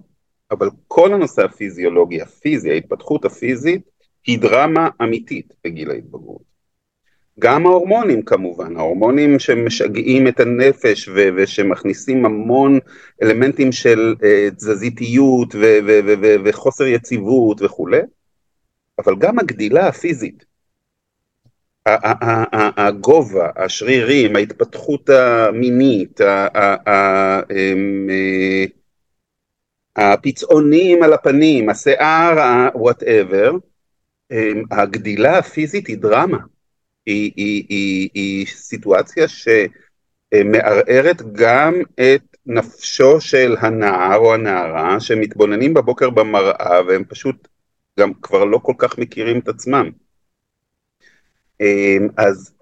אבל 0.51 0.71
כל 0.89 1.15
הנושא 1.15 1.45
הפיזיולוגי, 1.45 2.23
הפיזי, 2.23 2.71
ההתפתחות 2.71 3.25
הפיזית, 3.25 3.83
היא 4.27 4.39
דרמה 4.39 4.89
אמיתית 5.03 5.55
בגיל 5.65 5.91
ההתבגרות. 5.91 6.57
גם 7.39 7.67
ההורמונים 7.67 8.23
כמובן, 8.23 8.77
ההורמונים 8.77 9.39
שמשגעים 9.39 10.29
את 10.29 10.41
הנפש 10.41 11.09
ו- 11.09 11.29
ושמכניסים 11.37 12.27
המון 12.27 12.79
אלמנטים 13.23 13.73
של 13.73 14.15
uh, 14.19 14.55
תזזיתיות 14.55 15.55
ו- 15.55 15.79
ו- 15.87 16.01
ו- 16.07 16.15
ו- 16.23 16.37
וחוסר 16.45 16.85
יציבות 16.85 17.63
וכולי, 17.63 18.01
אבל 18.99 19.17
גם 19.19 19.39
הגדילה 19.39 19.89
הפיזית, 19.89 20.46
הגובה, 22.77 23.51
השרירים, 23.57 24.37
ההתפתחות 24.37 25.11
המינית, 25.11 26.21
אה, 26.21 27.41
הפצעונים 29.97 31.03
על 31.03 31.13
הפנים, 31.13 31.69
השיער, 31.69 32.69
וואטאבר, 32.75 33.53
הגדילה 34.71 35.39
הפיזית 35.39 35.87
היא 35.87 35.99
דרמה, 35.99 36.39
היא, 37.07 37.33
היא, 37.37 37.65
היא, 37.69 38.09
היא 38.15 38.47
סיטואציה 38.47 39.27
שמערערת 39.29 41.23
גם 41.33 41.75
את 41.95 42.37
נפשו 42.47 43.21
של 43.21 43.57
הנער 43.61 44.19
או 44.19 44.35
הנערה 44.35 45.01
שמתבוננים 45.01 45.75
בבוקר 45.75 46.11
במראה 46.11 46.81
והם 46.89 47.05
פשוט 47.05 47.49
גם 48.01 48.15
כבר 48.23 48.45
לא 48.45 48.59
כל 48.59 48.75
כך 48.79 48.99
מכירים 48.99 49.39
את 49.39 49.49
עצמם. 49.49 49.91
אמ, 51.61 52.09
אז 52.17 52.55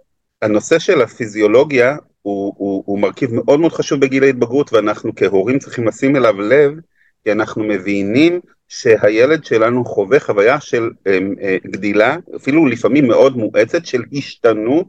הנושא 0.43 0.79
של 0.79 1.03
הפיזיולוגיה 1.03 1.97
הוא, 2.23 2.55
הוא, 2.57 2.83
הוא 2.87 2.99
מרכיב 2.99 3.35
מאוד 3.35 3.61
מאוד 3.61 3.73
חשוב 3.73 4.01
בגיל 4.01 4.23
ההתבגרות 4.23 4.73
ואנחנו 4.73 5.15
כהורים 5.17 5.59
צריכים 5.59 5.87
לשים 5.87 6.17
אליו 6.17 6.41
לב 6.41 6.73
כי 7.25 7.33
אנחנו 7.33 7.65
מבינים 7.65 8.41
שהילד 8.69 9.45
שלנו 9.45 9.85
חווה 9.85 10.21
חוויה 10.21 10.61
של 10.61 10.91
אמ, 11.07 11.35
אה, 11.43 11.57
גדילה, 11.67 12.17
אפילו 12.37 12.67
לפעמים 12.67 13.07
מאוד 13.07 13.37
מואצת, 13.37 13.87
של 13.87 14.03
השתנות, 14.13 14.87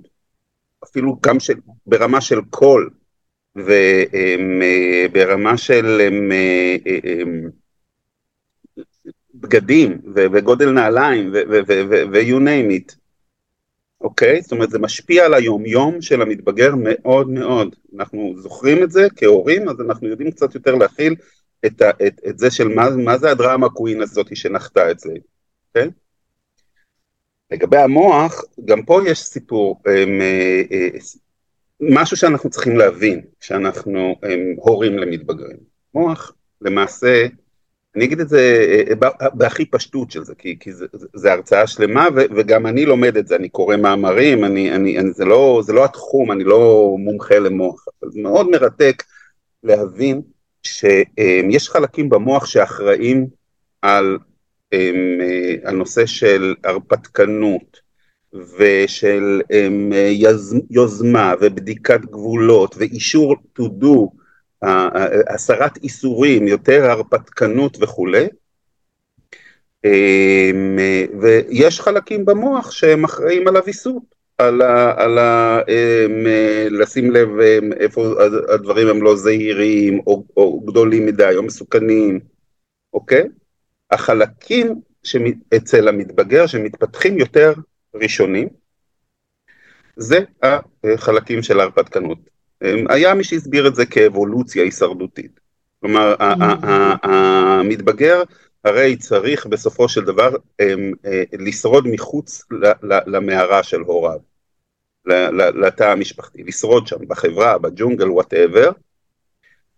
אפילו 0.84 1.18
גם 1.26 1.40
של, 1.40 1.54
ברמה 1.86 2.22
של 2.22 2.40
קול 2.50 2.90
וברמה 3.56 5.52
אמ, 5.52 5.58
של 5.58 6.02
אמ, 6.08 7.50
בגדים 9.36 10.02
וגודל 10.16 10.72
נעליים 10.72 11.32
ו-you 12.12 12.40
name 12.40 12.72
it. 12.72 13.05
אוקיי? 14.02 14.42
זאת 14.42 14.52
אומרת 14.52 14.70
זה 14.70 14.80
משפיע 14.80 15.26
על 15.26 15.34
היומיום 15.34 16.02
של 16.02 16.22
המתבגר 16.22 16.72
מאוד 16.78 17.30
מאוד. 17.30 17.76
אנחנו 17.96 18.34
זוכרים 18.38 18.84
את 18.84 18.92
זה 18.92 19.08
כהורים, 19.16 19.70
אז 19.70 19.82
אנחנו 19.82 20.08
יודעים 20.08 20.32
קצת 20.32 20.56
יותר 20.56 20.76
להכיל 20.76 21.16
את, 21.66 21.82
ה, 21.82 21.90
את, 22.08 22.22
את 22.28 22.40
זה 22.40 22.52
של 22.52 22.68
מה, 22.68 22.90
מה 22.90 23.18
זה 23.18 23.32
הדרמה 23.32 23.70
קווין 23.70 24.02
הזאת 24.02 24.36
שנחתה 24.36 24.92
את 24.92 25.00
זה, 25.00 25.14
אוקיי? 25.68 25.90
לגבי 27.52 27.78
המוח, 27.78 28.44
גם 28.66 28.84
פה 28.84 29.00
יש 29.06 29.20
סיפור, 29.20 29.82
הם, 29.86 30.22
אה, 30.22 30.62
אה, 30.72 30.90
משהו 31.80 32.18
שאנחנו 32.18 32.50
צריכים 32.50 32.78
להבין 32.78 33.22
כשאנחנו 33.40 34.16
הם, 34.24 34.40
הורים 34.58 34.98
למתבגרים. 34.98 35.58
מוח 35.94 36.34
למעשה 36.62 37.26
אני 37.96 38.06
אגיד 38.06 38.20
את 38.20 38.30
זה 38.30 38.66
אה, 38.92 39.08
אה, 39.22 39.30
בהכי 39.34 39.66
פשטות 39.66 40.12
של 40.12 40.24
זה, 40.24 40.36
כי, 40.36 40.58
כי 40.60 40.74
זה, 40.74 40.86
זה, 41.14 41.34
הרצאה 41.34 41.68
שלמה 41.68 42.08
ו, 42.16 42.22
וגם 42.36 42.68
אני 42.68 42.86
לומד 42.86 43.18
את 43.18 43.28
זה, 43.28 43.36
אני 43.36 43.50
קורא 43.50 43.78
מאמרים, 43.78 44.46
אני, 44.46 44.76
אני, 44.76 45.00
אני, 45.00 45.12
זה, 45.12 45.26
לא, 45.26 45.62
זה 45.64 45.74
לא 45.74 45.86
התחום, 45.86 46.32
אני 46.32 46.44
לא 46.44 46.96
מומחה 47.00 47.40
למוח, 47.40 47.86
אבל 47.88 48.12
זה 48.12 48.22
מאוד 48.22 48.50
מרתק 48.50 49.04
להבין 49.64 50.22
שיש 50.64 51.70
חלקים 51.70 52.10
במוח 52.10 52.46
שאחראים 52.46 53.28
על 53.82 54.18
אה, 54.74 55.56
הנושא 55.66 56.06
של 56.06 56.56
הרפתקנות 56.64 57.86
ושל 58.58 59.42
יוזמה 60.70 61.34
ובדיקת 61.42 62.02
גבולות 62.02 62.76
ואישור 62.78 63.36
to 63.60 63.64
do 63.64 64.25
הסרת 65.30 65.78
איסורים, 65.78 66.48
יותר 66.48 66.86
הרפתקנות 66.86 67.78
וכולי. 67.82 68.28
אמ, 69.86 70.80
ויש 71.22 71.82
חלקים 71.82 72.26
במוח 72.26 72.72
שהם 72.72 73.04
אחראים 73.04 73.48
על 73.48 73.58
הוויסות, 73.58 74.04
על, 74.38 74.62
ה, 74.62 75.04
על 75.04 75.18
ה, 75.18 75.60
אמ, 75.68 76.26
לשים 76.72 77.12
לב 77.12 77.30
אמ, 77.40 77.74
איפה 77.74 78.14
הדברים 78.54 78.88
הם 78.88 79.02
לא 79.02 79.16
זהירים 79.16 80.00
או, 80.08 80.24
או 80.38 80.60
גדולים 80.60 81.06
מדי 81.06 81.34
או 81.36 81.44
מסוכנים, 81.44 82.20
אוקיי? 82.94 83.24
החלקים 83.92 84.82
אצל 85.56 85.88
המתבגר 85.88 86.48
שמתפתחים 86.48 87.18
יותר 87.18 87.54
ראשונים, 87.96 88.48
זה 89.96 90.20
החלקים 90.44 91.44
של 91.44 91.60
ההרפתקנות. 91.60 92.35
אמ, 92.64 92.86
היה 92.90 93.14
מי 93.14 93.24
שהסביר 93.24 93.68
את 93.68 93.76
זה 93.76 93.86
כאבולוציה 93.86 94.64
הישרדותית. 94.64 95.40
כלומר, 95.80 96.16
mm-hmm. 96.20 96.68
המתבגר 97.04 98.24
הרי 98.64 98.96
צריך 98.98 99.46
בסופו 99.46 99.90
של 99.90 100.06
דבר 100.06 100.36
אמ, 100.60 100.94
אה, 101.06 101.24
לשרוד 101.40 101.88
מחוץ 101.88 102.44
למערה 103.08 103.64
של 103.64 103.80
הוריו, 103.80 104.20
לתא 105.36 105.84
המשפחתי, 105.84 106.44
לשרוד 106.44 106.88
שם 106.88 107.08
בחברה, 107.08 107.58
בג'ונגל, 107.58 108.12
וואטאבר, 108.12 108.72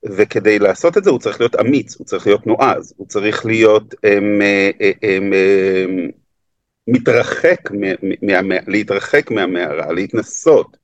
וכדי 0.06 0.60
לעשות 0.60 0.98
את 0.98 1.04
זה 1.04 1.10
הוא 1.10 1.20
צריך 1.20 1.42
להיות 1.42 1.56
אמיץ, 1.56 1.96
הוא 1.98 2.06
צריך 2.06 2.28
להיות 2.28 2.48
נועז, 2.48 2.94
הוא 2.98 3.08
צריך 3.08 3.46
להיות 3.46 3.96
הם, 4.04 4.42
הם, 5.04 5.34
הם, 5.34 6.10
מתרחק, 6.88 7.70
להתרחק 8.68 9.32
מהמערה, 9.32 9.94
להתנסות, 9.94 10.78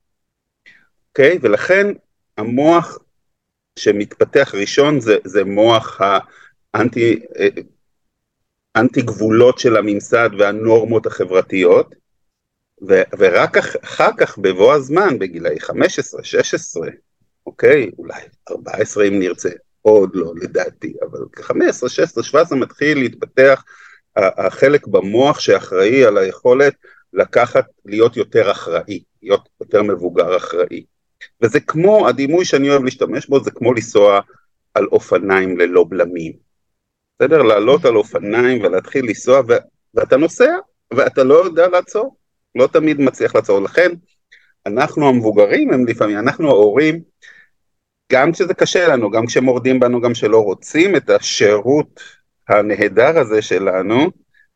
אוקיי? 1.14 1.38
ולכן 1.42 1.86
המוח 2.38 2.98
שמתפתח 3.78 4.54
ראשון 4.54 5.00
זה, 5.00 5.16
זה 5.24 5.44
מוח 5.44 6.00
האנטי 6.74 7.20
אה, 7.38 7.48
אנטי 8.76 9.02
גבולות 9.02 9.58
של 9.58 9.76
הממסד 9.76 10.30
והנורמות 10.38 11.06
החברתיות, 11.06 11.94
ו, 12.88 13.02
ורק 13.18 13.56
אחר 13.56 14.10
כך 14.18 14.38
בבוא 14.38 14.74
הזמן, 14.74 15.18
בגילאי 15.18 15.60
15, 15.60 16.24
16, 16.24 16.88
אוקיי, 17.46 17.90
אולי 17.98 18.20
14 18.50 19.08
אם 19.08 19.18
נרצה, 19.18 19.50
עוד 19.82 20.10
לא 20.14 20.32
לדעתי, 20.42 20.94
אבל 21.02 21.18
15, 21.40 21.88
16, 21.88 22.24
17 22.24 22.58
מתחיל 22.58 22.98
להתפתח 22.98 23.64
החלק 24.16 24.86
במוח 24.86 25.40
שאחראי 25.40 26.04
על 26.04 26.18
היכולת 26.18 26.74
לקחת, 27.12 27.66
להיות 27.84 28.16
יותר 28.16 28.50
אחראי, 28.50 29.02
להיות 29.22 29.48
יותר 29.60 29.82
מבוגר 29.82 30.36
אחראי. 30.36 30.84
וזה 31.42 31.60
כמו, 31.60 32.08
הדימוי 32.08 32.44
שאני 32.44 32.70
אוהב 32.70 32.84
להשתמש 32.84 33.26
בו 33.26 33.44
זה 33.44 33.50
כמו 33.50 33.72
לנסוע 33.72 34.20
על 34.74 34.86
אופניים 34.86 35.58
ללא 35.58 35.84
בלמים. 35.88 36.32
בסדר? 37.18 37.42
לעלות 37.42 37.84
על 37.84 37.96
אופניים 37.96 38.62
ולהתחיל 38.62 39.04
לנסוע 39.08 39.40
ו... 39.48 39.52
ואתה 39.94 40.16
נוסע 40.16 40.54
ואתה 40.94 41.24
לא 41.24 41.34
יודע 41.34 41.68
לעצור, 41.68 42.16
לא 42.54 42.66
תמיד 42.66 43.00
מצליח 43.00 43.34
לעצור. 43.34 43.60
לכן 43.60 43.90
אנחנו 44.66 45.08
המבוגרים 45.08 45.72
הם 45.72 45.86
לפעמים, 45.86 46.18
אנחנו 46.18 46.48
ההורים, 46.48 47.00
גם 48.12 48.32
כשזה 48.32 48.54
קשה 48.54 48.88
לנו, 48.88 49.10
גם 49.10 49.26
כשמורדים 49.26 49.80
בנו, 49.80 50.00
גם 50.00 50.12
כשלא 50.12 50.44
רוצים 50.44 50.96
את 50.96 51.10
השירות 51.10 52.00
הנהדר 52.48 53.18
הזה 53.18 53.42
שלנו, 53.42 54.10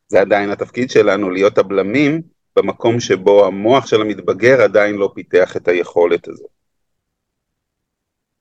זה 0.07 0.21
עדיין 0.21 0.49
התפקיד 0.49 0.89
שלנו 0.89 1.29
להיות 1.29 1.57
הבלמים 1.57 2.21
במקום 2.55 2.99
שבו 2.99 3.45
המוח 3.45 3.87
של 3.87 4.01
המתבגר 4.01 4.61
עדיין 4.61 4.95
לא 4.95 5.11
פיתח 5.15 5.57
את 5.57 5.67
היכולת 5.67 6.27
הזאת. 6.27 6.58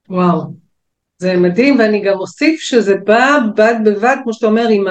וואו, 0.08 0.42
זה 1.18 1.36
מדהים, 1.36 1.78
ואני 1.78 2.00
גם 2.00 2.18
אוסיף 2.18 2.60
שזה 2.60 2.94
בא 2.94 3.38
בד 3.56 3.74
בבד, 3.84 4.16
כמו 4.22 4.32
שאתה 4.32 4.46
אומר, 4.46 4.68
עם 4.68 4.84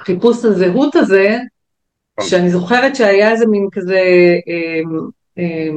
החיפוש 0.00 0.44
הזהות 0.44 0.96
הזה, 0.96 1.38
נכון. 2.18 2.30
שאני 2.30 2.50
זוכרת 2.50 2.96
שהיה 2.96 3.30
איזה 3.30 3.46
מין 3.46 3.68
כזה 3.72 4.00
אה, 4.48 4.80
אה, 5.38 5.68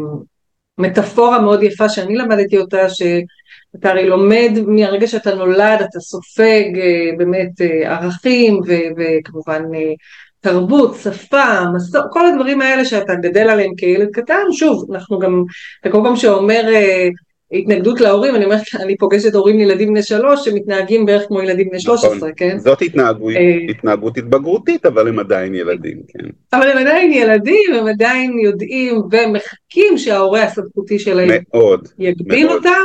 מטאפורה 0.77 1.41
מאוד 1.41 1.63
יפה 1.63 1.89
שאני 1.89 2.15
למדתי 2.15 2.57
אותה, 2.57 2.89
שאתה 2.89 3.89
הרי 3.89 4.09
לומד 4.09 4.51
מהרגע 4.67 5.07
שאתה 5.07 5.35
נולד, 5.35 5.81
אתה 5.89 5.99
סופג 5.99 6.63
אה, 6.75 7.17
באמת 7.17 7.61
אה, 7.61 7.95
ערכים 7.95 8.59
ו- 8.67 8.89
וכמובן 8.97 9.63
אה, 9.75 9.93
תרבות, 10.39 10.95
שפה, 10.95 11.65
מסור, 11.75 12.01
כל 12.11 12.27
הדברים 12.27 12.61
האלה 12.61 12.85
שאתה 12.85 13.15
גדל 13.15 13.49
עליהם 13.49 13.75
כילד 13.77 14.09
קטן, 14.13 14.43
שוב, 14.51 14.91
אנחנו 14.91 15.19
גם, 15.19 15.43
אתה 15.81 15.89
כל 15.91 16.01
פעם 16.03 16.15
שאומר 16.15 16.61
אה, 16.73 17.09
התנגדות 17.53 18.01
להורים, 18.01 18.35
אני 18.35 18.45
אומרת, 18.45 18.61
אני 18.79 18.97
פוגשת 18.97 19.35
הורים 19.35 19.57
לילדים 19.57 19.89
בני 19.89 20.03
שלוש 20.03 20.45
שמתנהגים 20.45 21.05
בערך 21.05 21.27
כמו 21.27 21.41
ילדים 21.41 21.69
בני 21.69 21.79
שלוש 21.79 21.99
עשרה, 21.99 22.15
נכון. 22.15 22.31
כן? 22.35 22.59
זאת 22.59 22.81
התנהגות, 22.81 23.33
אה, 23.35 23.57
התנהגות 23.69 24.17
התבגרותית, 24.17 24.85
אבל 24.85 25.07
הם 25.07 25.19
עדיין 25.19 25.55
ילדים, 25.55 25.97
כן. 26.07 26.29
אבל 26.53 26.69
הם 26.69 26.77
עדיין 26.77 27.13
ילדים, 27.13 27.73
הם 27.75 27.87
עדיין 27.87 28.39
יודעים 28.39 29.01
ומחכים 29.11 29.97
שההורה 29.97 30.43
הסמכותי 30.43 30.99
שלהם 30.99 31.29
מאוד, 31.53 31.87
יגביל 31.99 32.47
מאוד. 32.47 32.57
אותם, 32.57 32.83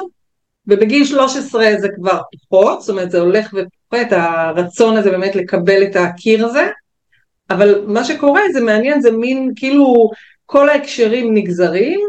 ובגיל 0.66 1.04
13 1.04 1.66
זה 1.78 1.88
כבר 1.96 2.18
פחות, 2.50 2.81
זאת 2.81 2.90
אומרת 2.90 3.11
זה 3.11 3.20
הולך 3.20 3.54
ופוחת, 3.54 4.07
הרצון 4.11 4.96
הזה 4.96 5.11
באמת 5.11 5.37
לקבל 5.37 5.83
את 5.83 5.96
הקיר 5.96 6.46
הזה, 6.46 6.66
אבל 7.50 7.85
מה 7.87 8.04
שקורה 8.04 8.42
זה 8.52 8.61
מעניין, 8.61 9.00
זה 9.00 9.11
מין 9.11 9.52
כאילו 9.57 10.11
כל 10.46 10.68
ההקשרים 10.68 11.35
נגזרים, 11.35 12.00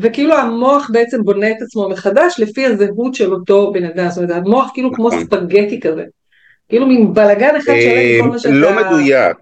וכאילו 0.00 0.34
המוח 0.34 0.90
בעצם 0.92 1.22
בונה 1.22 1.50
את 1.50 1.56
עצמו 1.62 1.88
מחדש 1.88 2.34
לפי 2.38 2.66
הזהות 2.66 3.14
של 3.14 3.32
אותו 3.32 3.72
בן 3.72 3.84
אדם, 3.84 4.08
זאת 4.08 4.24
אומרת 4.24 4.36
המוח 4.36 4.70
כאילו 4.74 4.92
כמו 4.92 5.08
נכון. 5.08 5.24
ספגטי 5.24 5.80
כזה, 5.80 6.04
כאילו 6.68 6.86
מין 6.86 7.14
בלאגן 7.14 7.56
אחד 7.56 7.72
שלם 7.80 8.24
כל 8.24 8.28
מה 8.28 8.38
שאתה... 8.38 8.54
לא 8.54 8.70
מדויק, 8.76 9.36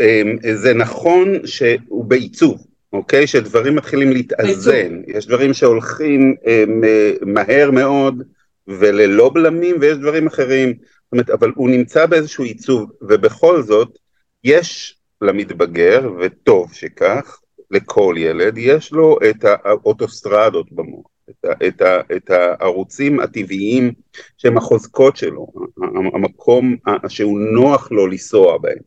אמ, 0.00 0.36
זה 0.54 0.74
נכון 0.74 1.46
שהוא 1.46 2.04
בעיצוב, 2.04 2.66
אוקיי? 2.92 3.26
שדברים 3.26 3.76
מתחילים 3.76 4.10
להתאזן, 4.10 5.00
יש 5.06 5.26
דברים 5.26 5.54
שהולכים 5.54 6.34
אמ, 6.46 6.82
מהר 7.22 7.70
מאוד 7.70 8.22
וללא 8.68 9.30
בלמים 9.34 9.76
ויש 9.80 9.98
דברים 9.98 10.26
אחרים, 10.26 10.68
זאת 10.68 11.12
אומרת, 11.12 11.30
אבל 11.30 11.52
הוא 11.54 11.70
נמצא 11.70 12.06
באיזשהו 12.06 12.44
עיצוב, 12.44 12.90
ובכל 13.02 13.62
זאת 13.62 13.98
יש 14.44 14.96
למתבגר, 15.22 16.10
וטוב 16.20 16.72
שכך, 16.72 17.38
לכל 17.70 18.14
ילד, 18.18 18.58
יש 18.58 18.92
לו 18.92 19.18
את 19.30 19.44
האוטוסטרדות 19.44 20.72
במוח, 20.72 21.06
את, 21.30 21.44
ה, 21.44 21.66
את, 21.66 21.80
ה, 21.80 22.00
את 22.16 22.30
הערוצים 22.30 23.20
הטבעיים 23.20 23.92
שהם 24.36 24.56
החוזקות 24.56 25.16
שלו, 25.16 25.46
המקום 26.14 26.76
שהוא 27.08 27.40
נוח 27.40 27.92
לו 27.92 28.06
לנסוע 28.06 28.58
בהם, 28.58 28.78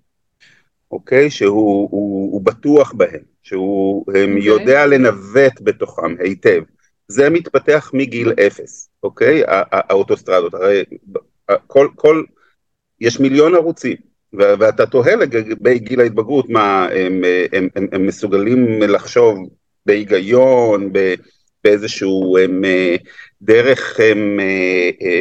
אוקיי? 0.91 1.29
שהוא 1.29 1.89
הוא, 1.91 2.33
הוא 2.33 2.41
בטוח 2.41 2.93
בהם, 2.93 3.21
שהוא 3.43 4.01
okay. 4.01 4.09
אוקיי. 4.09 4.43
יודע 4.43 4.85
לנווט 4.85 5.61
בתוכם 5.61 6.15
היטב. 6.19 6.63
זה 7.07 7.29
מתפתח 7.29 7.91
מגיל 7.93 8.33
אפס, 8.47 8.89
אוקיי? 9.03 9.43
האוטוסטרדות, 9.47 10.53
הרי 10.53 10.83
כל, 11.67 11.87
כל, 11.95 12.23
יש 13.01 13.19
מיליון 13.19 13.55
ערוצים, 13.55 14.08
ואתה 14.33 14.85
תוהה 14.85 15.15
לגבי 15.15 15.79
גיל 15.79 15.99
ההתבגרות, 15.99 16.49
מה, 16.49 16.87
הם, 16.91 17.23
הם, 17.53 17.67
הם, 17.75 17.87
הם 17.91 18.07
מסוגלים 18.07 18.81
לחשוב 18.81 19.49
בהיגיון, 19.85 20.93
באיזשהו 21.63 22.37
הם, 22.37 22.61
דרך 23.41 23.99
הם, 23.99 24.39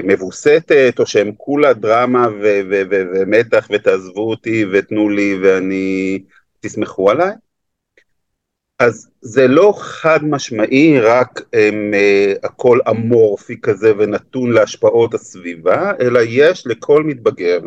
מבוסתת, 0.04 0.94
או 0.98 1.06
שהם 1.06 1.32
כולה 1.36 1.72
דרמה 1.72 2.28
ו, 2.28 2.60
ו, 2.70 2.82
ו, 2.90 3.02
ומתח 3.14 3.68
ותעזבו 3.70 4.30
אותי 4.30 4.64
ותנו 4.72 5.08
לי 5.08 5.38
ואני, 5.42 6.18
תסמכו 6.60 7.10
עליי? 7.10 7.32
אז 8.78 9.08
זה 9.20 9.48
לא 9.48 9.74
חד 9.76 10.18
משמעי 10.22 11.00
רק 11.00 11.40
הם, 11.52 11.94
הכל 12.42 12.78
אמורפי 12.90 13.60
כזה 13.62 13.92
ונתון 13.98 14.52
להשפעות 14.52 15.14
הסביבה, 15.14 15.92
אלא 16.00 16.20
יש 16.22 16.66
לכל 16.66 17.04
מתבגר 17.04 17.60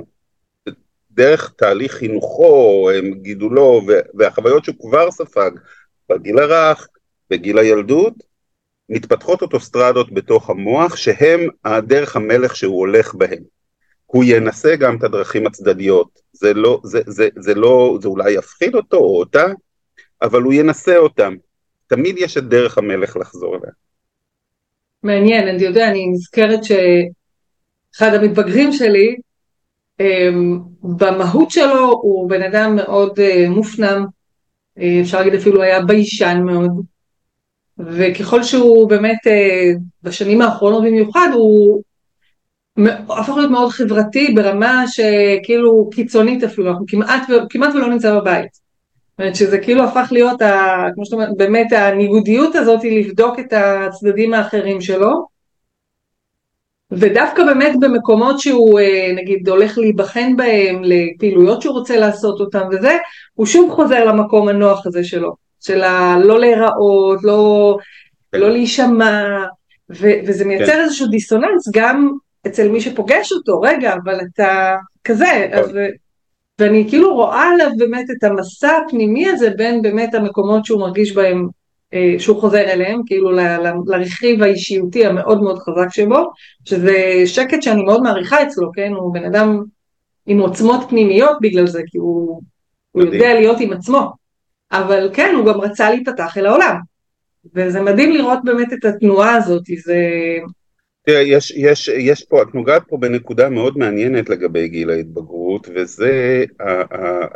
דרך 1.13 1.54
תהליך 1.58 1.93
חינוכו, 1.93 2.89
גידולו 3.21 3.82
והחוויות 4.13 4.65
שהוא 4.65 4.76
כבר 4.80 5.12
ספג 5.12 5.52
בגיל 6.10 6.39
הרך, 6.39 6.88
בגיל 7.30 7.58
הילדות, 7.58 8.13
מתפתחות 8.89 9.41
אוטוסטרדות 9.41 10.12
בתוך 10.12 10.50
המוח 10.50 10.95
שהם 10.95 11.47
הדרך 11.65 12.15
המלך 12.15 12.56
שהוא 12.56 12.80
הולך 12.80 13.15
בהם. 13.15 13.43
הוא 14.06 14.24
ינסה 14.24 14.76
גם 14.76 14.97
את 14.97 15.04
הדרכים 15.04 15.47
הצדדיות, 15.47 16.19
זה 16.34 16.54
לא, 16.54 16.82
זה, 16.84 17.02
זה, 17.08 17.30
זה 17.39 17.54
לא, 17.54 17.97
זה 18.02 18.08
אולי 18.08 18.32
יפחיד 18.32 18.76
אותו 18.76 18.97
או 18.97 19.19
אותה, 19.19 19.45
אבל 20.21 20.41
הוא 20.41 20.54
ינסה 20.54 20.97
אותם. 20.97 21.36
תמיד 21.88 22.15
יש 22.17 22.38
את 22.38 22.43
דרך 22.43 22.78
המלך 22.78 23.17
לחזור 23.17 23.56
אליה. 23.56 23.71
מעניין, 25.04 25.47
אני 25.47 25.63
יודע, 25.63 25.88
אני 25.88 26.08
נזכרת 26.08 26.60
שאחד 26.63 28.13
המתבגרים 28.13 28.71
שלי, 28.71 29.15
במהות 30.84 31.51
שלו 31.51 31.91
הוא 32.01 32.30
בן 32.30 32.43
אדם 32.43 32.75
מאוד 32.75 33.19
אה, 33.19 33.49
מופנם, 33.49 34.06
אה, 34.80 34.99
אפשר 35.01 35.17
להגיד 35.17 35.34
אפילו 35.34 35.62
היה 35.62 35.82
ביישן 35.82 36.41
מאוד, 36.45 36.71
וככל 37.77 38.43
שהוא 38.43 38.89
באמת 38.89 39.27
אה, 39.27 39.71
בשנים 40.04 40.41
האחרונות 40.41 40.84
במיוחד 40.84 41.30
הוא 41.34 41.82
הפך 43.10 43.34
להיות 43.38 43.51
מאוד 43.51 43.69
חברתי 43.69 44.34
ברמה 44.36 44.84
שכאילו 44.88 45.89
קיצונית 45.93 46.43
אפילו, 46.43 46.69
אנחנו 46.69 46.86
כמעט, 46.88 47.21
כמעט 47.49 47.75
ולא 47.75 47.89
נמצא 47.89 48.19
בבית. 48.19 48.51
זאת 48.54 49.19
אומרת 49.19 49.36
שזה 49.36 49.60
כאילו 49.60 49.84
הפך 49.84 50.08
להיות, 50.12 50.41
ה, 50.41 50.86
כמו 50.95 51.06
שאת 51.06 51.13
אומרת, 51.13 51.38
באמת 51.38 51.71
הניגודיות 51.71 52.56
הזאת 52.56 52.82
היא 52.82 53.06
לבדוק 53.06 53.39
את 53.39 53.54
הצדדים 53.54 54.34
האחרים 54.34 54.82
שלו, 54.82 55.25
ודווקא 56.91 57.43
באמת 57.43 57.75
במקומות 57.80 58.39
שהוא 58.39 58.80
אה, 58.80 59.12
נגיד 59.15 59.49
הולך 59.49 59.77
להיבחן 59.77 60.36
בהם, 60.36 60.82
לפעילויות 60.84 61.62
שהוא 61.62 61.73
רוצה 61.73 61.97
לעשות 61.97 62.39
אותם 62.39 62.62
וזה, 62.71 62.97
הוא 63.34 63.45
שוב 63.45 63.71
חוזר 63.71 64.06
למקום 64.06 64.47
הנוח 64.47 64.86
הזה 64.88 65.04
שלו, 65.04 65.36
של 65.60 65.82
הלא 65.82 66.39
להיראות, 66.39 67.23
לא, 67.23 67.77
לא 68.34 68.51
להישמע, 68.51 69.45
ו- 69.89 70.19
וזה 70.27 70.45
מייצר 70.45 70.65
כן. 70.65 70.80
איזשהו 70.80 71.08
דיסוננס 71.08 71.69
גם 71.73 72.12
אצל 72.47 72.69
מי 72.69 72.82
שפוגש 72.82 73.32
אותו, 73.32 73.62
רגע, 73.62 73.95
אבל 74.04 74.19
אתה 74.34 74.75
כזה, 75.04 75.47
אז, 75.51 75.69
נכון. 75.69 75.82
ואני 76.60 76.86
כאילו 76.89 77.15
רואה 77.15 77.49
עליו 77.49 77.69
באמת 77.77 78.06
את 78.12 78.23
המסע 78.23 78.77
הפנימי 78.77 79.30
הזה 79.30 79.49
בין 79.49 79.82
באמת 79.82 80.13
המקומות 80.13 80.65
שהוא 80.65 80.80
מרגיש 80.80 81.15
בהם 81.15 81.38
אה, 81.38 81.47
שהוא 82.19 82.41
חוזר 82.41 82.62
אליהם, 82.62 83.01
כאילו 83.06 83.32
לרכיב 83.88 84.43
האישיותי 84.43 85.06
המאוד 85.06 85.41
מאוד 85.41 85.60
חזק 85.60 85.88
שבו, 85.89 86.32
שזה 86.65 87.23
שקט 87.25 87.62
שאני 87.62 87.84
מאוד 87.84 88.01
מעריכה 88.01 88.43
אצלו, 88.43 88.71
כן? 88.71 88.91
הוא 88.93 89.13
בן 89.13 89.25
אדם 89.25 89.63
עם 90.25 90.39
עוצמות 90.39 90.89
פנימיות 90.89 91.38
בגלל 91.41 91.67
זה, 91.67 91.82
כי 91.88 91.97
הוא, 91.97 92.41
הוא 92.91 93.04
יודע 93.04 93.34
להיות 93.34 93.58
עם 93.60 93.73
עצמו. 93.73 94.12
אבל 94.71 95.10
כן, 95.13 95.36
הוא 95.38 95.45
גם 95.45 95.62
רצה 95.62 95.89
להיפתח 95.89 96.38
אל 96.38 96.45
העולם. 96.45 96.75
וזה 97.56 97.82
מדהים 97.82 98.12
לראות 98.12 98.39
באמת 98.43 98.73
את 98.73 98.86
התנועה 98.86 99.36
הזאת, 99.36 99.63
זה... 99.84 99.97
תראה, 101.06 101.21
יש, 101.21 101.51
יש, 101.51 101.88
יש 101.88 102.23
פה, 102.23 102.41
את 102.41 102.56
נוגעת 102.56 102.82
פה 102.89 102.97
בנקודה 102.97 103.49
מאוד 103.49 103.77
מעניינת 103.77 104.30
לגבי 104.30 104.67
גיל 104.67 104.89
ההתבגרות, 104.89 105.67
וזה 105.75 106.43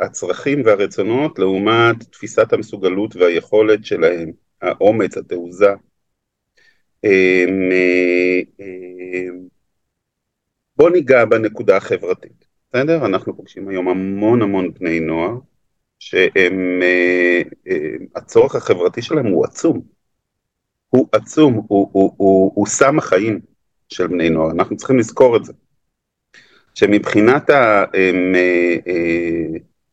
הצרכים 0.00 0.62
והרצונות 0.64 1.38
לעומת 1.38 2.02
תפיסת 2.12 2.52
המסוגלות 2.52 3.16
והיכולת 3.16 3.84
שלהם. 3.84 4.45
האומץ, 4.62 5.16
התעוזה. 5.16 5.70
אה, 7.04 7.44
אמ, 8.60 9.48
בוא 10.76 10.90
ניגע 10.90 11.24
בנקודה 11.24 11.76
החברתית, 11.76 12.44
בסדר? 12.70 13.06
אנחנו 13.06 13.36
פוגשים 13.36 13.68
היום 13.68 13.88
המון 13.88 14.42
המון 14.42 14.74
בני 14.74 15.00
נוער 15.00 15.34
שהם, 15.98 16.80
אה, 16.82 17.42
אה, 17.68 17.94
הצורך 18.16 18.54
החברתי 18.54 19.02
שלהם 19.02 19.26
הוא 19.26 19.44
עצום. 19.44 19.82
הוא 20.88 21.08
עצום, 21.12 21.54
הוא, 21.68 21.90
הוא, 21.92 22.14
הוא, 22.16 22.52
הוא 22.54 22.66
סם 22.66 22.98
החיים 22.98 23.40
של 23.88 24.06
בני 24.06 24.30
נוער, 24.30 24.50
אנחנו 24.50 24.76
צריכים 24.76 24.98
לזכור 24.98 25.36
את 25.36 25.44
זה. 25.44 25.52
שמבחינת 26.74 27.50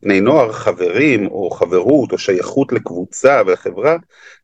בני 0.02 0.22
נוער, 0.22 0.52
חברים 0.52 1.28
או 1.28 1.50
חברות 1.50 2.12
או 2.12 2.18
שייכות 2.18 2.72
לקבוצה 2.72 3.42
ולחברה, 3.48 3.98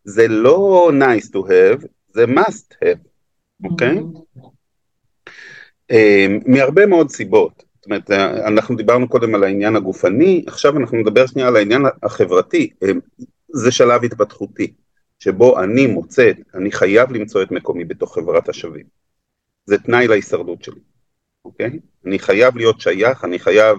זה 0.09 0.27
לא 0.27 0.91
nice 0.99 1.27
to 1.27 1.37
have, 1.37 1.85
זה 2.09 2.25
must 2.25 2.73
have, 2.83 3.07
אוקיי? 3.63 3.97
Okay? 3.97 4.39
אמ, 5.91 6.39
מהרבה 6.45 6.85
מאוד 6.85 7.09
סיבות. 7.09 7.63
זאת 7.75 7.85
אומרת, 7.85 8.11
אנחנו 8.47 8.75
דיברנו 8.75 9.09
קודם 9.09 9.35
על 9.35 9.43
העניין 9.43 9.75
הגופני, 9.75 10.43
עכשיו 10.47 10.77
אנחנו 10.77 10.97
נדבר 10.97 11.25
שנייה 11.25 11.47
על 11.47 11.55
העניין 11.55 11.81
החברתי. 12.03 12.69
אמ, 12.83 12.99
זה 13.53 13.71
שלב 13.71 14.03
התפתחותי, 14.03 14.73
שבו 15.19 15.59
אני 15.63 15.87
מוצא, 15.87 16.31
אני 16.55 16.71
חייב 16.71 17.11
למצוא 17.11 17.43
את 17.43 17.51
מקומי 17.51 17.85
בתוך 17.85 18.15
חברת 18.15 18.49
השווים. 18.49 18.85
זה 19.65 19.77
תנאי 19.77 20.07
להישרדות 20.07 20.63
שלי, 20.63 20.81
אוקיי? 21.45 21.79
אני 22.05 22.19
חייב 22.19 22.57
להיות 22.57 22.81
שייך, 22.81 23.25
אני 23.25 23.39
חייב 23.39 23.77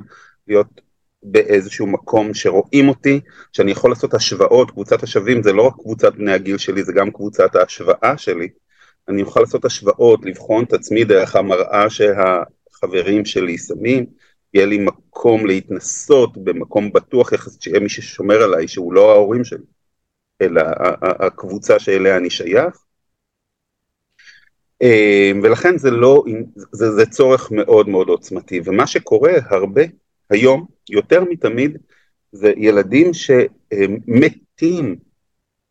להיות 0.49 0.81
באיזשהו 1.23 1.87
מקום 1.87 2.35
שרואים 2.35 2.89
אותי, 2.89 3.21
שאני 3.53 3.71
יכול 3.71 3.91
לעשות 3.91 4.15
השוואות, 4.15 4.71
קבוצת 4.71 5.03
השווים 5.03 5.43
זה 5.43 5.53
לא 5.53 5.63
רק 5.63 5.75
קבוצת 5.75 6.15
בני 6.15 6.33
הגיל 6.33 6.59
שלי, 6.59 6.85
זה 6.85 6.93
גם 6.93 7.11
קבוצת 7.11 7.57
ההשוואה 7.57 8.19
שלי. 8.19 8.49
אני 9.09 9.23
אוכל 9.23 9.41
לעשות 9.41 9.65
השוואות, 9.65 10.21
לבחון 10.25 10.65
את 10.65 10.73
עצמי 10.73 11.05
דרך 11.05 11.37
המראה 11.37 11.91
שהחברים 11.91 13.25
שלי 13.25 13.59
שמים, 13.59 14.07
יהיה 14.55 14.67
לי 14.67 14.79
מקום 14.79 15.47
להתנסות 15.47 16.45
במקום 16.45 16.93
בטוח 16.93 17.33
יחסית, 17.33 17.63
שיהיה 17.63 17.81
מי 17.81 17.89
ששומר 17.89 18.43
עליי, 18.43 18.69
שהוא 18.69 18.93
לא 18.93 19.13
ההורים 19.13 19.45
שלי, 19.45 19.65
אלא 20.43 20.63
הקבוצה 21.03 21.79
שאליה 21.79 22.17
אני 22.17 22.31
שייך. 22.31 22.85
אה, 24.83 25.33
ולכן 25.43 25.79
זה 25.79 25.91
לא, 25.91 26.25
זה, 26.73 26.91
זה 26.91 27.07
צורך 27.07 27.51
מאוד 27.51 27.89
מאוד 27.89 28.09
עוצמתי, 28.09 28.61
ומה 28.65 28.87
שקורה 28.87 29.33
הרבה 29.51 29.83
היום, 30.31 30.67
יותר 30.91 31.25
מתמיד, 31.25 31.79
זה 32.33 32.53
ילדים 32.57 33.11
שמתים 33.15 34.97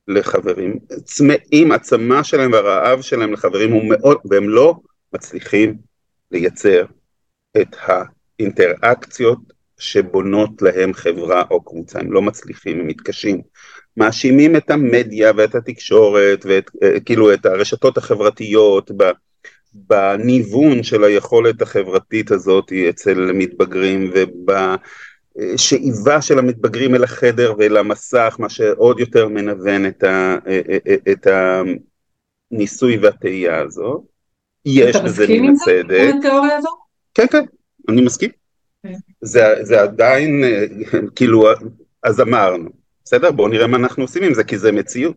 לחברים, 0.07 0.79
צמאים, 1.03 1.71
הצמא 1.71 2.23
שלהם 2.23 2.51
והרעב 2.51 3.01
שלהם 3.01 3.33
לחברים 3.33 3.71
הוא 3.71 3.83
מאוד, 3.89 4.17
והם 4.25 4.49
לא 4.49 4.75
מצליחים 5.13 5.77
לייצר 6.31 6.85
את 7.61 7.75
האינטראקציות 7.79 9.39
שבונות 9.79 10.61
להם 10.61 10.93
חברה 10.93 11.43
או 11.51 11.61
קבוצה, 11.61 11.99
הם 11.99 12.11
לא 12.11 12.21
מצליחים, 12.21 12.79
הם 12.79 12.87
מתקשים. 12.87 13.41
מאשימים 13.97 14.55
את 14.55 14.69
המדיה 14.69 15.31
ואת 15.37 15.55
התקשורת 15.55 16.45
ואת 16.45 16.71
אה, 16.83 16.99
כאילו 16.99 17.33
את 17.33 17.45
הרשתות 17.45 17.97
החברתיות 17.97 18.91
בניוון 19.73 20.83
של 20.83 21.03
היכולת 21.03 21.61
החברתית 21.61 22.31
הזאת 22.31 22.71
אצל 22.89 23.31
מתבגרים 23.33 24.11
ובשאיבה 25.35 26.21
של 26.21 26.39
המתבגרים 26.39 26.95
אל 26.95 27.03
החדר 27.03 27.53
ואל 27.57 27.77
המסך, 27.77 28.35
מה 28.39 28.49
שעוד 28.49 28.99
יותר 28.99 29.27
מנוון 29.27 29.85
את, 29.85 30.03
ה, 30.03 30.37
את 31.11 31.27
הניסוי 32.51 32.97
והתהייה 32.97 33.61
הזאת. 33.61 34.01
יש 34.65 34.95
בזה 34.95 35.25
מן 35.29 35.53
הצדק. 35.53 35.79
אתה 35.79 35.93
מסכים 35.93 36.09
עם 36.09 36.17
התיאוריה 36.17 36.57
הזו? 36.57 36.69
כן, 37.13 37.25
כן, 37.31 37.43
אני 37.89 38.01
מסכים. 38.01 38.29
כן. 38.83 38.93
זה, 39.21 39.55
זה 39.61 39.81
עדיין, 39.81 40.43
כאילו, 41.15 41.47
אז 42.03 42.21
אמרנו, 42.21 42.69
בסדר? 43.05 43.31
בואו 43.31 43.47
נראה 43.47 43.67
מה 43.67 43.77
אנחנו 43.77 44.03
עושים 44.03 44.23
עם 44.23 44.33
זה, 44.33 44.43
כי 44.43 44.57
זה 44.57 44.71
מציאות. 44.71 45.15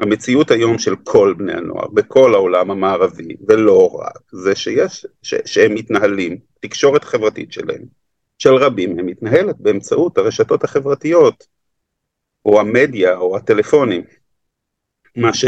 המציאות 0.00 0.50
היום 0.50 0.78
של 0.78 0.96
כל 1.04 1.34
בני 1.38 1.52
הנוער 1.52 1.88
בכל 1.88 2.34
העולם 2.34 2.70
המערבי 2.70 3.36
ולא 3.48 3.90
רק 3.94 4.18
זה 4.32 4.56
שיש, 4.56 5.06
ש, 5.22 5.34
שהם 5.44 5.74
מתנהלים, 5.74 6.38
תקשורת 6.60 7.04
חברתית 7.04 7.52
שלהם 7.52 7.84
של 8.38 8.54
רבים 8.54 8.96
מהם 8.96 9.06
מתנהלת 9.06 9.56
באמצעות 9.58 10.18
הרשתות 10.18 10.64
החברתיות, 10.64 11.46
או 12.44 12.60
המדיה, 12.60 13.16
או 13.16 13.36
הטלפונים. 13.36 14.02
מה 15.16 15.34
ש... 15.34 15.44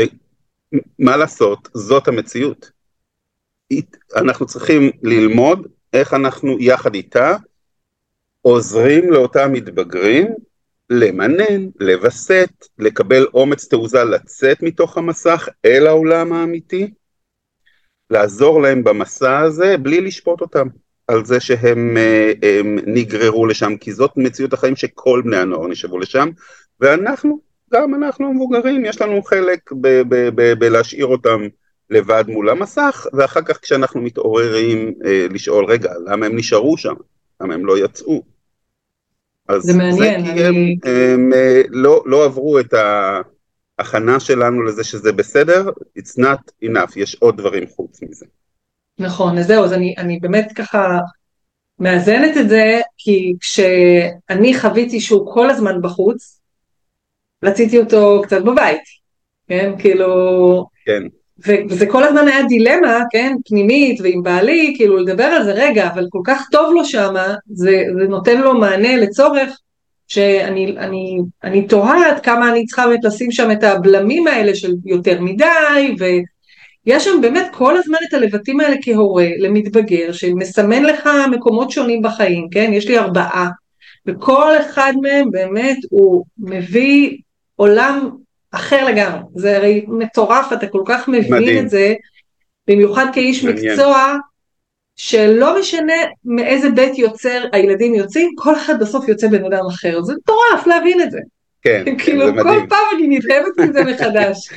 מה 0.98 1.16
לעשות, 1.16 1.68
זאת 1.74 2.08
המציאות. 2.08 2.70
אנחנו 4.16 4.46
צריכים 4.46 4.90
ללמוד 5.02 5.66
איך 5.92 6.14
אנחנו 6.14 6.56
יחד 6.60 6.94
איתה 6.94 7.36
עוזרים 8.42 9.12
לאותם 9.12 9.52
מתבגרים 9.52 10.26
למנן, 10.90 11.68
לווסת, 11.80 12.50
לקבל 12.78 13.26
אומץ 13.34 13.64
תעוזה 13.68 14.04
לצאת 14.04 14.62
מתוך 14.62 14.98
המסך 14.98 15.48
אל 15.64 15.86
העולם 15.86 16.32
האמיתי, 16.32 16.90
לעזור 18.10 18.62
להם 18.62 18.84
במסע 18.84 19.38
הזה 19.38 19.76
בלי 19.76 20.00
לשפוט 20.00 20.40
אותם 20.40 20.66
על 21.06 21.24
זה 21.24 21.40
שהם 21.40 21.96
אה, 21.96 22.32
הם, 22.42 22.78
נגררו 22.86 23.46
לשם, 23.46 23.76
כי 23.76 23.92
זאת 23.92 24.10
מציאות 24.16 24.52
החיים 24.52 24.76
שכל 24.76 25.22
בני 25.24 25.36
הנוער 25.36 25.66
נשאבו 25.66 25.98
לשם, 25.98 26.28
ואנחנו, 26.80 27.40
גם 27.74 27.94
אנחנו 27.94 28.28
המבוגרים, 28.28 28.84
יש 28.84 29.00
לנו 29.00 29.22
חלק 29.22 29.70
בלהשאיר 30.58 31.06
אותם 31.06 31.40
לבד 31.90 32.24
מול 32.28 32.50
המסך, 32.50 33.06
ואחר 33.12 33.42
כך 33.42 33.58
כשאנחנו 33.62 34.00
מתעוררים 34.00 34.94
אה, 35.04 35.26
לשאול, 35.30 35.64
רגע, 35.64 35.92
למה 36.06 36.26
הם 36.26 36.36
נשארו 36.36 36.76
שם? 36.76 36.94
למה 37.40 37.54
הם 37.54 37.66
לא 37.66 37.78
יצאו? 37.78 38.22
אז 39.50 39.62
זה 39.62 39.78
מעניין. 39.78 40.26
זה 40.26 40.32
כי 40.32 40.44
הם, 40.44 40.54
אני... 40.54 40.76
הם, 40.84 40.90
הם 40.90 41.32
אה, 41.32 41.62
לא, 41.68 42.02
לא 42.06 42.24
עברו 42.24 42.58
את 42.60 42.74
ההכנה 43.78 44.20
שלנו 44.20 44.62
לזה 44.62 44.84
שזה 44.84 45.12
בסדר, 45.12 45.68
it's 45.98 46.18
not 46.18 46.64
enough, 46.64 46.92
יש 46.96 47.14
עוד 47.14 47.36
דברים 47.36 47.66
חוץ 47.66 48.02
מזה. 48.02 48.26
נכון, 48.98 49.38
אז 49.38 49.46
זהו, 49.46 49.64
אז 49.64 49.72
אני, 49.72 49.94
אני 49.98 50.18
באמת 50.18 50.52
ככה 50.54 50.98
מאזנת 51.78 52.36
את 52.36 52.48
זה, 52.48 52.80
כי 52.96 53.34
כשאני 53.40 54.58
חוויתי 54.58 55.00
שהוא 55.00 55.34
כל 55.34 55.50
הזמן 55.50 55.82
בחוץ, 55.82 56.40
רציתי 57.44 57.78
אותו 57.78 58.22
קצת 58.24 58.42
בבית, 58.42 58.82
כן? 59.48 59.72
כאילו... 59.78 60.06
כן. 60.84 61.02
וזה 61.46 61.86
כל 61.86 62.04
הזמן 62.04 62.28
היה 62.28 62.42
דילמה, 62.42 63.02
כן, 63.10 63.34
פנימית 63.48 64.00
ועם 64.00 64.22
בעלי, 64.22 64.74
כאילו 64.76 64.96
לדבר 64.96 65.24
על 65.24 65.44
זה, 65.44 65.52
רגע, 65.52 65.86
אבל 65.86 66.06
כל 66.10 66.20
כך 66.24 66.48
טוב 66.52 66.74
לו 66.74 66.84
שמה, 66.84 67.34
זה, 67.46 67.82
זה 67.98 68.08
נותן 68.08 68.40
לו 68.40 68.54
מענה 68.54 68.96
לצורך 68.96 69.58
שאני 70.08 70.74
אני, 70.78 71.18
אני 71.44 71.66
תוהה 71.66 72.08
עד 72.08 72.20
כמה 72.20 72.50
אני 72.50 72.66
צריכה 72.66 72.86
באמת 72.86 73.04
לשים 73.04 73.32
שם 73.32 73.50
את 73.50 73.64
הבלמים 73.64 74.26
האלה 74.26 74.54
של 74.54 74.72
יותר 74.84 75.20
מדי, 75.20 75.96
ויש 75.98 77.04
שם 77.04 77.20
באמת 77.20 77.46
כל 77.52 77.76
הזמן 77.76 77.98
את 78.08 78.14
הלבטים 78.14 78.60
האלה 78.60 78.76
כהורה 78.82 79.28
למתבגר, 79.38 80.12
שמסמן 80.12 80.82
לך 80.82 81.08
מקומות 81.30 81.70
שונים 81.70 82.02
בחיים, 82.02 82.48
כן, 82.50 82.70
יש 82.72 82.88
לי 82.88 82.98
ארבעה, 82.98 83.48
וכל 84.06 84.52
אחד 84.60 84.92
מהם 85.02 85.30
באמת 85.30 85.76
הוא 85.90 86.24
מביא 86.38 87.16
עולם 87.56 88.10
אחר 88.52 88.84
לגמרי, 88.84 89.20
זה 89.34 89.56
הרי 89.56 89.84
מטורף, 89.88 90.52
אתה 90.52 90.66
כל 90.66 90.82
כך 90.86 91.08
מבין 91.08 91.42
מדהים. 91.42 91.64
את 91.64 91.70
זה, 91.70 91.94
במיוחד 92.68 93.06
כאיש 93.12 93.44
מעניין. 93.44 93.72
מקצוע, 93.72 94.16
שלא 94.96 95.60
משנה 95.60 95.94
מאיזה 96.24 96.70
בית 96.70 96.98
יוצר 96.98 97.44
הילדים 97.52 97.94
יוצאים, 97.94 98.30
כל 98.36 98.56
אחד 98.56 98.80
בסוף 98.80 99.08
יוצא 99.08 99.28
בן 99.28 99.44
אדם 99.44 99.66
אחר, 99.66 100.02
זה 100.02 100.14
מטורף 100.14 100.66
להבין 100.66 101.00
את 101.00 101.10
זה. 101.10 101.18
כן, 101.62 101.82
כן 101.86 101.98
כאילו 101.98 102.26
זה 102.26 102.32
מדהים. 102.32 102.60
כל 102.60 102.66
פעם 102.68 102.96
אני 102.96 103.18
נדהמת 103.18 103.58
מזה 103.58 103.84
מחדש. 103.94 104.48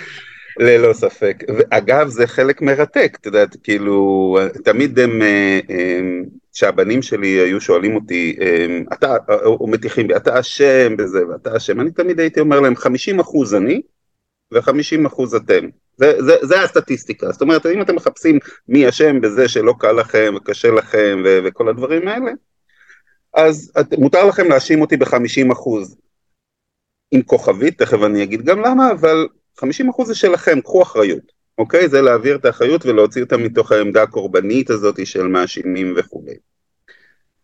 ללא 0.60 0.94
ספק. 0.94 1.44
אגב, 1.70 2.08
זה 2.08 2.28
חלק 2.28 2.62
מרתק, 2.62 3.18
את 3.22 3.26
יודעת, 3.26 3.56
כאילו, 3.64 4.38
תמיד 4.64 5.00
הם, 5.00 5.22
אה, 5.22 5.60
כשהבנים 6.54 7.02
שלי 7.02 7.28
היו 7.28 7.62
שואלים 7.62 7.96
אותי, 7.96 8.36
אתה, 8.94 9.16
או 9.46 9.68
מתיחים 9.68 10.08
בי, 10.08 10.16
אתה 10.16 10.40
אשם 10.40 10.98
בזה 10.98 11.28
ואתה 11.28 11.58
אשם, 11.58 11.82
אני 11.82 11.92
תמיד 11.92 12.20
הייתי 12.20 12.40
אומר 12.40 12.60
להם, 12.60 12.76
50 12.76 13.20
אחוז 13.20 13.56
אני 13.56 13.82
ו-50 14.54 15.08
אחוז 15.08 15.36
אתם. 15.36 15.68
זה, 15.98 16.24
זה, 16.24 16.36
זה 16.42 16.62
הסטטיסטיקה, 16.62 17.32
זאת 17.32 17.42
אומרת, 17.42 17.66
אם 17.66 17.82
אתם 17.82 17.96
מחפשים 17.96 18.40
מי 18.68 18.90
אשם 18.90 19.22
בזה 19.22 19.50
שלא 19.50 19.74
קל 19.80 19.92
לכם 19.92 20.34
וקשה 20.38 20.72
לכם 20.72 21.22
ו- 21.26 21.40
וכל 21.44 21.70
הדברים 21.70 22.08
האלה, 22.08 22.32
אז 23.34 23.72
את, 23.80 23.94
מותר 23.98 24.26
לכם 24.26 24.50
להאשים 24.50 24.82
אותי 24.82 24.98
ב-50 24.98 25.54
אחוז. 25.54 25.98
עם 27.12 27.22
כוכבית, 27.22 27.82
תכף 27.82 27.98
אני 28.06 28.24
אגיד 28.24 28.46
גם 28.46 28.60
למה, 28.60 28.92
אבל 28.92 29.28
50% 29.60 29.64
זה 30.06 30.16
שלכם, 30.16 30.62
קחו 30.62 30.82
אחריות, 30.84 31.32
אוקיי? 31.58 31.90
זה 31.90 32.02
להעביר 32.02 32.36
את 32.36 32.46
האחריות 32.46 32.86
ולהוציא 32.86 33.24
אותה 33.24 33.38
מתוך 33.38 33.72
העמדה 33.72 34.04
הקורבנית 34.04 34.70
הזאת 34.70 35.08
של 35.08 35.28
מאשימים 35.28 35.94
וכולי. 35.98 36.36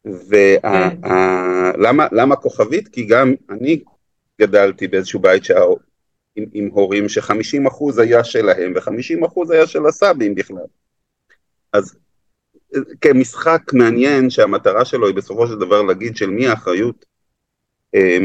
ולמה 0.06 2.36
כן. 2.36 2.42
כוכבית? 2.42 2.88
כי 2.88 3.06
גם 3.06 3.34
אני 3.50 3.84
גדלתי 4.42 4.88
באיזשהו 4.88 5.20
בית 5.20 5.44
שה... 5.44 5.60
עם, 6.36 6.46
עם 6.54 6.70
הורים 6.72 7.10
ש-50% 7.10 8.02
היה 8.02 8.24
שלהם 8.24 8.74
ו-50% 8.76 9.54
היה 9.54 9.68
של 9.68 9.86
הסבים 9.86 10.36
בכלל. 10.36 10.66
אז 11.74 11.96
כמשחק 13.02 13.62
מעניין 13.74 14.30
שהמטרה 14.30 14.86
שלו 14.86 15.08
היא 15.08 15.16
בסופו 15.16 15.48
של 15.48 15.56
דבר 15.56 15.82
להגיד 15.82 16.16
של 16.16 16.30
מי 16.30 16.48
האחריות 16.48 17.06
אה, 17.96 18.18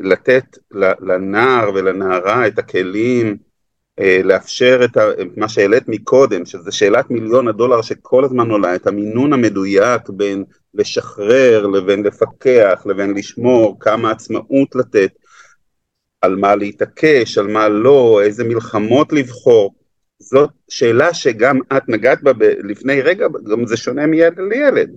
לתת 0.00 0.44
לנער 1.00 1.70
ולנערה 1.74 2.46
את 2.46 2.58
הכלים, 2.58 3.36
לאפשר 4.24 4.80
את 4.84 4.96
מה 5.36 5.48
שהעלית 5.48 5.88
מקודם, 5.88 6.44
שזה 6.44 6.72
שאלת 6.72 7.10
מיליון 7.10 7.48
הדולר 7.48 7.82
שכל 7.82 8.24
הזמן 8.24 8.50
עולה, 8.50 8.74
את 8.74 8.86
המינון 8.86 9.32
המדויק 9.32 10.08
בין 10.08 10.44
לשחרר 10.74 11.66
לבין 11.66 12.02
לפקח 12.02 12.82
לבין 12.86 13.14
לשמור, 13.14 13.76
כמה 13.80 14.10
עצמאות 14.10 14.74
לתת, 14.74 15.10
על 16.20 16.36
מה 16.36 16.56
להתעקש, 16.56 17.38
על 17.38 17.46
מה 17.46 17.68
לא, 17.68 18.20
איזה 18.22 18.44
מלחמות 18.44 19.12
לבחור. 19.12 19.74
זאת 20.18 20.50
שאלה 20.68 21.14
שגם 21.14 21.58
את 21.76 21.88
נגעת 21.88 22.22
בה 22.22 22.32
לפני 22.68 23.00
רגע, 23.00 23.26
גם 23.50 23.66
זה 23.66 23.76
שונה 23.76 24.06
מילד 24.06 24.40
לילד. 24.50 24.90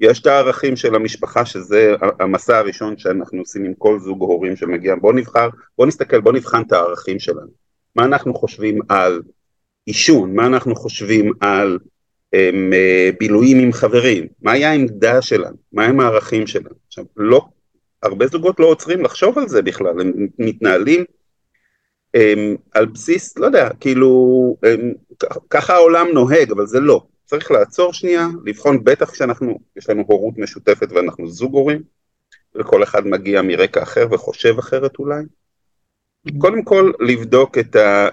יש 0.00 0.20
את 0.20 0.26
הערכים 0.26 0.76
של 0.76 0.94
המשפחה 0.94 1.44
שזה 1.44 1.94
המסע 2.20 2.58
הראשון 2.58 2.98
שאנחנו 2.98 3.38
עושים 3.38 3.64
עם 3.64 3.74
כל 3.78 3.98
זוג 4.00 4.20
הורים 4.20 4.56
שמגיע, 4.56 4.94
בוא 4.94 5.12
נבחר, 5.12 5.48
בוא 5.78 5.86
נסתכל, 5.86 6.20
בוא 6.20 6.32
נבחן 6.32 6.62
את 6.62 6.72
הערכים 6.72 7.18
שלנו, 7.18 7.61
מה 7.96 8.04
אנחנו 8.04 8.34
חושבים 8.34 8.78
על 8.88 9.22
עישון, 9.86 10.34
מה 10.34 10.46
אנחנו 10.46 10.74
חושבים 10.76 11.32
על 11.40 11.78
הם, 12.32 12.72
אה, 12.72 13.10
בילויים 13.18 13.58
עם 13.58 13.72
חברים, 13.72 14.26
מהי 14.42 14.64
העמדה 14.64 15.22
שלנו, 15.22 15.56
מהם 15.72 16.00
הערכים 16.00 16.46
שלנו, 16.46 16.74
עכשיו 16.86 17.04
לא, 17.16 17.44
הרבה 18.02 18.26
זוגות 18.26 18.60
לא 18.60 18.66
עוצרים 18.66 19.02
לחשוב 19.02 19.38
על 19.38 19.48
זה 19.48 19.62
בכלל, 19.62 20.00
הם 20.00 20.26
מתנהלים 20.38 21.04
הם, 22.14 22.56
על 22.72 22.86
בסיס, 22.86 23.38
לא 23.38 23.46
יודע, 23.46 23.68
כאילו, 23.80 24.56
הם, 24.62 24.92
ככה 25.50 25.74
העולם 25.74 26.06
נוהג, 26.14 26.50
אבל 26.50 26.66
זה 26.66 26.80
לא, 26.80 27.06
צריך 27.24 27.50
לעצור 27.50 27.92
שנייה, 27.92 28.26
לבחון 28.44 28.84
בטח 28.84 29.10
כשאנחנו, 29.10 29.58
יש 29.76 29.90
לנו 29.90 30.04
הורות 30.06 30.38
משותפת 30.38 30.92
ואנחנו 30.92 31.28
זוג 31.28 31.54
הורים, 31.54 31.82
וכל 32.54 32.82
אחד 32.82 33.06
מגיע 33.06 33.42
מרקע 33.42 33.82
אחר 33.82 34.06
וחושב 34.10 34.58
אחרת 34.58 34.98
אולי. 34.98 35.22
קודם 36.38 36.64
כל 36.64 36.92
לבדוק 37.00 37.58
את 37.58 37.76
ה, 37.76 38.08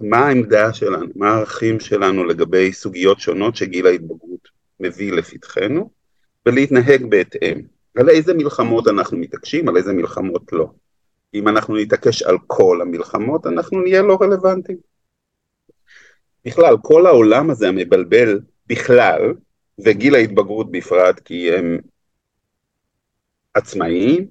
מה 0.00 0.18
העמדה 0.18 0.72
שלנו, 0.72 1.06
מה 1.14 1.30
הערכים 1.30 1.80
שלנו 1.80 2.24
לגבי 2.24 2.72
סוגיות 2.72 3.20
שונות 3.20 3.56
שגיל 3.56 3.86
ההתבגרות 3.86 4.48
מביא 4.80 5.12
לפתחנו, 5.12 5.90
ולהתנהג 6.46 7.06
בהתאם. 7.08 7.60
על 7.96 8.08
איזה 8.08 8.34
מלחמות 8.34 8.88
אנחנו 8.88 9.18
מתעקשים, 9.18 9.68
על 9.68 9.76
איזה 9.76 9.92
מלחמות 9.92 10.52
לא. 10.52 10.70
אם 11.34 11.48
אנחנו 11.48 11.76
נתעקש 11.76 12.22
על 12.22 12.36
כל 12.46 12.78
המלחמות, 12.82 13.46
אנחנו 13.46 13.80
נהיה 13.82 14.02
לא 14.02 14.18
רלוונטיים. 14.20 14.78
בכלל, 16.44 16.76
כל 16.82 17.06
העולם 17.06 17.50
הזה 17.50 17.68
המבלבל 17.68 18.40
בכלל, 18.66 19.34
וגיל 19.84 20.14
ההתבגרות 20.14 20.70
בפרט, 20.70 21.20
כי 21.20 21.52
הם 21.52 21.78
עצמאיים, 23.54 24.26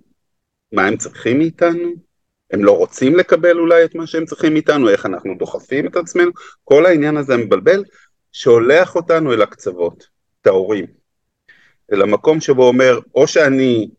מה 0.71 0.87
הם 0.87 0.97
צריכים 0.97 1.37
מאיתנו, 1.37 2.08
הם 2.51 2.63
לא 2.63 2.77
רוצים 2.77 3.15
לקבל 3.15 3.59
אולי 3.59 3.85
את 3.85 3.95
מה 3.95 4.07
שהם 4.07 4.25
צריכים 4.25 4.53
מאיתנו, 4.53 4.89
איך 4.89 5.05
אנחנו 5.05 5.35
דוחפים 5.39 5.87
את 5.87 5.95
עצמנו, 5.95 6.31
כל 6.63 6.85
העניין 6.85 7.17
הזה 7.17 7.33
המבלבל, 7.33 7.83
שולח 8.31 8.95
אותנו 8.95 9.33
אל 9.33 9.41
הקצוות, 9.41 10.07
את 10.41 10.47
ההורים, 10.47 10.85
אל 11.91 12.01
המקום 12.01 12.41
שבו 12.41 12.67
אומר, 12.67 12.99
או 13.15 13.27
שאני 13.27 13.89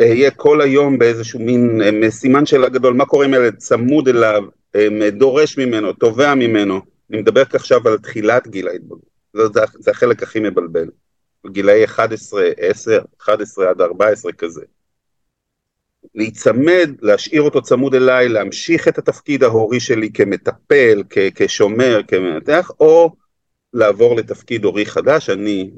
אהיה 0.00 0.30
כל 0.30 0.60
היום 0.60 0.98
באיזשהו 0.98 1.40
מין 1.40 1.80
אה, 1.82 2.10
סימן 2.10 2.46
שאלה 2.46 2.68
גדול, 2.68 2.94
מה 2.94 3.04
קורה 3.04 3.24
עם 3.24 3.34
ילד 3.34 3.56
צמוד 3.56 4.08
אליו, 4.08 4.42
דורש 5.12 5.58
ממנו, 5.58 5.92
תובע 5.92 6.34
ממנו, 6.34 6.80
אני 7.10 7.20
מדבר 7.20 7.42
עכשיו 7.52 7.88
על 7.88 7.98
תחילת 7.98 8.48
גיל 8.48 8.68
ההתבגרות, 8.68 9.10
זה, 9.32 9.42
זה 9.78 9.90
החלק 9.90 10.22
הכי 10.22 10.40
מבלבל, 10.40 10.88
גילאי 11.46 11.84
11, 11.84 12.42
10, 12.56 13.02
11 13.20 13.70
עד 13.70 13.80
14 13.80 14.32
כזה. 14.32 14.60
להיצמד, 16.14 16.90
להשאיר 17.02 17.42
אותו 17.42 17.62
צמוד 17.62 17.94
אליי, 17.94 18.28
להמשיך 18.28 18.88
את 18.88 18.98
התפקיד 18.98 19.42
ההורי 19.42 19.80
שלי 19.80 20.12
כמטפל, 20.12 21.02
כ- 21.10 21.18
כשומר, 21.34 22.00
כמנתח, 22.08 22.70
או 22.80 23.16
לעבור 23.72 24.16
לתפקיד 24.16 24.64
הורי 24.64 24.86
חדש, 24.86 25.30
אני 25.30 25.70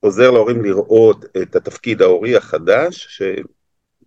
עוזר 0.00 0.30
להורים 0.30 0.64
לראות 0.64 1.24
את 1.42 1.56
התפקיד 1.56 2.02
ההורי 2.02 2.36
החדש, 2.36 3.06
ש... 3.10 3.22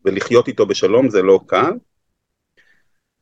ולחיות 0.06 0.48
איתו 0.48 0.66
בשלום 0.66 1.10
זה 1.10 1.22
לא 1.22 1.40
קל, 1.48 1.72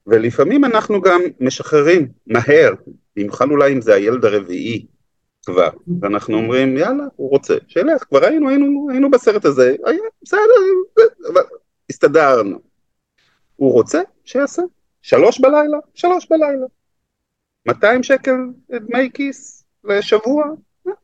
ולפעמים 0.08 0.66
אנחנו 0.66 1.02
גם 1.02 1.22
משחררים 1.40 2.08
מהר, 2.28 2.74
במיוחד 3.16 3.50
אולי 3.50 3.74
אם 3.74 3.82
זה 3.82 3.94
הילד 3.94 4.26
הרביעי 4.26 4.86
כבר, 5.46 5.70
ואנחנו 6.02 6.38
אומרים 6.38 6.78
יאללה, 6.78 7.04
הוא 7.16 7.30
רוצה, 7.30 7.54
שילך, 7.68 8.04
כבר 8.04 8.26
היינו, 8.26 8.50
היינו, 8.50 8.88
היינו 8.92 9.12
בסרט 9.12 9.46
הזה, 9.46 9.76
בסדר, 10.24 10.42
אבל 11.34 11.42
הסתדרנו. 11.90 12.60
הוא 13.56 13.74
רוצה, 13.74 14.02
שיעשה. 14.26 14.62
שלוש 15.02 15.40
בלילה, 15.40 15.78
שלוש 15.94 16.28
בלילה. 16.30 16.66
200 17.68 18.04
שקל 18.04 18.36
דמי 18.72 19.10
כיס 19.14 19.64
לשבוע, 19.84 20.46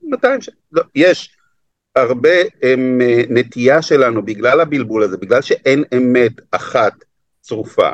200 0.02 0.42
שקל. 0.42 0.58
לא, 0.72 0.84
יש 0.96 1.38
הרבה 1.96 2.30
הם, 2.62 3.02
אה, 3.02 3.22
נטייה 3.30 3.82
שלנו 3.82 4.26
בגלל 4.26 4.62
הבלבול 4.62 5.04
הזה, 5.04 5.18
בגלל 5.18 5.42
שאין 5.42 5.84
אמת 5.98 6.34
אחת 6.52 6.94
צרופה, 7.42 7.90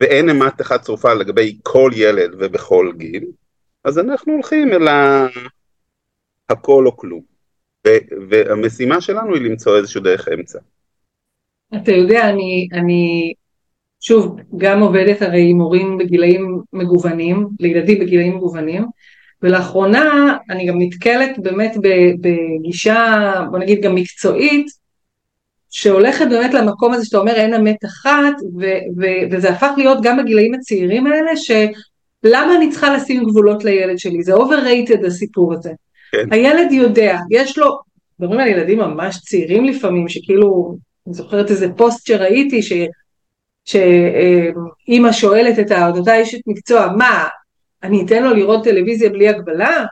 ואין 0.00 0.28
אמת 0.28 0.60
אחת 0.60 0.82
צרופה 0.82 1.14
לגבי 1.14 1.58
כל 1.62 1.90
ילד 1.94 2.30
ובכל 2.38 2.92
גיל, 2.96 3.24
אז 3.84 3.98
אנחנו 3.98 4.32
הולכים 4.32 4.72
אל 4.72 4.88
ה... 4.88 5.26
הכל 6.48 6.86
או 6.86 6.96
כלום. 6.96 7.20
והמשימה 8.28 9.00
שלנו 9.00 9.34
היא 9.34 9.42
למצוא 9.42 9.76
איזשהו 9.76 10.00
דרך 10.00 10.28
אמצע. 10.28 10.58
אתה 11.76 11.92
יודע, 11.92 12.28
אני, 12.28 12.68
אני 12.72 13.32
שוב, 14.00 14.36
גם 14.56 14.80
עובדת 14.80 15.22
הרי 15.22 15.50
עם 15.50 15.60
הורים 15.60 15.98
בגילאים 15.98 16.60
מגוונים, 16.72 17.48
לילדים 17.60 18.00
בגילאים 18.00 18.36
מגוונים, 18.36 18.84
ולאחרונה 19.42 20.36
אני 20.50 20.66
גם 20.66 20.74
נתקלת 20.78 21.38
באמת 21.38 21.74
בגישה, 22.20 23.32
בוא 23.50 23.58
נגיד 23.58 23.82
גם 23.82 23.94
מקצועית, 23.94 24.66
שהולכת 25.70 26.26
באמת 26.30 26.54
למקום 26.54 26.92
הזה 26.92 27.04
שאתה 27.04 27.18
אומר 27.18 27.32
אין 27.32 27.54
אמת 27.54 27.84
אחת, 27.84 28.34
ו- 28.60 29.00
ו- 29.00 29.30
וזה 29.30 29.50
הפך 29.50 29.70
להיות 29.76 29.98
גם 30.02 30.18
בגילאים 30.18 30.54
הצעירים 30.54 31.06
האלה, 31.06 31.30
שלמה 31.36 32.56
אני 32.56 32.70
צריכה 32.70 32.96
לשים 32.96 33.24
גבולות 33.24 33.64
לילד 33.64 33.98
שלי? 33.98 34.22
זה 34.22 34.34
overrated 34.34 35.06
הסיפור 35.06 35.54
הזה. 35.54 35.70
כן. 36.14 36.32
הילד 36.32 36.72
יודע, 36.72 37.18
יש 37.30 37.58
לו, 37.58 37.80
מדברים 38.18 38.40
על 38.40 38.48
ילדים 38.48 38.78
ממש 38.78 39.18
צעירים 39.18 39.64
לפעמים, 39.64 40.08
שכאילו, 40.08 40.76
אני 41.06 41.14
זוכרת 41.14 41.50
איזה 41.50 41.72
פוסט 41.76 42.06
שראיתי. 42.06 42.60
שאימא 43.64 45.12
שואלת 45.12 45.58
את 45.58 45.72
אותה 45.96 46.22
אשת 46.22 46.38
מקצוע, 46.46 46.88
מה, 46.98 47.24
אני 47.82 48.04
אתן 48.04 48.22
לו 48.22 48.34
לראות 48.34 48.64
טלוויזיה 48.64 49.10
בלי 49.10 49.28
הגבלה? 49.28 49.84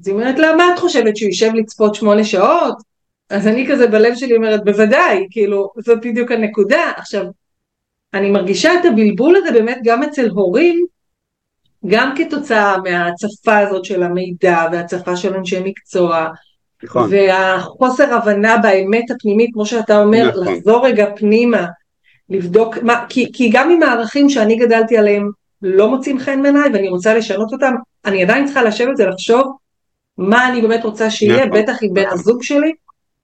אז 0.00 0.08
היא 0.08 0.14
אומרת 0.14 0.38
לה, 0.38 0.56
מה 0.56 0.64
את 0.74 0.78
חושבת, 0.78 1.16
שהוא 1.16 1.28
יישב 1.28 1.50
לצפות 1.54 1.94
שמונה 1.94 2.24
שעות? 2.24 2.76
אז 3.30 3.46
אני 3.46 3.66
כזה 3.70 3.86
בלב 3.86 4.14
שלי 4.14 4.36
אומרת, 4.36 4.64
בוודאי, 4.64 5.26
כאילו, 5.30 5.70
זאת 5.78 5.98
בדיוק 6.00 6.32
הנקודה. 6.32 6.92
עכשיו, 6.96 7.24
אני 8.14 8.30
מרגישה 8.30 8.74
את 8.74 8.84
הבלבול 8.84 9.36
הזה 9.36 9.52
באמת 9.52 9.78
גם 9.84 10.02
אצל 10.02 10.28
הורים, 10.28 10.86
גם 11.86 12.14
כתוצאה 12.16 12.76
מההצפה 12.84 13.58
הזאת 13.58 13.84
של 13.84 14.02
המידע 14.02 14.66
וההצפה 14.72 15.16
של 15.16 15.34
אנשי 15.34 15.60
מקצוע, 15.64 16.28
נכון. 16.84 17.10
והחוסר 17.12 18.14
הבנה 18.14 18.56
באמת 18.58 19.10
הפנימית, 19.10 19.50
כמו 19.52 19.66
שאתה 19.66 20.02
אומר, 20.02 20.28
נכון. 20.30 20.54
לחזור 20.54 20.86
רגע 20.86 21.06
פנימה, 21.16 21.66
לבדוק, 22.30 22.78
מה, 22.82 23.04
כי, 23.08 23.32
כי 23.32 23.50
גם 23.52 23.70
אם 23.70 23.82
הערכים 23.82 24.30
שאני 24.30 24.56
גדלתי 24.56 24.98
עליהם 24.98 25.30
לא 25.62 25.88
מוצאים 25.88 26.18
חן 26.18 26.42
בעיניי 26.42 26.70
ואני 26.72 26.88
רוצה 26.88 27.14
לשנות 27.14 27.52
אותם, 27.52 27.74
אני 28.04 28.22
עדיין 28.22 28.44
צריכה 28.44 28.62
לשבת 28.62 28.94
ולחשוב 28.98 29.56
מה 30.18 30.48
אני 30.48 30.60
באמת 30.60 30.84
רוצה 30.84 31.10
שיהיה, 31.10 31.46
נכון, 31.46 31.62
בטח 31.62 31.82
עם 31.82 31.94
בן 31.94 32.02
נכון. 32.02 32.18
הזוג 32.18 32.42
שלי. 32.42 32.72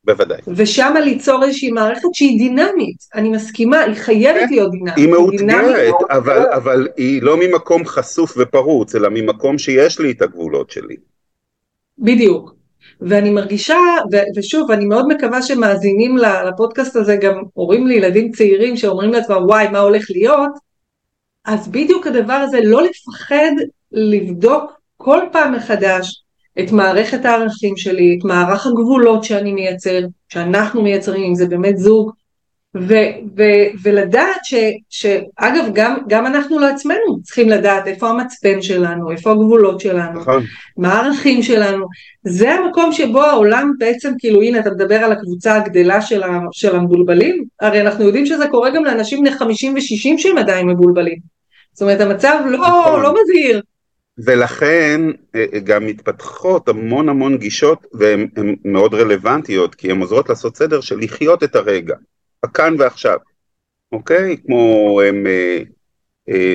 בוודאי. 0.04 0.40
ושמה 0.56 1.00
ליצור 1.00 1.44
איזושהי 1.44 1.70
מערכת 1.70 2.08
שהיא 2.12 2.38
דינמית, 2.38 2.96
אני 3.14 3.28
מסכימה, 3.28 3.80
היא 3.80 3.94
חייבת 3.94 4.40
כן, 4.40 4.46
להיות 4.50 4.70
דינמית. 4.70 4.96
היא 4.96 5.08
מאותגרת, 5.08 5.94
אבל, 6.10 6.46
אבל 6.54 6.88
היא 6.96 7.22
לא 7.22 7.36
ממקום 7.36 7.86
חשוף 7.86 8.34
ופרוץ, 8.38 8.94
אלא 8.94 9.08
ממקום 9.08 9.58
שיש 9.58 10.00
לי 10.00 10.10
את 10.10 10.22
הגבולות 10.22 10.70
שלי. 10.70 10.96
בדיוק. 11.98 12.54
ואני 13.00 13.30
מרגישה, 13.30 13.78
ו- 14.12 14.38
ושוב, 14.38 14.70
אני 14.70 14.84
מאוד 14.84 15.06
מקווה 15.08 15.42
שמאזינים 15.42 16.16
לפודקאסט 16.18 16.96
הזה 16.96 17.16
גם 17.16 17.42
הורים 17.52 17.86
לילדים 17.86 18.30
צעירים 18.30 18.76
שאומרים 18.76 19.12
לעצמם, 19.12 19.44
וואי, 19.46 19.68
מה 19.68 19.78
הולך 19.78 20.06
להיות? 20.10 20.50
אז 21.44 21.68
בדיוק 21.68 22.06
הדבר 22.06 22.32
הזה, 22.32 22.58
לא 22.64 22.82
לפחד 22.82 23.52
לבדוק 23.92 24.72
כל 24.96 25.20
פעם 25.32 25.54
מחדש 25.54 26.21
את 26.60 26.72
מערכת 26.72 27.24
הערכים 27.24 27.76
שלי, 27.76 28.16
את 28.18 28.24
מערך 28.24 28.66
הגבולות 28.66 29.24
שאני 29.24 29.52
מייצר, 29.52 30.00
שאנחנו 30.28 30.82
מייצרים, 30.82 31.24
אם 31.24 31.34
זה 31.34 31.46
באמת 31.46 31.78
זוג, 31.78 32.12
ו- 32.76 33.12
ו- 33.36 33.68
ולדעת 33.82 34.40
ש, 34.44 34.54
שאגב 34.90 35.64
גם, 35.72 35.98
גם 36.08 36.26
אנחנו 36.26 36.58
לעצמנו 36.58 37.22
צריכים 37.22 37.48
לדעת 37.48 37.86
איפה 37.86 38.08
המצפן 38.08 38.62
שלנו, 38.62 39.10
איפה 39.10 39.30
הגבולות 39.30 39.80
שלנו, 39.80 40.20
נכון. 40.20 40.42
מה 40.76 40.92
הערכים 40.92 41.42
שלנו, 41.42 41.86
זה 42.24 42.52
המקום 42.54 42.92
שבו 42.92 43.22
העולם 43.22 43.72
בעצם 43.78 44.12
כאילו 44.18 44.42
הנה 44.42 44.58
אתה 44.60 44.70
מדבר 44.70 44.94
על 44.96 45.12
הקבוצה 45.12 45.54
הגדלה 45.54 46.02
של, 46.02 46.22
ה, 46.22 46.38
של 46.52 46.76
המבולבלים, 46.76 47.44
הרי 47.60 47.80
אנחנו 47.80 48.04
יודעים 48.04 48.26
שזה 48.26 48.46
קורה 48.50 48.70
גם 48.70 48.84
לאנשים 48.84 49.20
בני 49.20 49.30
50 49.30 49.74
ו-60 49.74 50.18
שהם 50.18 50.38
עדיין 50.38 50.66
מבולבלים, 50.68 51.18
זאת 51.72 51.82
אומרת 51.82 52.00
המצב 52.00 52.38
לא, 52.46 52.58
נכון. 52.58 53.02
לא 53.02 53.14
מזהיר. 53.22 53.62
ולכן 54.18 55.00
אה, 55.34 55.60
גם 55.64 55.86
מתפתחות 55.86 56.68
המון 56.68 57.08
המון 57.08 57.36
גישות 57.36 57.86
והן 57.92 58.28
מאוד 58.64 58.94
רלוונטיות 58.94 59.74
כי 59.74 59.90
הן 59.90 60.00
עוזרות 60.00 60.28
לעשות 60.28 60.56
סדר 60.56 60.80
של 60.80 60.98
לחיות 60.98 61.42
את 61.42 61.56
הרגע. 61.56 61.96
הכאן 62.42 62.74
ועכשיו, 62.78 63.18
אוקיי? 63.92 64.36
כמו 64.46 65.00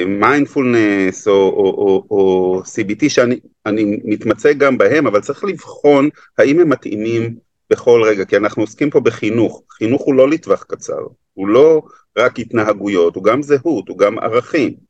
מיינדפולנס 0.08 1.28
uh, 1.28 1.32
או, 1.32 1.34
או, 1.34 1.66
או, 1.78 2.06
או 2.12 2.62
CBT 2.66 3.10
שאני 3.10 4.00
מתמצא 4.04 4.54
גם 4.54 4.78
בהם, 4.78 5.08
אבל 5.08 5.22
צריך 5.22 5.44
לבחון 5.44 6.10
האם 6.38 6.60
הם 6.60 6.70
מתאימים 6.70 7.36
בכל 7.70 8.02
רגע, 8.04 8.26
כי 8.26 8.38
אנחנו 8.38 8.64
עוסקים 8.64 8.90
פה 8.90 9.00
בחינוך, 9.00 9.64
חינוך 9.72 10.02
הוא 10.02 10.16
לא 10.16 10.30
לטווח 10.30 10.64
קצר, 10.64 11.00
הוא 11.34 11.48
לא 11.48 11.82
רק 12.18 12.40
התנהגויות, 12.40 13.16
הוא 13.16 13.24
גם 13.24 13.42
זהות, 13.42 13.90
הוא 13.90 13.98
גם 13.98 14.20
ערכים. 14.20 14.87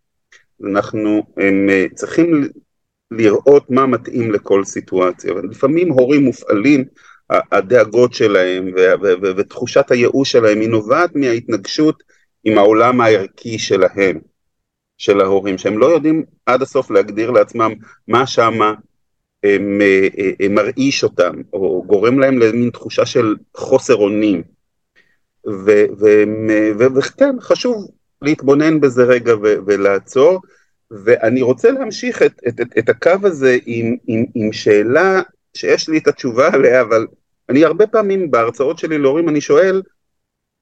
אנחנו 0.65 1.23
הם, 1.37 1.69
uh, 1.69 1.93
צריכים 1.95 2.49
לראות 3.11 3.71
מה 3.71 3.85
מתאים 3.85 4.31
לכל 4.31 4.63
סיטואציה, 4.63 5.33
ולפעמים 5.33 5.91
הורים 5.91 6.23
מופעלים 6.23 6.83
הדאגות 7.29 8.13
שלהם 8.13 8.71
ותחושת 9.37 9.91
הייאוש 9.91 10.31
שלהם 10.31 10.59
היא 10.59 10.69
נובעת 10.69 11.15
מההתנגשות 11.15 12.03
עם 12.43 12.57
העולם 12.57 13.01
הערכי 13.01 13.59
שלהם, 13.59 14.19
של 14.97 15.21
ההורים, 15.21 15.57
שהם 15.57 15.77
לא 15.77 15.85
יודעים 15.85 16.23
עד 16.45 16.61
הסוף 16.61 16.91
להגדיר 16.91 17.31
לעצמם 17.31 17.73
מה 18.07 18.27
שמה 18.27 18.73
מרעיש 20.49 21.03
אותם, 21.03 21.41
או 21.53 21.83
גורם 21.87 22.19
להם 22.19 22.37
למין 22.37 22.69
תחושה 22.69 23.05
של 23.05 23.35
חוסר 23.57 23.95
אונים. 23.95 24.43
וכן, 26.95 27.35
חשוב 27.41 27.87
להתבונן 28.21 28.79
בזה 28.79 29.03
רגע 29.03 29.33
ולעצור, 29.41 30.41
ואני 30.91 31.41
רוצה 31.41 31.71
להמשיך 31.71 32.21
את, 32.21 32.41
את, 32.47 32.61
את, 32.61 32.67
את 32.79 32.89
הקו 32.89 33.15
הזה 33.23 33.57
עם, 33.65 33.95
עם, 34.07 34.25
עם 34.35 34.53
שאלה 34.53 35.21
שיש 35.53 35.89
לי 35.89 35.97
את 35.97 36.07
התשובה 36.07 36.47
עליה, 36.53 36.81
אבל 36.81 37.07
אני 37.49 37.65
הרבה 37.65 37.87
פעמים 37.87 38.31
בהרצאות 38.31 38.79
שלי 38.79 38.97
להורים 38.97 39.29
אני 39.29 39.41
שואל, 39.41 39.81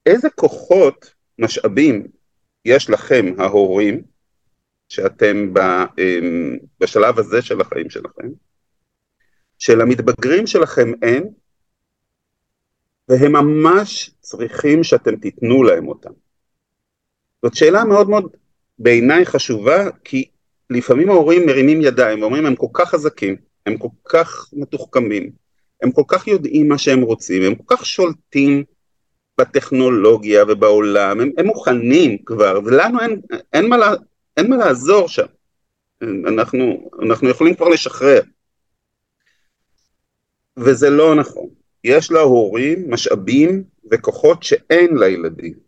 איזה 0.05 0.29
כוחות, 0.29 1.13
משאבים, 1.39 2.07
יש 2.65 2.89
לכם, 2.89 3.25
ההורים, 3.37 4.01
שאתם 4.89 5.53
אמ, 5.97 6.57
בשלב 6.79 7.19
הזה 7.19 7.41
של 7.41 7.61
החיים 7.61 7.89
שלכם, 7.89 8.27
שלמתבגרים 9.59 10.47
שלכם 10.47 10.91
אין, 11.01 11.29
והם 13.09 13.31
ממש 13.31 14.11
צריכים 14.19 14.83
שאתם 14.83 15.15
תיתנו 15.15 15.63
להם 15.63 15.87
אותם. 15.87 16.11
זאת 17.45 17.55
שאלה 17.55 17.83
מאוד 17.83 18.09
מאוד 18.09 18.35
בעיניי 18.79 19.25
חשובה, 19.25 19.89
כי 20.03 20.25
לפעמים 20.69 21.09
ההורים 21.09 21.45
מרימים 21.45 21.81
ידיים 21.81 22.21
ואומרים 22.21 22.45
הם 22.45 22.55
כל 22.55 22.67
כך 22.73 22.89
חזקים, 22.89 23.35
הם 23.65 23.77
כל 23.77 23.87
כך 24.09 24.49
מתוחכמים, 24.53 25.31
הם 25.81 25.91
כל 25.91 26.01
כך 26.07 26.27
יודעים 26.27 26.69
מה 26.69 26.77
שהם 26.77 27.01
רוצים, 27.01 27.43
הם 27.43 27.55
כל 27.55 27.75
כך 27.75 27.85
שולטים 27.85 28.63
בטכנולוגיה 29.37 30.43
ובעולם, 30.47 31.21
הם, 31.21 31.31
הם 31.37 31.45
מוכנים 31.45 32.17
כבר, 32.25 32.59
ולנו 32.65 33.01
אין, 33.01 33.21
אין, 33.53 33.69
מה, 33.69 33.75
אין 34.37 34.49
מה 34.49 34.57
לעזור 34.57 35.07
שם, 35.07 35.25
אנחנו, 36.01 36.89
אנחנו 37.01 37.29
יכולים 37.29 37.55
כבר 37.55 37.69
לשחרר. 37.69 38.21
וזה 40.57 40.89
לא 40.89 41.15
נכון, 41.15 41.49
יש 41.83 42.11
להורים 42.11 42.91
משאבים 42.91 43.63
וכוחות 43.91 44.43
שאין 44.43 44.97
לילדים, 44.97 45.64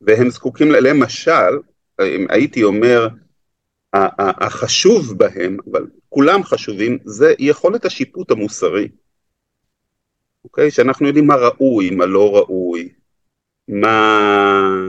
והם 0.00 0.30
זקוקים, 0.30 0.70
למשל, 0.70 1.58
הייתי 2.28 2.62
אומר, 2.62 3.08
החשוב 4.18 5.18
בהם, 5.18 5.56
אבל 5.70 5.86
כולם 6.08 6.44
חשובים, 6.44 6.98
זה 7.04 7.34
יכולת 7.38 7.84
השיפוט 7.84 8.30
המוסרי. 8.30 8.88
אוקיי? 10.44 10.70
שאנחנו 10.70 11.06
יודעים 11.06 11.26
מה 11.26 11.34
ראוי, 11.34 11.90
מה 11.90 12.06
לא 12.06 12.36
ראוי, 12.36 12.88
מה, 13.68 14.88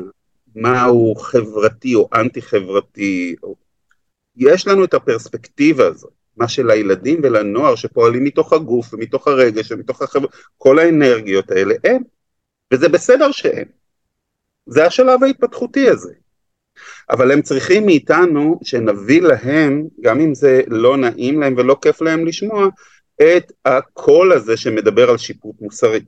מה 0.56 0.84
הוא 0.84 1.18
חברתי 1.18 1.96
או 1.96 2.10
אנטי 2.14 2.42
חברתי, 2.42 3.36
יש 4.36 4.68
לנו 4.68 4.84
את 4.84 4.94
הפרספקטיבה 4.94 5.88
הזאת, 5.88 6.12
מה 6.38 6.48
שלילדים 6.48 7.20
ולנוער 7.24 7.76
שפועלים 7.76 8.24
מתוך 8.24 8.54
הגוף 8.54 8.94
ומתוך 8.94 9.28
הרגש 9.28 9.72
ומתוך 9.72 10.02
החבר... 10.02 10.28
כל 10.58 10.80
האנרגיות 10.80 11.52
האלה, 11.52 11.76
אין, 11.84 12.04
וזה 12.74 12.90
בסדר 12.90 13.32
שאין, 13.32 13.66
זה 14.72 14.86
השלב 14.86 15.24
ההתפתחותי 15.24 15.90
הזה. 15.90 16.14
אבל 17.10 17.32
הם 17.32 17.42
צריכים 17.42 17.86
מאיתנו 17.86 18.60
שנביא 18.64 19.22
להם, 19.22 19.88
גם 20.02 20.20
אם 20.20 20.36
זה 20.36 20.62
לא 20.68 20.98
נעים 20.98 21.42
להם 21.42 21.56
ולא 21.58 21.78
כיף 21.82 22.02
להם 22.02 22.26
לשמוע, 22.26 22.68
את 23.16 23.52
הקול 23.66 24.32
הזה 24.32 24.58
שמדבר 24.58 25.10
על 25.10 25.18
שיפוט 25.18 25.56
מוסרי. 25.62 26.00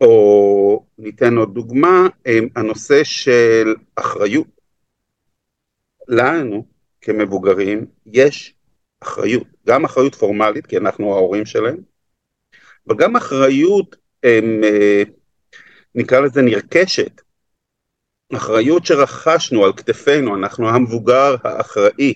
או 0.00 0.84
ניתן 0.98 1.36
עוד 1.36 1.54
דוגמה, 1.54 2.08
הנושא 2.56 3.04
של 3.04 3.74
אחריות. 3.94 4.46
לנו 6.08 6.66
כמבוגרים 7.00 7.86
יש 8.06 8.54
אחריות, 9.00 9.46
גם 9.66 9.84
אחריות 9.84 10.14
פורמלית 10.14 10.66
כי 10.66 10.76
אנחנו 10.76 11.14
ההורים 11.14 11.46
שלהם, 11.46 11.76
וגם 12.90 13.16
אחריות 13.16 13.96
הם, 14.22 14.60
אה, 14.64 15.02
נקרא 15.94 16.20
לזה 16.20 16.42
נרכשת, 16.42 17.20
אחריות 18.36 18.86
שרכשנו 18.86 19.64
על 19.64 19.72
כתפינו, 19.72 20.36
אנחנו 20.36 20.68
המבוגר 20.68 21.36
האחראי. 21.44 22.14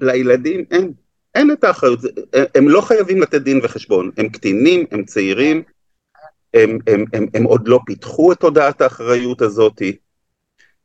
לילדים 0.00 0.64
אין, 0.70 0.92
אין 1.34 1.52
את 1.52 1.64
האחריות, 1.64 2.00
הם 2.54 2.68
לא 2.68 2.80
חייבים 2.80 3.22
לתת 3.22 3.42
דין 3.42 3.60
וחשבון, 3.62 4.10
הם 4.16 4.28
קטינים, 4.28 4.86
הם 4.90 5.04
צעירים, 5.04 5.62
הם, 6.54 6.78
הם, 6.86 7.04
הם, 7.12 7.26
הם 7.34 7.44
עוד 7.44 7.68
לא 7.68 7.80
פיתחו 7.86 8.32
את 8.32 8.40
תודעת 8.40 8.80
האחריות 8.80 9.42
הזאת, 9.42 9.82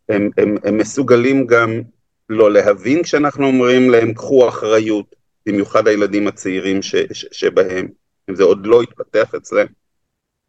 הם, 0.10 0.30
הם, 0.38 0.56
הם 0.64 0.78
מסוגלים 0.78 1.48
גם 1.48 1.82
לא 2.30 2.52
להבין 2.52 3.04
כשאנחנו 3.04 3.46
אומרים 3.46 3.90
להם 3.90 4.14
קחו 4.14 4.50
אחריות, 4.50 5.16
במיוחד 5.46 5.88
הילדים 5.88 6.28
הצעירים 6.28 6.82
ש, 6.82 6.96
ש, 7.14 7.26
שבהם, 7.32 7.88
זה 8.32 8.44
עוד 8.44 8.66
לא 8.66 8.82
התפתח 8.82 9.36
אצלם. 9.36 9.66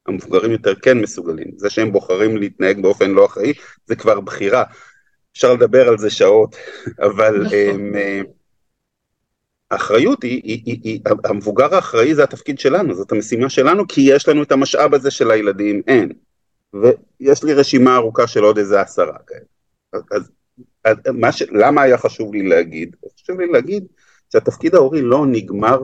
המבוגרים 0.06 0.50
יותר 0.50 0.74
כן 0.74 0.98
מסוגלים, 0.98 1.48
זה 1.56 1.70
שהם 1.70 1.92
בוחרים 1.92 2.36
להתנהג 2.36 2.82
באופן 2.82 3.10
לא 3.10 3.26
אחראי 3.26 3.52
זה 3.86 3.96
כבר 3.96 4.20
בחירה, 4.20 4.64
אפשר 5.32 5.54
לדבר 5.54 5.88
על 5.88 5.98
זה 5.98 6.10
שעות, 6.10 6.56
אבל 7.06 7.42
נכון. 7.42 7.58
הם, 7.58 7.94
אה, 7.94 8.20
האחריות 9.70 10.22
היא, 10.22 10.42
היא, 10.44 10.62
היא, 10.66 10.80
היא, 10.84 11.00
המבוגר 11.24 11.74
האחראי 11.74 12.14
זה 12.14 12.24
התפקיד 12.24 12.58
שלנו, 12.58 12.94
זאת 12.94 13.12
המשימה 13.12 13.48
שלנו, 13.48 13.88
כי 13.88 14.00
יש 14.00 14.28
לנו 14.28 14.42
את 14.42 14.52
המשאב 14.52 14.94
הזה 14.94 15.10
של 15.10 15.30
הילדים, 15.30 15.82
אין. 15.86 16.12
ויש 16.74 17.44
לי 17.44 17.54
רשימה 17.54 17.96
ארוכה 17.96 18.26
של 18.26 18.42
עוד 18.42 18.58
איזה 18.58 18.80
עשרה 18.80 19.16
כאלה. 19.26 19.40
אז, 19.92 20.30
אז 20.84 21.34
ש, 21.34 21.42
למה 21.42 21.82
היה 21.82 21.98
חשוב 21.98 22.34
לי 22.34 22.42
להגיד? 22.42 22.96
חשוב 23.22 23.40
לי 23.40 23.46
להגיד 23.46 23.84
שהתפקיד 24.32 24.74
ההורי 24.74 25.02
לא 25.02 25.26
נגמר 25.26 25.82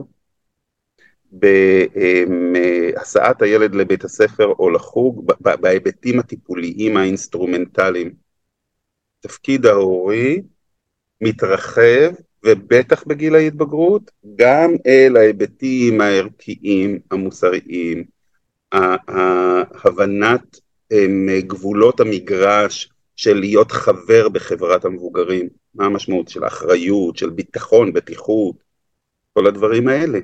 בהסעת 2.53 3.41
הילד 3.41 3.75
לבית 3.75 4.03
הספר 4.03 4.45
או 4.45 4.69
לחוג, 4.69 5.31
בהיבטים 5.41 6.19
הטיפוליים 6.19 6.97
האינסטרומנטליים. 6.97 8.13
תפקיד 9.19 9.65
ההורי 9.65 10.41
מתרחב 11.21 12.11
ובטח 12.45 13.03
בגיל 13.07 13.35
ההתבגרות, 13.35 14.11
גם 14.35 14.75
אל 14.87 15.17
ההיבטים 15.17 16.01
הערכיים, 16.01 16.99
המוסריים, 17.11 18.03
הבנת 19.83 20.59
גבולות 21.47 21.99
המגרש 21.99 22.89
של 23.15 23.39
להיות 23.39 23.71
חבר 23.71 24.29
בחברת 24.29 24.85
המבוגרים, 24.85 25.49
מה 25.75 25.85
המשמעות 25.85 26.29
של 26.29 26.47
אחריות, 26.47 27.17
של 27.17 27.29
ביטחון, 27.29 27.93
בטיחות, 27.93 28.55
כל 29.33 29.47
הדברים 29.47 29.87
האלה, 29.87 30.19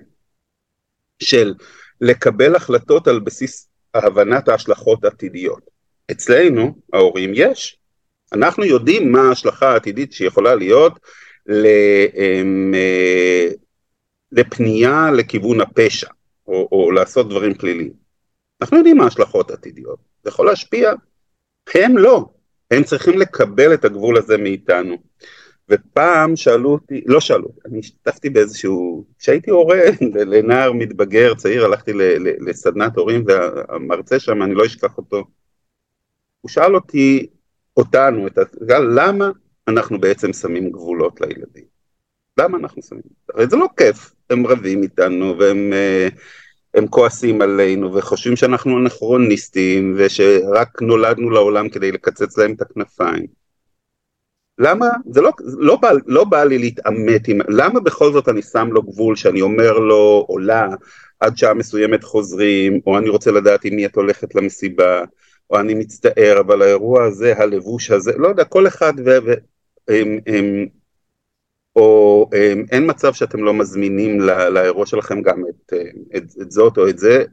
של 1.23 1.53
לקבל 2.01 2.55
החלטות 2.55 3.07
על 3.07 3.19
בסיס 3.19 3.69
הבנת 3.93 4.47
ההשלכות 4.47 5.03
העתידיות. 5.03 5.61
אצלנו, 6.11 6.75
ההורים, 6.93 7.31
יש. 7.35 7.77
אנחנו 8.33 8.63
יודעים 8.63 9.11
מה 9.11 9.21
ההשלכה 9.21 9.73
העתידית 9.73 10.13
שיכולה 10.13 10.55
להיות 10.55 10.99
אה, 11.49 12.41
לפנייה 14.31 15.11
לכיוון 15.11 15.61
הפשע, 15.61 16.07
או, 16.47 16.67
או 16.71 16.91
לעשות 16.91 17.29
דברים 17.29 17.53
פליליים. 17.53 17.93
אנחנו 18.61 18.77
יודעים 18.77 18.97
מה 18.97 19.03
ההשלכות 19.03 19.51
העתידיות, 19.51 19.99
זה 20.23 20.29
יכול 20.29 20.45
להשפיע, 20.45 20.93
הם 21.73 21.97
לא, 21.97 22.25
הם 22.71 22.83
צריכים 22.83 23.19
לקבל 23.19 23.73
את 23.73 23.85
הגבול 23.85 24.17
הזה 24.17 24.37
מאיתנו. 24.37 24.97
ופעם 25.69 26.35
שאלו 26.35 26.71
אותי, 26.71 27.03
לא 27.05 27.19
שאלו, 27.19 27.47
אני 27.65 27.79
השתתפתי 27.79 28.29
באיזשהו, 28.29 29.05
כשהייתי 29.19 29.51
הורה 29.51 29.81
לנער 30.25 30.71
מתבגר 30.71 31.35
צעיר, 31.35 31.65
הלכתי 31.65 31.91
לסדנת 32.19 32.97
הורים 32.97 33.23
והמרצה 33.27 34.19
שם, 34.19 34.43
אני 34.43 34.55
לא 34.55 34.65
אשכח 34.65 34.97
אותו, 34.97 35.23
הוא 36.41 36.49
שאל 36.49 36.75
אותי, 36.75 37.27
אותנו, 37.77 38.27
את, 38.27 38.37
למה 38.69 39.29
אנחנו 39.67 39.99
בעצם 39.99 40.33
שמים 40.33 40.71
גבולות 40.71 41.21
לילדים. 41.21 41.63
למה 42.39 42.57
אנחנו 42.57 42.81
שמים? 42.81 43.01
הרי 43.33 43.47
זה 43.47 43.55
לא 43.55 43.67
כיף, 43.77 44.13
הם 44.29 44.47
רבים 44.47 44.83
איתנו 44.83 45.35
והם 45.39 45.73
אה, 45.73 46.07
הם 46.73 46.87
כועסים 46.87 47.41
עלינו 47.41 47.93
וחושבים 47.93 48.35
שאנחנו 48.35 48.77
אנכרוניסטים 48.77 49.95
ושרק 49.97 50.81
נולדנו 50.81 51.29
לעולם 51.29 51.69
כדי 51.69 51.91
לקצץ 51.91 52.37
להם 52.37 52.53
את 52.53 52.61
הכנפיים. 52.61 53.42
למה? 54.57 54.87
זה 55.09 55.21
לא, 55.21 55.31
לא, 55.57 55.75
בא, 55.75 55.91
לא 56.05 56.23
בא 56.23 56.43
לי 56.43 56.57
להתעמת 56.57 57.27
עם, 57.27 57.39
למה 57.49 57.79
בכל 57.79 58.11
זאת 58.11 58.29
אני 58.29 58.41
שם 58.41 58.69
לו 58.71 58.83
גבול 58.83 59.15
שאני 59.15 59.41
אומר 59.41 59.79
לו 59.79 60.25
עולה 60.27 60.67
עד 61.19 61.37
שעה 61.37 61.53
מסוימת 61.53 62.03
חוזרים, 62.03 62.79
או 62.87 62.97
אני 62.97 63.09
רוצה 63.09 63.31
לדעת 63.31 63.65
עם 63.65 63.75
מי 63.75 63.85
את 63.85 63.95
הולכת 63.95 64.35
למסיבה, 64.35 65.03
או 65.49 65.59
אני 65.59 65.73
מצטער, 65.73 66.39
אבל 66.39 66.61
האירוע 66.61 67.03
הזה, 67.03 67.33
הלבוש 67.37 67.91
הזה, 67.91 68.11
לא 68.17 68.27
יודע, 68.27 68.43
כל 68.43 68.67
אחד 68.67 68.93
ו... 69.05 69.09
ו 69.25 69.33
הם, 69.87 70.19
הם, 70.27 70.67
או 71.75 72.29
הם, 72.33 72.65
אין 72.71 72.89
מצב 72.89 73.13
שאתם 73.13 73.43
לא 73.43 73.53
מזמינים 73.53 74.19
לא, 74.19 74.49
לאירוע 74.49 74.85
שלכם 74.85 75.21
גם 75.21 75.43
את, 75.49 75.73
את, 76.17 76.23
את 76.41 76.51
זאת 76.51 76.77
או 76.77 76.89
את 76.89 76.99
זה, 76.99 77.23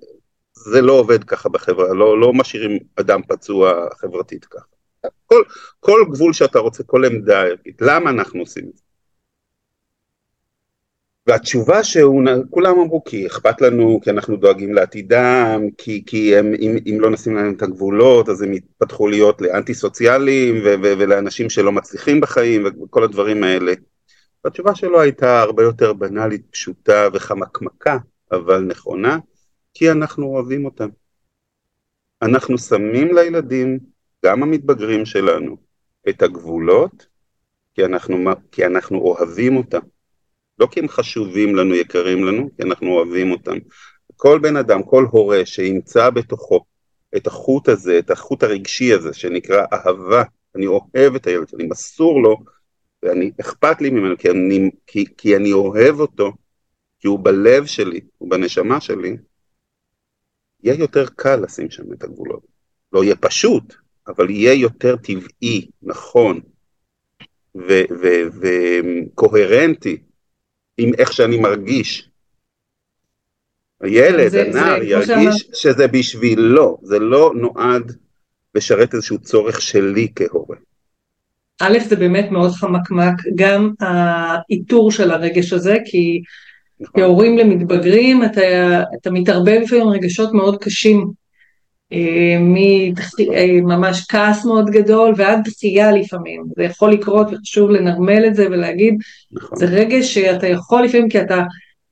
זה 0.55 0.81
לא 0.81 0.93
עובד 0.93 1.25
ככה 1.25 1.49
בחברה, 1.49 1.95
לא, 1.95 2.21
לא 2.21 2.33
משאירים 2.33 2.79
אדם 2.97 3.21
פצוע 3.29 3.89
חברתית 4.01 4.45
ככה. 4.45 4.80
כל, 5.27 5.43
כל 5.81 6.05
גבול 6.13 6.33
שאתה 6.33 6.59
רוצה, 6.59 6.83
כל 6.83 7.05
עמדה 7.05 7.43
ערכית, 7.43 7.83
למה 7.83 8.11
אנחנו 8.11 8.41
עושים 8.41 8.69
את 8.69 8.77
זה? 8.77 8.83
והתשובה 11.27 11.85
שכולם 11.85 12.79
אמרו 12.79 13.05
כי 13.05 13.27
אכפת 13.27 13.61
לנו, 13.61 14.01
כי 14.03 14.11
אנחנו 14.11 14.37
דואגים 14.37 14.75
לעתידם, 14.75 15.61
כי, 15.79 16.03
כי 16.07 16.37
הם, 16.37 16.53
אם, 16.61 16.77
אם 16.87 17.01
לא 17.01 17.11
נשים 17.11 17.37
להם 17.37 17.55
את 17.57 17.63
הגבולות 17.63 18.29
אז 18.29 18.43
הם 18.43 18.53
יתפתחו 18.53 19.09
להיות 19.09 19.41
לאנטי 19.41 19.75
סוציאליים 19.75 20.57
ו- 20.57 20.75
ו- 20.83 20.95
ולאנשים 20.99 21.51
שלא 21.51 21.73
מצליחים 21.73 22.21
בחיים 22.21 22.65
וכל 22.65 23.05
הדברים 23.05 23.45
האלה. 23.45 23.73
והתשובה 24.45 24.75
שלו 24.75 25.01
הייתה 25.01 25.41
הרבה 25.41 25.63
יותר 25.63 25.93
בנאלית, 25.93 26.47
פשוטה 26.51 27.09
וחמקמקה, 27.13 27.99
אבל 28.33 28.61
נכונה, 28.61 29.19
כי 29.75 29.91
אנחנו 29.91 30.27
אוהבים 30.27 30.65
אותם. 30.65 30.89
אנחנו 32.23 32.59
שמים 32.59 33.15
לילדים, 33.15 33.79
גם 34.25 34.43
המתבגרים 34.43 35.07
שלנו, 35.07 35.57
את 36.09 36.23
הגבולות, 36.23 37.07
כי 37.75 37.85
אנחנו, 37.85 38.19
כי 38.53 38.67
אנחנו 38.67 38.99
אוהבים 38.99 39.57
אותם. 39.57 39.81
לא 40.59 40.67
כי 40.71 40.81
הם 40.81 40.89
חשובים 40.89 41.57
לנו, 41.57 41.75
יקרים 41.75 42.25
לנו, 42.25 42.51
כי 42.57 42.63
אנחנו 42.63 42.89
אוהבים 42.89 43.31
אותם. 43.31 43.57
כל 44.17 44.39
בן 44.43 44.57
אדם, 44.57 44.83
כל 44.83 45.07
הורה 45.11 45.47
שימצא 45.47 46.11
בתוכו 46.11 46.65
את 47.17 47.27
החוט 47.27 47.69
הזה, 47.69 47.99
את 47.99 48.11
החוט 48.11 48.43
הרגשי 48.43 48.93
הזה 48.93 49.15
שנקרא 49.15 49.65
אהבה, 49.73 50.23
אני 50.57 50.67
אוהב 50.67 51.15
את 51.17 51.27
הילד 51.27 51.49
שלי, 51.49 51.67
מסור 51.67 52.23
לו, 52.23 52.37
ואני, 53.03 53.31
אכפת 53.41 53.81
לי 53.81 53.91
ממנו 53.91 54.19
כי 54.19 54.31
אני, 54.31 54.71
כי, 54.87 55.05
כי 55.17 55.37
אני 55.37 55.53
אוהב 55.53 56.01
אותו, 56.01 56.33
כי 56.99 57.09
הוא 57.09 57.21
בלב 57.23 57.67
שלי, 57.67 58.01
הוא 58.19 58.31
בנשמה 58.31 58.81
שלי, 58.81 59.17
יהיה 60.63 60.79
יותר 60.79 61.07
קל 61.17 61.37
לשים 61.37 61.71
שם 61.71 61.93
את 61.93 62.03
הגבולות. 62.03 62.43
לא 62.93 63.05
יהיה 63.05 63.17
פשוט, 63.17 63.75
אבל 64.17 64.31
יהיה 64.31 64.55
יותר 64.55 64.97
טבעי, 64.97 65.69
נכון, 65.83 66.41
וקוהרנטי 68.41 69.97
עם 70.79 70.91
איך 70.99 71.13
שאני 71.13 71.39
מרגיש. 71.39 72.11
הילד, 73.81 74.29
זה, 74.29 74.43
הנער, 74.43 74.79
זה, 74.79 74.85
ירגיש 74.85 75.07
שאמר... 75.07 75.31
שזה 75.55 75.87
בשבילו, 75.89 76.79
זה 76.83 76.99
לא 76.99 77.33
נועד 77.37 77.93
לשרת 78.55 78.95
איזשהו 78.95 79.19
צורך 79.19 79.61
שלי 79.61 80.09
כהורה. 80.17 80.57
א', 81.61 81.79
זה 81.89 81.97
באמת 81.97 82.31
מאוד 82.31 82.51
חמקמק, 82.51 83.15
גם 83.35 83.73
האיתור 83.81 84.93
של 84.93 85.11
הרגש 85.11 85.53
הזה, 85.53 85.77
כי 85.85 86.23
נכון. 86.81 87.03
כהורים 87.03 87.39
למתבגרים 87.39 88.25
אתה, 88.25 88.41
אתה 89.01 89.11
מתערבב 89.11 89.61
לפעמים 89.65 89.89
רגשות 89.89 90.33
מאוד 90.33 90.65
קשים, 90.65 91.13
אה, 91.93 92.37
מממש 93.63 94.07
כעס 94.09 94.45
מאוד 94.45 94.71
גדול 94.71 95.15
ועד 95.17 95.41
דחייה 95.45 95.93
לפעמים, 95.93 96.45
זה 96.57 96.63
יכול 96.63 96.93
לקרות 96.93 97.27
וחשוב 97.33 97.71
לנרמל 97.71 98.27
את 98.27 98.35
זה 98.35 98.47
ולהגיד, 98.47 98.95
נכון. 99.33 99.59
זה 99.59 99.67
רגש 99.67 100.15
שאתה 100.15 100.47
יכול 100.47 100.83
לפעמים 100.83 101.09
כי 101.09 101.21
אתה 101.21 101.43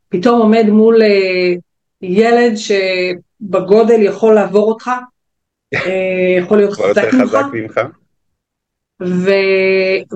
פתאום 0.08 0.40
עומד 0.40 0.66
מול 0.68 1.02
אה, 1.02 1.54
ילד 2.02 2.52
שבגודל 2.56 4.02
יכול 4.02 4.34
לעבור 4.34 4.68
אותך, 4.68 4.90
אה, 5.74 6.36
יכול 6.38 6.58
להיות 6.58 6.72
חזק 6.72 7.44
ממך. 7.52 7.80
ו, 9.02 9.30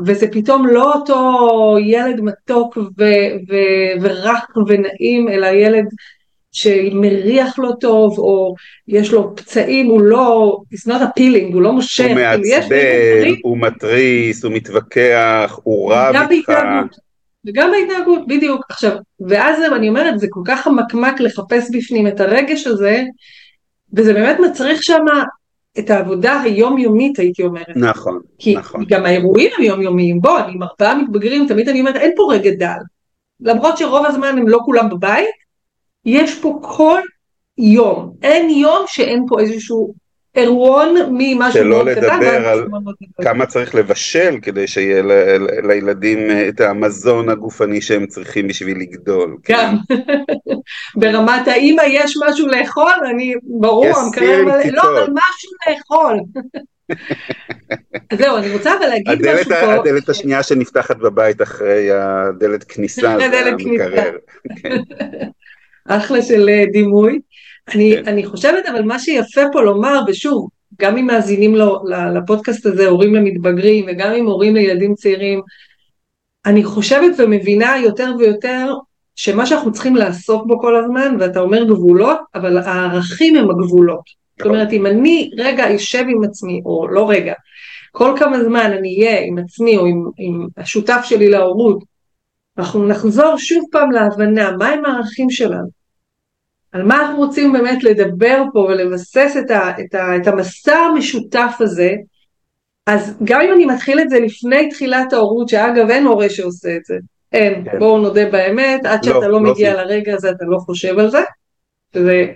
וזה 0.07 0.27
פתאום 0.33 0.67
לא 0.67 0.93
אותו 0.93 1.77
ילד 1.81 2.21
מתוק 2.21 2.77
ו, 2.77 3.05
ו, 3.49 3.55
ורק 4.03 4.57
ונעים, 4.67 5.29
אלא 5.29 5.47
ילד 5.47 5.85
שמריח 6.53 7.59
לא 7.59 7.73
טוב, 7.81 8.19
או 8.19 8.55
יש 8.89 9.13
לו 9.13 9.37
פצעים, 9.37 9.87
הוא 9.87 10.03
לא, 10.03 10.59
it's 10.75 10.89
not 10.89 11.01
appealing, 11.01 11.53
הוא 11.53 11.63
לא 11.63 11.73
מושך. 11.73 12.05
הוא 12.05 12.15
מעצבן, 12.15 13.35
הוא 13.43 13.59
מתריס, 13.59 14.45
הוא 14.45 14.53
מתווכח, 14.53 15.59
הוא 15.63 15.93
רב 15.95 16.31
איתך. 16.31 16.53
וגם 17.47 17.71
בהתנהגות, 17.71 18.27
בדיוק. 18.27 18.65
עכשיו, 18.69 18.97
ואז 19.21 19.63
אני 19.77 19.89
אומרת, 19.89 20.19
זה 20.21 20.27
כל 20.31 20.41
כך 20.45 20.61
חמקמק 20.65 21.21
לחפש 21.21 21.71
בפנים 21.73 22.07
את 22.07 22.21
הרגש 22.21 22.67
הזה, 22.67 23.03
וזה 23.93 24.15
באמת 24.15 24.37
מצריך 24.41 24.83
שם 24.83 25.05
את 25.79 25.91
העבודה 25.91 26.41
היומיומית 26.41 27.19
הייתי 27.19 27.43
אומרת. 27.43 27.77
נכון, 27.77 28.21
כי 28.39 28.57
נכון. 28.57 28.85
כי 28.85 28.95
גם 28.95 29.07
האירועים 29.07 29.51
היומיומיים, 29.59 30.21
בוא, 30.21 30.39
אני 30.39 30.53
עם 30.53 30.63
ארבעה 30.63 31.03
מתבגרים, 31.03 31.47
תמיד 31.49 31.69
אני 31.69 31.81
אומרת, 31.81 31.97
אין 31.97 32.13
פה 32.17 32.29
רגע 32.31 32.51
דל. 32.51 32.81
למרות 33.41 33.79
שרוב 33.79 34.07
הזמן 34.07 34.39
הם 34.39 34.49
לא 34.49 34.59
כולם 34.65 34.89
בבית, 34.91 35.42
יש 36.05 36.41
פה 36.41 36.59
כל 36.63 37.01
יום, 37.59 38.13
אין 38.23 38.51
יום 38.51 38.85
שאין 38.87 39.25
פה 39.29 39.41
איזשהו 39.41 39.95
אירועון 40.35 40.95
ממשהו 41.13 41.65
מאוד 41.65 41.89
קטן. 41.89 42.01
שלא 42.01 42.15
לדבר 42.15 42.49
על 42.49 42.67
כמה 43.23 43.47
צריך 43.47 43.75
לבשל 43.75 44.39
כדי 44.43 44.67
שיהיה 44.67 45.03
לילדים 45.63 46.19
את 46.49 46.61
המזון 46.61 47.29
הגופני 47.29 47.83
שהם 47.83 48.07
צריכים 48.07 48.49
בשביל 48.49 48.79
לגדול. 48.79 49.37
גם, 49.49 49.77
ברמת 51.01 51.49
האמא 51.49 51.83
יש 51.87 52.15
משהו 52.29 52.47
לאכול, 52.47 52.93
אני, 53.11 53.35
ברור, 53.43 53.99
המקרר 53.99 54.45
מלא, 54.45 54.65
לא, 54.73 54.83
אבל 54.83 55.13
משהו 55.13 55.51
לאכול. 55.69 56.17
זהו, 58.19 58.37
אני 58.37 58.51
רוצה 58.51 58.73
אבל 58.79 58.87
להגיד 58.87 59.27
משהו 59.35 59.51
פה. 59.51 59.73
הדלת 59.75 60.09
השנייה 60.09 60.43
שנפתחת 60.43 60.97
בבית 60.97 61.43
אחרי 61.43 61.91
הדלת 61.93 62.65
כניסה, 62.65 63.17
זה 63.19 63.47
המקרר. 63.47 64.13
אחלה 65.89 66.23
של 66.23 66.49
אה, 66.49 66.65
דימוי. 66.73 67.21
אני, 67.75 67.93
כן. 67.97 68.09
אני 68.09 68.27
חושבת 68.27 68.67
אבל 68.67 68.83
מה 68.83 68.99
שיפה 68.99 69.41
פה 69.53 69.63
לומר, 69.63 70.01
ושוב, 70.09 70.49
גם 70.81 70.97
אם 70.97 71.07
מאזינים 71.07 71.55
לו, 71.55 71.83
לפודקאסט 72.15 72.67
הזה 72.67 72.87
הורים 72.87 73.15
למתבגרים 73.15 73.85
וגם 73.89 74.13
אם 74.13 74.27
הורים 74.27 74.55
לילדים 74.55 74.95
צעירים, 74.95 75.41
אני 76.47 76.65
חושבת 76.65 77.15
ומבינה 77.19 77.75
יותר 77.83 78.13
ויותר 78.19 78.75
שמה 79.17 79.47
שאנחנו 79.47 79.73
צריכים 79.73 79.97
לעסוק 79.97 80.47
בו 80.47 80.61
כל 80.61 80.77
הזמן, 80.77 81.17
ואתה 81.21 81.41
אומר 81.41 81.65
גבולות, 81.65 82.19
אבל 82.35 82.59
הערכים 82.59 83.37
הם 83.37 83.51
הגבולות. 83.51 84.23
זאת 84.39 84.47
אומרת, 84.47 84.73
אם 84.73 84.87
אני 84.87 85.31
רגע 85.39 85.77
אשב 85.77 86.05
עם 86.09 86.25
עצמי, 86.25 86.61
או 86.65 86.89
לא 86.89 87.11
רגע, 87.11 87.35
כל 87.93 88.15
כמה 88.19 88.45
זמן 88.45 88.73
אני 88.79 88.97
אהיה 88.99 89.21
עם 89.21 89.39
עצמי 89.39 89.77
או 89.77 89.87
עם, 89.87 90.05
עם 90.19 90.47
השותף 90.57 91.01
שלי 91.05 91.29
להורות, 91.29 91.85
אנחנו 92.59 92.87
נחזור 92.89 93.37
שוב 93.39 93.65
פעם 93.73 93.91
להבנה, 93.91 94.57
מהם 94.57 94.85
הערכים 94.85 95.31
שלנו? 95.31 95.69
על 96.73 96.83
מה 96.83 97.01
אנחנו 97.01 97.17
רוצים 97.17 97.53
באמת 97.53 97.85
לדבר 97.85 98.43
פה 98.53 98.59
ולבסס 98.59 99.37
את, 99.41 99.51
ה, 99.51 99.71
את, 99.81 99.95
ה, 99.95 100.17
את 100.17 100.27
המסע 100.27 100.77
המשותף 100.77 101.55
הזה, 101.61 101.93
אז 102.87 103.17
גם 103.25 103.41
אם 103.41 103.53
אני 103.53 103.67
מתחיל 103.67 104.01
את 104.01 104.11
זה 104.11 104.21
לפני 104.21 104.69
תחילת 104.71 105.13
ההורות, 105.13 105.49
שאגב 105.49 105.91
אין 105.91 106.07
הורה 106.07 106.31
שעושה 106.31 106.77
את 106.77 106.85
זה, 106.85 106.95
אין, 107.33 107.65
כן. 107.65 107.79
בואו 107.79 107.99
נודה 107.99 108.31
באמת, 108.31 108.87
עד 108.87 109.05
שאתה 109.05 109.19
לא, 109.19 109.23
לא, 109.23 109.31
לא 109.31 109.41
מגיע 109.41 109.75
לא. 109.75 109.83
לרגע 109.83 110.15
הזה 110.15 110.31
אתה 110.31 110.45
לא 110.45 110.59
חושב 110.59 110.99
על 110.99 111.11
זה, 111.11 111.21
וזה 111.95 112.27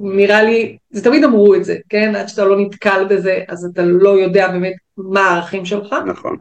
נראה 0.00 0.42
לי, 0.42 0.76
זה 0.90 1.04
תמיד 1.04 1.24
אמרו 1.24 1.54
את 1.54 1.64
זה, 1.64 1.76
כן, 1.88 2.14
עד 2.14 2.28
שאתה 2.28 2.44
לא 2.44 2.60
נתקל 2.60 3.04
בזה, 3.10 3.38
אז 3.48 3.68
אתה 3.72 3.82
לא 3.82 4.18
יודע 4.18 4.48
באמת 4.48 4.74
מה 4.96 5.20
הערכים 5.20 5.64
שלך. 5.64 5.94
נכון. 6.06 6.36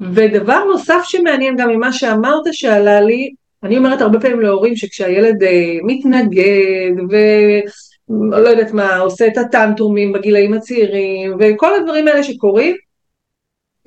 ודבר 0.00 0.64
נוסף 0.64 1.00
שמעניין 1.04 1.56
גם 1.56 1.68
ממה 1.68 1.92
שאמרת 1.92 2.42
שעלה 2.52 3.00
לי, 3.00 3.34
אני 3.62 3.78
אומרת 3.78 4.00
הרבה 4.00 4.20
פעמים 4.20 4.40
להורים 4.40 4.76
שכשהילד 4.76 5.42
uh, 5.42 5.46
מתנגד 5.84 6.92
ולא 7.10 8.48
יודעת 8.48 8.72
מה, 8.72 8.98
עושה 8.98 9.26
את 9.26 9.36
הטנטרומים 9.36 10.12
בגילאים 10.12 10.54
הצעירים 10.54 11.36
וכל 11.40 11.74
הדברים 11.74 12.08
האלה 12.08 12.22
שקורים, 12.22 12.76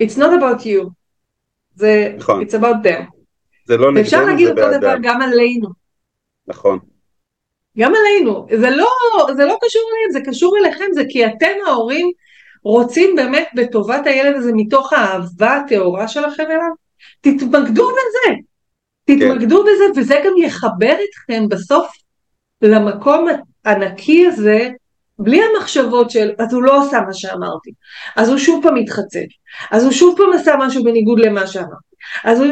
it's 0.02 0.18
not 0.18 0.32
about 0.40 0.64
you, 0.64 0.90
זה 1.76 2.14
נכון. 2.18 2.44
it's 2.44 2.54
about 2.54 2.86
them. 2.86 3.04
זה 3.66 3.78
לא 3.78 3.92
נגדנו, 3.92 4.10
זה 4.10 4.18
בעדם. 4.18 4.28
להגיד 4.28 4.48
אותו 4.48 4.78
דבר 4.78 4.96
גם 5.02 5.22
עלינו. 5.22 5.70
נכון. 6.48 6.80
גם 7.78 7.94
עלינו, 7.96 8.48
זה 8.62 8.70
לא, 8.70 8.88
זה 9.36 9.46
לא 9.46 9.58
קשור 9.62 9.82
אליהם, 9.92 10.12
זה 10.12 10.32
קשור 10.32 10.58
אליכם, 10.58 10.86
זה 10.94 11.04
כי 11.10 11.26
אתם 11.26 11.54
ההורים 11.68 12.12
רוצים 12.64 13.16
באמת 13.16 13.48
בטובת 13.56 14.08
הילד 14.08 14.36
הזה 14.36 14.52
מתוך 14.56 14.94
האהבה 14.94 15.56
הטהורה 15.56 16.08
שלכם 16.08 16.44
אליו, 16.44 16.72
תתמקדו 17.22 17.88
בזה, 17.88 18.36
תתמקדו 19.06 19.64
כן. 19.64 19.72
בזה 19.72 20.02
וזה 20.02 20.16
גם 20.26 20.34
יחבר 20.38 20.96
אתכם 21.10 21.50
בסוף 21.50 21.88
למקום 22.62 23.28
הנקי 23.66 24.28
הזה 24.28 24.70
בלי 25.20 25.42
המחשבות 25.44 26.12
של 26.12 26.32
אז 26.40 26.54
הוא 26.54 26.64
לא 26.64 26.84
עושה 26.84 27.02
מה 27.02 27.14
שאמרתי, 27.14 27.72
אז 28.16 28.30
הוא 28.30 28.38
שוב 28.38 28.64
פעם 28.64 28.76
מתחצף, 28.76 29.26
אז 29.72 29.84
הוא 29.84 29.92
שוב 29.92 30.18
פעם 30.18 30.34
עשה 30.34 30.56
משהו 30.60 30.84
בניגוד 30.84 31.20
למה 31.20 31.48
שאמרתי, 31.48 31.96
אז 32.24 32.40
הוא 32.40 32.48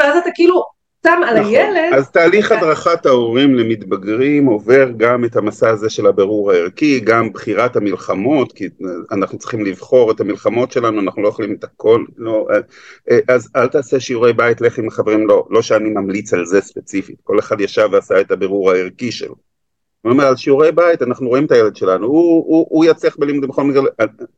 ואז 0.00 0.16
אתה 0.16 0.30
כאילו 0.34 0.64
שם 1.06 1.20
על 1.26 1.40
נכון. 1.40 1.54
הילד. 1.54 1.92
אז 1.94 2.10
תהליך 2.10 2.52
הדרכת 2.52 3.06
ההורים 3.06 3.54
למתבגרים 3.54 4.46
עובר 4.46 4.90
גם 4.96 5.24
את 5.24 5.36
המסע 5.36 5.70
הזה 5.70 5.90
של 5.90 6.06
הבירור 6.06 6.52
הערכי, 6.52 7.00
גם 7.00 7.32
בחירת 7.32 7.76
המלחמות, 7.76 8.52
כי 8.52 8.68
אנחנו 9.12 9.38
צריכים 9.38 9.64
לבחור 9.64 10.10
את 10.10 10.20
המלחמות 10.20 10.72
שלנו, 10.72 11.00
אנחנו 11.00 11.22
לא 11.22 11.28
יכולים 11.28 11.52
את 11.52 11.64
הכל, 11.64 12.04
לא, 12.16 12.46
אה, 12.50 12.58
אה, 13.10 13.18
אז 13.28 13.48
אל 13.56 13.66
תעשה 13.66 14.00
שיעורי 14.00 14.32
בית, 14.32 14.60
לך 14.60 14.78
עם 14.78 14.88
החברים, 14.88 15.26
לא, 15.26 15.46
לא 15.50 15.62
שאני 15.62 15.90
ממליץ 15.90 16.34
על 16.34 16.44
זה 16.44 16.60
ספציפית, 16.60 17.16
כל 17.24 17.38
אחד 17.38 17.60
ישב 17.60 17.88
ועשה 17.92 18.20
את 18.20 18.30
הבירור 18.30 18.70
הערכי 18.70 19.12
שלו. 19.12 19.34
אני 20.04 20.12
אומר, 20.12 20.24
על 20.24 20.36
שיעורי 20.36 20.72
בית 20.72 21.02
אנחנו 21.02 21.28
רואים 21.28 21.44
את 21.44 21.52
הילד 21.52 21.76
שלנו, 21.76 22.06
הוא, 22.06 22.44
הוא, 22.46 22.66
הוא 22.70 22.84
יצליח 22.84 23.16
בלימודים 23.18 23.50
בכל 23.50 23.64
מקרה, 23.64 23.82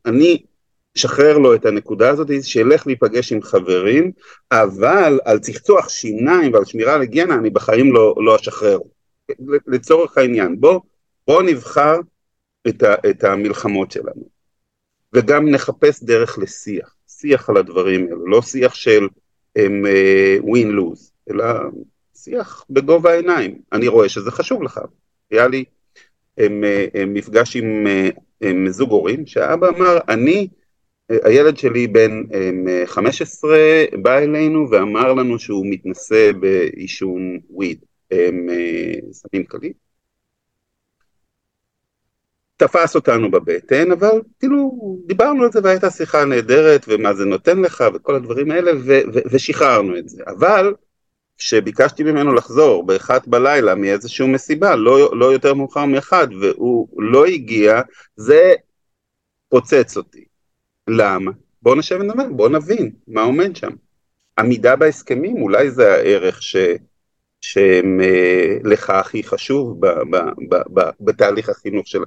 אני 0.06 0.42
שחרר 0.94 1.38
לו 1.38 1.54
את 1.54 1.66
הנקודה 1.66 2.10
הזאת, 2.10 2.28
שילך 2.42 2.86
להיפגש 2.86 3.32
עם 3.32 3.42
חברים, 3.42 4.12
אבל 4.52 5.20
על 5.24 5.38
צחצוח 5.38 5.88
שיניים 5.88 6.52
ועל 6.52 6.64
שמירה 6.64 6.94
על 6.94 7.00
היגיינה 7.00 7.34
אני 7.34 7.50
בחיים 7.50 7.92
לא, 7.92 8.14
לא 8.16 8.36
אשחרר. 8.36 8.78
לצורך 9.66 10.18
העניין, 10.18 10.60
בוא, 10.60 10.80
בוא 11.26 11.42
נבחר 11.42 12.00
את, 12.68 12.82
ה, 12.82 12.94
את 13.10 13.24
המלחמות 13.24 13.90
שלנו, 13.90 14.28
וגם 15.12 15.48
נחפש 15.48 16.02
דרך 16.02 16.38
לשיח, 16.38 16.94
שיח 17.08 17.50
על 17.50 17.56
הדברים 17.56 18.04
האלו, 18.04 18.26
לא 18.26 18.42
שיח 18.42 18.74
של 18.74 19.08
לוז, 20.64 21.12
uh, 21.30 21.32
אלא 21.32 21.44
שיח 22.16 22.64
בגובה 22.70 23.10
העיניים. 23.10 23.58
אני 23.72 23.88
רואה 23.88 24.08
שזה 24.08 24.30
חשוב 24.30 24.62
לך. 24.62 24.80
היה 25.30 25.48
לי 25.48 25.64
um, 26.40 26.42
uh, 26.42 26.98
מפגש 27.06 27.56
עם, 27.56 27.86
uh, 27.86 28.20
עם 28.40 28.68
זוג 28.68 28.90
הורים, 28.90 29.26
שהאבא 29.26 29.68
אמר, 29.68 29.98
אני 30.08 30.48
הילד 31.22 31.56
שלי 31.56 31.86
בן 31.86 32.22
15 32.86 33.58
בא 34.02 34.18
אלינו 34.18 34.70
ואמר 34.70 35.12
לנו 35.12 35.38
שהוא 35.38 35.66
מתנסה 35.70 36.30
בעישון 36.40 37.38
וויד, 37.50 37.84
אה, 38.12 38.28
סמים 39.12 39.44
קלים. 39.44 39.72
תפס 42.56 42.94
אותנו 42.94 43.30
בבטן, 43.30 43.92
אבל 43.92 44.20
כאילו 44.38 44.78
דיברנו 45.06 45.42
על 45.42 45.52
זה 45.52 45.60
והייתה 45.62 45.90
שיחה 45.90 46.24
נהדרת 46.24 46.84
ומה 46.88 47.14
זה 47.14 47.24
נותן 47.24 47.60
לך 47.60 47.84
וכל 47.94 48.14
הדברים 48.14 48.50
האלה 48.50 48.70
ושחררנו 49.32 49.98
את 49.98 50.08
זה. 50.08 50.22
אבל 50.26 50.74
כשביקשתי 51.38 52.02
ממנו 52.02 52.34
לחזור 52.34 52.86
באחת 52.86 53.28
בלילה 53.28 53.74
מאיזושהי 53.74 54.26
מסיבה, 54.26 54.76
לא, 54.76 55.18
לא 55.18 55.32
יותר 55.32 55.54
מאוחר 55.54 55.84
מאחד, 55.84 56.28
והוא 56.40 56.88
לא 57.02 57.26
הגיע, 57.26 57.80
זה 58.16 58.54
פוצץ 59.48 59.96
אותי. 59.96 60.24
למה? 60.92 61.30
בוא 61.62 61.76
נשב 61.76 61.98
ונדבר, 62.00 62.28
בוא 62.30 62.48
נבין 62.48 62.90
מה 63.08 63.22
עומד 63.22 63.56
שם. 63.56 63.70
עמידה 64.38 64.76
בהסכמים, 64.76 65.42
אולי 65.42 65.70
זה 65.70 65.92
הערך 65.92 66.42
ש... 66.42 66.56
שלך 67.40 68.90
אה, 68.90 69.00
הכי 69.00 69.22
חשוב 69.22 69.80
ב, 69.80 69.86
ב, 69.86 70.16
ב, 70.48 70.56
ב, 70.74 70.90
בתהליך 71.00 71.48
החינוך 71.48 71.88
שלו. 71.88 72.04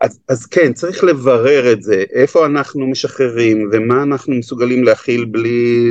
אז, 0.00 0.20
אז 0.28 0.46
כן, 0.46 0.72
צריך 0.72 1.04
לברר 1.04 1.72
את 1.72 1.82
זה, 1.82 2.04
איפה 2.12 2.46
אנחנו 2.46 2.86
משחררים 2.86 3.70
ומה 3.72 4.02
אנחנו 4.02 4.34
מסוגלים 4.34 4.84
להכיל 4.84 5.24
בלי... 5.24 5.90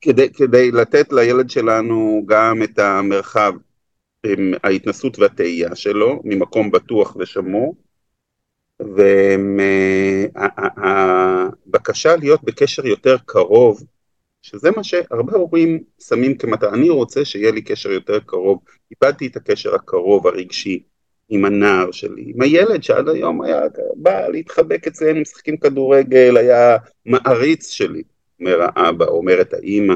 כדי, 0.00 0.32
כדי 0.32 0.70
לתת 0.70 1.12
לילד 1.12 1.50
שלנו 1.50 2.22
גם 2.26 2.62
את 2.62 2.78
המרחב, 2.78 3.52
ההתנסות 4.64 5.18
והתהייה 5.18 5.74
שלו, 5.74 6.22
ממקום 6.24 6.70
בטוח 6.70 7.16
ושמור, 7.16 7.76
והבקשה 11.66 12.16
להיות 12.16 12.44
בקשר 12.44 12.86
יותר 12.86 13.16
קרוב, 13.24 13.82
שזה 14.42 14.70
מה 14.70 14.84
שהרבה 14.84 15.36
הורים 15.36 15.82
שמים 16.00 16.36
כמטרה, 16.36 16.74
אני 16.74 16.90
רוצה 16.90 17.24
שיהיה 17.24 17.50
לי 17.50 17.62
קשר 17.62 17.90
יותר 17.90 18.18
קרוב, 18.20 18.58
איבדתי 18.90 19.26
את 19.26 19.36
הקשר 19.36 19.74
הקרוב 19.74 20.26
הרגשי 20.26 20.82
עם 21.28 21.44
הנער 21.44 21.90
שלי, 21.90 22.32
עם 22.34 22.42
הילד 22.42 22.82
שעד 22.82 23.08
היום 23.08 23.42
היה 23.42 23.60
בא 23.96 24.28
להתחבק 24.28 24.86
אצלנו, 24.86 25.20
משחקים 25.20 25.56
כדורגל, 25.56 26.36
היה 26.36 26.76
מעריץ 27.06 27.70
שלי, 27.70 28.02
אומר 28.40 28.66
האבא, 28.74 29.04
אומרת 29.04 29.54
האימא 29.54 29.94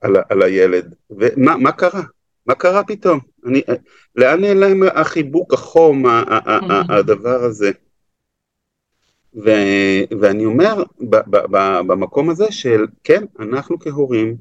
על, 0.00 0.16
על 0.28 0.42
הילד, 0.42 0.94
ומה 1.10 1.72
קרה? 1.72 2.02
מה 2.46 2.54
קרה 2.54 2.84
פתאום? 2.84 3.20
אני, 3.46 3.62
לאן 4.16 4.40
נעלם 4.40 4.82
החיבוק, 4.94 5.54
החום, 5.54 6.04
הדבר 6.88 7.44
הזה? 7.44 7.70
ו, 9.44 9.50
ואני 10.20 10.44
אומר 10.44 10.82
ב, 11.00 11.16
ב, 11.16 11.36
ב, 11.36 11.80
במקום 11.86 12.30
הזה 12.30 12.52
של 12.52 12.86
כן, 13.04 13.24
אנחנו 13.38 13.78
כהורים, 13.78 14.36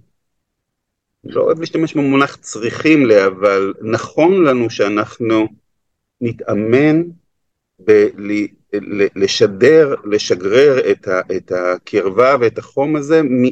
לא 1.24 1.42
אוהב 1.42 1.60
להשתמש 1.60 1.94
במונח 1.94 2.36
צריכים 2.36 3.06
ל... 3.06 3.12
אבל 3.12 3.74
נכון 3.82 4.44
לנו 4.44 4.70
שאנחנו 4.70 5.48
נתאמן 6.22 7.04
ב- 7.86 8.10
לשדר, 9.16 9.96
לשגרר 10.06 10.92
את, 10.92 11.08
ה, 11.08 11.22
את 11.38 11.52
הקרבה 11.52 12.36
ואת 12.42 12.58
החום 12.58 12.96
הזה, 12.96 13.22
מ, 13.24 13.44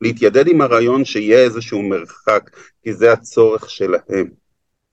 להתיידד 0.00 0.48
עם 0.48 0.60
הרעיון 0.60 1.04
שיהיה 1.04 1.38
איזשהו 1.38 1.82
מרחק, 1.82 2.50
כי 2.82 2.92
זה 2.92 3.12
הצורך 3.12 3.70
שלהם, 3.70 4.30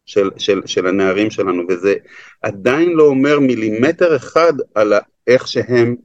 של, 0.06 0.30
של, 0.38 0.62
של 0.66 0.88
הנערים 0.88 1.32
שלנו, 1.32 1.64
וזה 1.70 1.96
עדיין 2.42 2.90
לא 2.90 3.04
אומר 3.04 3.40
מילימטר 3.40 4.16
אחד 4.16 4.54
על 4.76 4.94
איך 5.28 5.48
שהם 5.48 5.96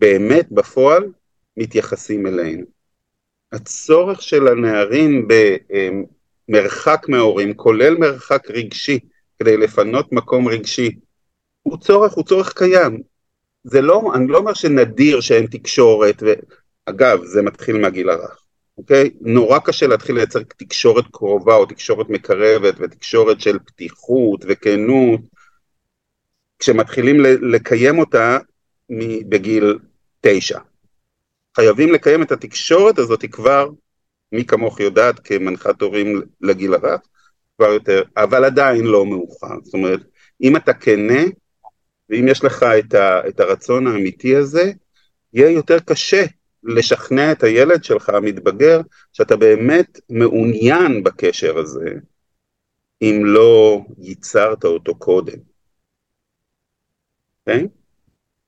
באמת 0.00 0.52
בפועל 0.52 1.04
מתייחסים 1.56 2.26
אלינו. 2.26 2.64
הצורך 3.52 4.22
של 4.22 4.48
הנערים 4.48 5.28
במרחק 6.48 7.06
מההורים, 7.08 7.54
כולל 7.54 7.94
מרחק 7.98 8.50
רגשי, 8.50 8.98
כדי 9.38 9.56
לפנות 9.56 10.12
מקום 10.12 10.48
רגשי, 10.48 10.90
הוא 11.62 11.78
צורך, 11.78 12.12
הוא 12.12 12.24
צורך 12.24 12.52
קיים. 12.52 13.02
זה 13.64 13.80
לא, 13.80 14.02
אני 14.14 14.26
לא 14.26 14.38
אומר 14.38 14.54
שנדיר 14.54 15.20
שאין 15.20 15.46
תקשורת, 15.46 16.22
ואגב, 16.22 17.24
זה 17.24 17.42
מתחיל 17.42 17.78
מהגיל 17.78 18.10
הרך, 18.10 18.41
אוקיי? 18.78 19.10
נורא 19.20 19.58
קשה 19.58 19.86
להתחיל 19.86 20.14
לייצר 20.14 20.42
תקשורת 20.42 21.04
קרובה 21.12 21.54
או 21.54 21.66
תקשורת 21.66 22.08
מקרבת 22.08 22.74
ותקשורת 22.78 23.40
של 23.40 23.58
פתיחות 23.58 24.44
וכנות, 24.48 25.20
כשמתחילים 26.58 27.20
לקיים 27.22 27.98
אותה 27.98 28.38
בגיל 29.28 29.78
תשע. 30.20 30.58
חייבים 31.56 31.92
לקיים 31.92 32.22
את 32.22 32.32
התקשורת 32.32 32.98
הזאת 32.98 33.24
כבר, 33.32 33.68
מי 34.32 34.44
כמוך 34.44 34.80
יודעת 34.80 35.20
כמנחת 35.20 35.82
הורים 35.82 36.22
לגיל 36.40 36.74
הרך, 36.74 37.00
כבר 37.56 37.66
יותר, 37.66 38.02
אבל 38.16 38.44
עדיין 38.44 38.84
לא 38.84 39.06
מאוחר. 39.06 39.54
זאת 39.62 39.74
אומרת, 39.74 40.00
אם 40.42 40.56
אתה 40.56 40.72
כנה, 40.72 41.22
ואם 42.10 42.28
יש 42.28 42.44
לך 42.44 42.62
את, 42.62 42.94
ה, 42.94 43.28
את 43.28 43.40
הרצון 43.40 43.86
האמיתי 43.86 44.36
הזה, 44.36 44.72
יהיה 45.32 45.50
יותר 45.50 45.78
קשה 45.78 46.24
לשכנע 46.64 47.32
את 47.32 47.42
הילד 47.42 47.84
שלך, 47.84 48.08
המתבגר, 48.08 48.80
שאתה 49.12 49.36
באמת 49.36 50.00
מעוניין 50.10 51.02
בקשר 51.02 51.58
הזה, 51.58 51.90
אם 53.02 53.22
לא 53.24 53.80
ייצרת 53.98 54.64
אותו 54.64 54.94
קודם. 54.94 55.38
כן? 57.46 57.64
Okay? 57.64 57.82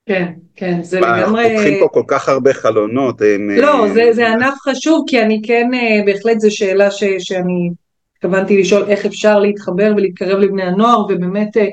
כן, 0.06 0.32
כן, 0.56 0.82
זה 0.82 1.00
לגמרי... 1.00 1.20
אנחנו 1.20 1.36
פותחים 1.36 1.78
פה 1.80 1.88
כל 1.92 2.02
כך 2.08 2.28
הרבה 2.28 2.52
חלונות. 2.52 3.20
לא, 3.56 3.86
זה, 3.94 4.12
זה 4.12 4.28
ענף 4.28 4.54
חשוב, 4.60 5.04
כי 5.06 5.22
אני 5.22 5.40
כן, 5.44 5.70
אה, 5.74 6.00
בהחלט 6.06 6.40
זו 6.40 6.56
שאלה 6.56 6.90
ש, 6.90 7.04
שאני 7.18 7.70
התכוונתי 8.16 8.60
לשאול 8.60 8.84
איך 8.88 9.06
אפשר 9.06 9.38
להתחבר 9.38 9.92
ולהתקרב 9.96 10.38
לבני 10.38 10.62
הנוער, 10.62 11.04
ובאמת 11.04 11.56
אה, 11.56 11.66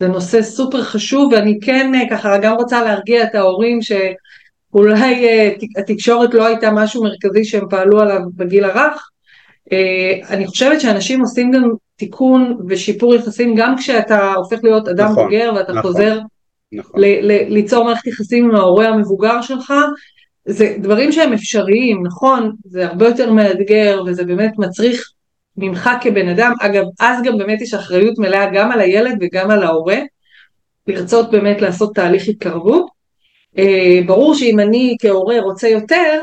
זה 0.00 0.08
נושא 0.08 0.42
סופר 0.42 0.82
חשוב, 0.82 1.32
ואני 1.32 1.58
כן 1.62 1.92
אה, 1.94 2.10
ככה 2.10 2.38
גם 2.38 2.54
רוצה 2.54 2.84
להרגיע 2.84 3.24
את 3.24 3.34
ההורים 3.34 3.78
שאולי 4.72 5.26
התקשורת 5.78 6.34
לא 6.34 6.46
הייתה 6.46 6.70
משהו 6.70 7.02
מרכזי 7.02 7.44
שהם 7.44 7.64
פעלו 7.70 8.00
עליו 8.00 8.20
בגיל 8.34 8.64
הרך. 8.64 9.08
אני 10.30 10.46
חושבת 10.46 10.80
שאנשים 10.80 11.20
עושים 11.20 11.50
גם 11.50 11.70
תיקון 11.96 12.58
ושיפור 12.68 13.14
יחסים 13.14 13.54
גם 13.54 13.76
כשאתה 13.76 14.34
הופך 14.34 14.58
להיות 14.62 14.88
אדם 14.88 15.10
נכון, 15.10 15.24
בוגר 15.24 15.52
ואתה 15.56 15.72
נכון. 15.72 15.82
חוזר 15.82 16.20
נכון. 16.72 17.00
ליצור 17.48 17.84
מערכת 17.84 18.06
יחסים 18.06 18.44
עם 18.44 18.54
ההורה 18.54 18.88
המבוגר 18.88 19.42
שלך, 19.42 19.74
זה 20.44 20.76
דברים 20.78 21.12
שהם 21.12 21.32
אפשריים, 21.32 22.06
נכון? 22.06 22.52
זה 22.64 22.86
הרבה 22.86 23.08
יותר 23.08 23.32
מאתגר 23.32 24.02
וזה 24.06 24.24
באמת 24.24 24.52
מצריך 24.58 25.12
ממך 25.56 25.90
כבן 26.00 26.28
אדם, 26.28 26.52
אגב, 26.60 26.84
אז 27.00 27.22
גם 27.22 27.38
באמת 27.38 27.60
יש 27.60 27.74
אחריות 27.74 28.18
מלאה 28.18 28.50
גם 28.54 28.72
על 28.72 28.80
הילד 28.80 29.18
וגם 29.20 29.50
על 29.50 29.62
ההורה, 29.62 29.98
לרצות 30.86 31.30
באמת 31.30 31.62
לעשות 31.62 31.94
תהליך 31.94 32.28
התקרבות. 32.28 32.97
אה, 33.58 34.00
ברור 34.06 34.34
שאם 34.34 34.60
אני 34.60 34.96
כהורה 35.00 35.40
רוצה 35.40 35.68
יותר, 35.68 36.22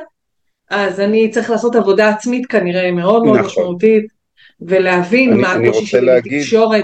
אז 0.69 0.99
אני 0.99 1.31
צריך 1.31 1.49
לעשות 1.49 1.75
עבודה 1.75 2.09
עצמית 2.09 2.45
כנראה 2.45 2.91
מאוד 2.91 3.23
מאוד 3.23 3.37
נכון. 3.37 3.47
משמעותית, 3.47 4.05
ולהבין 4.61 5.31
אני, 5.31 5.41
מה 5.41 5.51
הקושי 5.51 5.85
שלי 5.85 6.07
בתקשורת. 6.17 6.83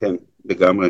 כן, 0.00 0.14
לגמרי. 0.44 0.88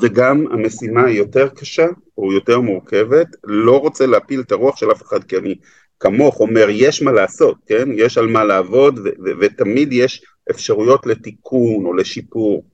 וגם 0.00 0.44
המשימה 0.52 1.04
היא 1.04 1.18
יותר 1.18 1.48
קשה 1.48 1.86
או 2.18 2.32
יותר 2.32 2.60
מורכבת, 2.60 3.26
לא 3.44 3.80
רוצה 3.80 4.06
להפיל 4.06 4.40
את 4.40 4.52
הרוח 4.52 4.76
של 4.76 4.92
אף 4.92 5.02
אחד 5.02 5.24
כי 5.24 5.36
אני 5.36 5.54
כמוך 6.00 6.40
אומר 6.40 6.66
יש 6.70 7.02
מה 7.02 7.12
לעשות, 7.12 7.56
כן? 7.66 7.88
יש 7.94 8.18
על 8.18 8.26
מה 8.26 8.44
לעבוד 8.44 8.98
ותמיד 9.40 9.92
יש 9.92 10.24
אפשרויות 10.50 11.06
לתיקון 11.06 11.84
או 11.84 11.94
לשיפור. 11.94 12.64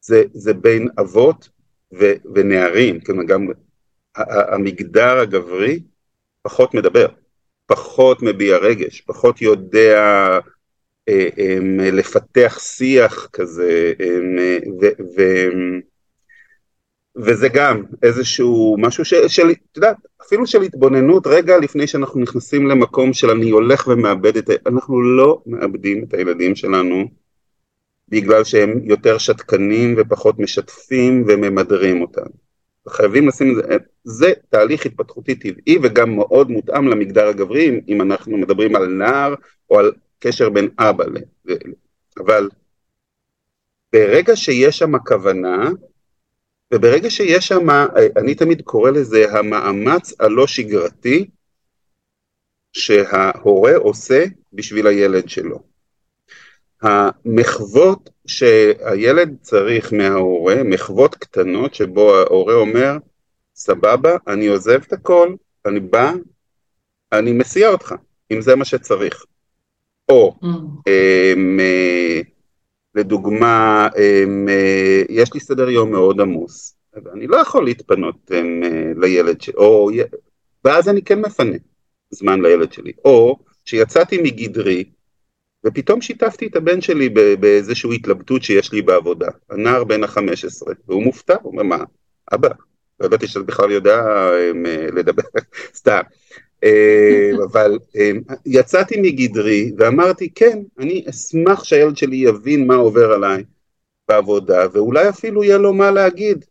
זה, 0.00 0.22
זה 0.32 0.54
בין 0.54 0.88
אבות 1.00 1.48
ונערים, 2.34 3.00
כן? 3.00 3.26
גם 3.26 3.48
המגדר 4.16 5.18
הגברי 5.18 5.80
פחות 6.42 6.74
מדבר, 6.74 7.06
פחות 7.66 8.22
מביע 8.22 8.56
רגש, 8.56 9.00
פחות 9.00 9.42
יודע 9.42 10.38
אה, 11.08 11.58
לפתח 11.92 12.58
שיח 12.60 13.28
כזה, 13.32 13.92
ו, 15.16 15.22
וזה 17.16 17.48
גם 17.48 17.82
איזשהו 18.02 18.76
משהו 18.78 19.04
של, 19.04 19.28
של, 19.28 19.50
את 19.50 19.76
יודעת, 19.76 19.96
אפילו 20.22 20.46
של 20.46 20.62
התבוננות 20.62 21.26
רגע 21.26 21.58
לפני 21.58 21.86
שאנחנו 21.86 22.20
נכנסים 22.20 22.66
למקום 22.66 23.12
של 23.12 23.30
אני 23.30 23.50
הולך 23.50 23.88
ומאבד 23.88 24.36
את, 24.36 24.50
ה... 24.50 24.52
אנחנו 24.66 25.02
לא 25.02 25.42
מאבדים 25.46 26.04
את 26.04 26.14
הילדים 26.14 26.56
שלנו 26.56 27.08
בגלל 28.08 28.44
שהם 28.44 28.80
יותר 28.84 29.18
שתקנים 29.18 29.94
ופחות 29.98 30.38
משתפים 30.38 31.24
וממדרים 31.28 32.02
אותם. 32.02 32.41
חייבים 32.88 33.28
לשים 33.28 33.50
את 33.50 33.56
זה, 33.56 33.76
זה 34.04 34.32
תהליך 34.48 34.86
התפתחותי 34.86 35.34
טבעי 35.34 35.78
וגם 35.82 36.16
מאוד 36.16 36.50
מותאם 36.50 36.88
למגדר 36.88 37.28
הגברי 37.28 37.80
אם 37.88 38.02
אנחנו 38.02 38.36
מדברים 38.36 38.76
על 38.76 38.86
נער 38.86 39.34
או 39.70 39.78
על 39.78 39.92
קשר 40.18 40.50
בין 40.50 40.68
אבא 40.78 41.04
ל... 41.04 41.16
אבל 42.18 42.48
ברגע 43.92 44.36
שיש 44.36 44.78
שם 44.78 44.98
כוונה 44.98 45.70
וברגע 46.74 47.10
שיש 47.10 47.48
שם, 47.48 47.66
אני 48.16 48.34
תמיד 48.34 48.62
קורא 48.62 48.90
לזה 48.90 49.32
המאמץ 49.32 50.20
הלא 50.20 50.46
שגרתי 50.46 51.30
שההורה 52.72 53.76
עושה 53.76 54.24
בשביל 54.52 54.86
הילד 54.86 55.28
שלו. 55.28 55.71
המחוות 56.82 58.10
שהילד 58.26 59.36
צריך 59.40 59.92
מההורה, 59.92 60.62
מחוות 60.64 61.14
קטנות 61.14 61.74
שבו 61.74 62.14
ההורה 62.14 62.54
אומר, 62.54 62.96
סבבה, 63.54 64.16
אני 64.28 64.46
עוזב 64.46 64.80
את 64.86 64.92
הכל, 64.92 65.34
אני 65.66 65.80
בא, 65.80 66.12
אני 67.12 67.32
מסיע 67.32 67.68
אותך, 67.68 67.94
אם 68.32 68.40
זה 68.40 68.56
מה 68.56 68.64
שצריך. 68.64 69.24
או 70.08 70.34
mm. 70.42 70.46
אמ, 70.86 71.60
אה, 71.60 72.20
לדוגמה, 72.94 73.88
הם, 73.96 74.48
אה, 74.48 75.02
יש 75.08 75.34
לי 75.34 75.40
סדר 75.40 75.70
יום 75.70 75.90
מאוד 75.90 76.20
עמוס, 76.20 76.76
ואני 77.04 77.26
לא 77.26 77.36
יכול 77.36 77.64
להתפנות 77.64 78.30
הם, 78.30 78.62
אה, 78.64 78.92
לילד 78.96 79.40
שלי, 79.40 79.54
או, 79.56 79.90
ואז 80.64 80.88
אני 80.88 81.02
כן 81.02 81.20
מפנה 81.20 81.56
זמן 82.10 82.42
לילד 82.42 82.72
שלי, 82.72 82.92
או 83.04 83.38
שיצאתי 83.64 84.18
מגדרי, 84.22 84.84
ופתאום 85.64 86.00
שיתפתי 86.00 86.46
את 86.46 86.56
הבן 86.56 86.80
שלי 86.80 87.08
באיזושהי 87.40 87.94
התלבטות 87.94 88.42
שיש 88.42 88.72
לי 88.72 88.82
בעבודה, 88.82 89.28
הנער 89.50 89.84
בן 89.84 90.04
החמש 90.04 90.44
עשרה, 90.44 90.74
והוא 90.88 91.02
מופתע, 91.02 91.36
הוא 91.42 91.52
אומר, 91.52 91.62
מה, 91.62 91.84
אבא, 92.32 92.48
לא 93.00 93.06
ידעתי 93.06 93.26
שאתה 93.26 93.44
בכלל 93.44 93.70
יודע 93.70 93.98
אה, 93.98 94.86
לדבר, 94.92 95.22
סתם. 95.74 96.00
אבל 97.44 97.78
יצאתי 98.46 99.00
מגדרי 99.00 99.72
ואמרתי 99.78 100.30
כן, 100.34 100.58
אני 100.78 101.04
אשמח 101.10 101.64
שהילד 101.64 101.96
שלי 101.96 102.16
יבין 102.16 102.66
מה 102.66 102.74
עובר 102.74 103.12
עליי 103.12 103.44
בעבודה 104.08 104.66
ואולי 104.72 105.08
אפילו 105.08 105.44
יהיה 105.44 105.58
לו 105.58 105.72
מה 105.72 105.90
להגיד. 105.90 106.44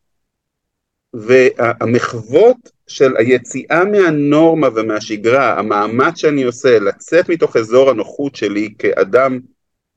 והמחוות 1.13 2.71
של 2.87 3.17
היציאה 3.17 3.85
מהנורמה 3.85 4.67
ומהשגרה, 4.75 5.59
המאמץ 5.59 6.17
שאני 6.17 6.43
עושה 6.43 6.79
לצאת 6.79 7.29
מתוך 7.29 7.57
אזור 7.57 7.89
הנוחות 7.89 8.35
שלי 8.35 8.73
כאדם 8.79 9.39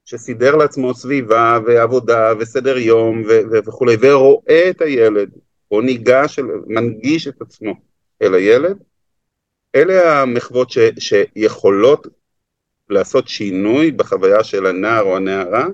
שסידר 0.05 0.57
לעצמו 0.57 0.95
סביבה 0.95 1.59
ועבודה 1.67 2.33
וסדר 2.39 2.79
יום 2.79 3.23
וכולי 3.53 3.97
ורואה 4.01 4.71
את 4.71 4.81
הילד 4.81 5.31
או 5.71 5.81
ניגש, 5.81 6.39
מנגיש 6.67 7.29
את 7.29 7.43
עצמו 7.43 7.75
אל 8.23 8.35
הילד, 8.35 8.79
אלה 9.75 10.23
המחוות 10.23 10.71
ש, 10.71 10.79
שיכולות 10.99 12.07
לעשות 12.91 13.29
שינוי 13.29 13.91
בחוויה 13.91 14.45
של 14.45 14.67
הנער 14.67 15.03
או 15.03 15.17
הנערה, 15.17 15.67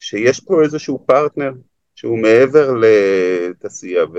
שיש 0.00 0.40
פה 0.40 0.62
איזשהו 0.62 1.04
פרטנר 1.06 1.52
שהוא 1.96 2.18
מעבר 2.18 2.74
לתעשייה 2.80 4.04
ו... 4.14 4.18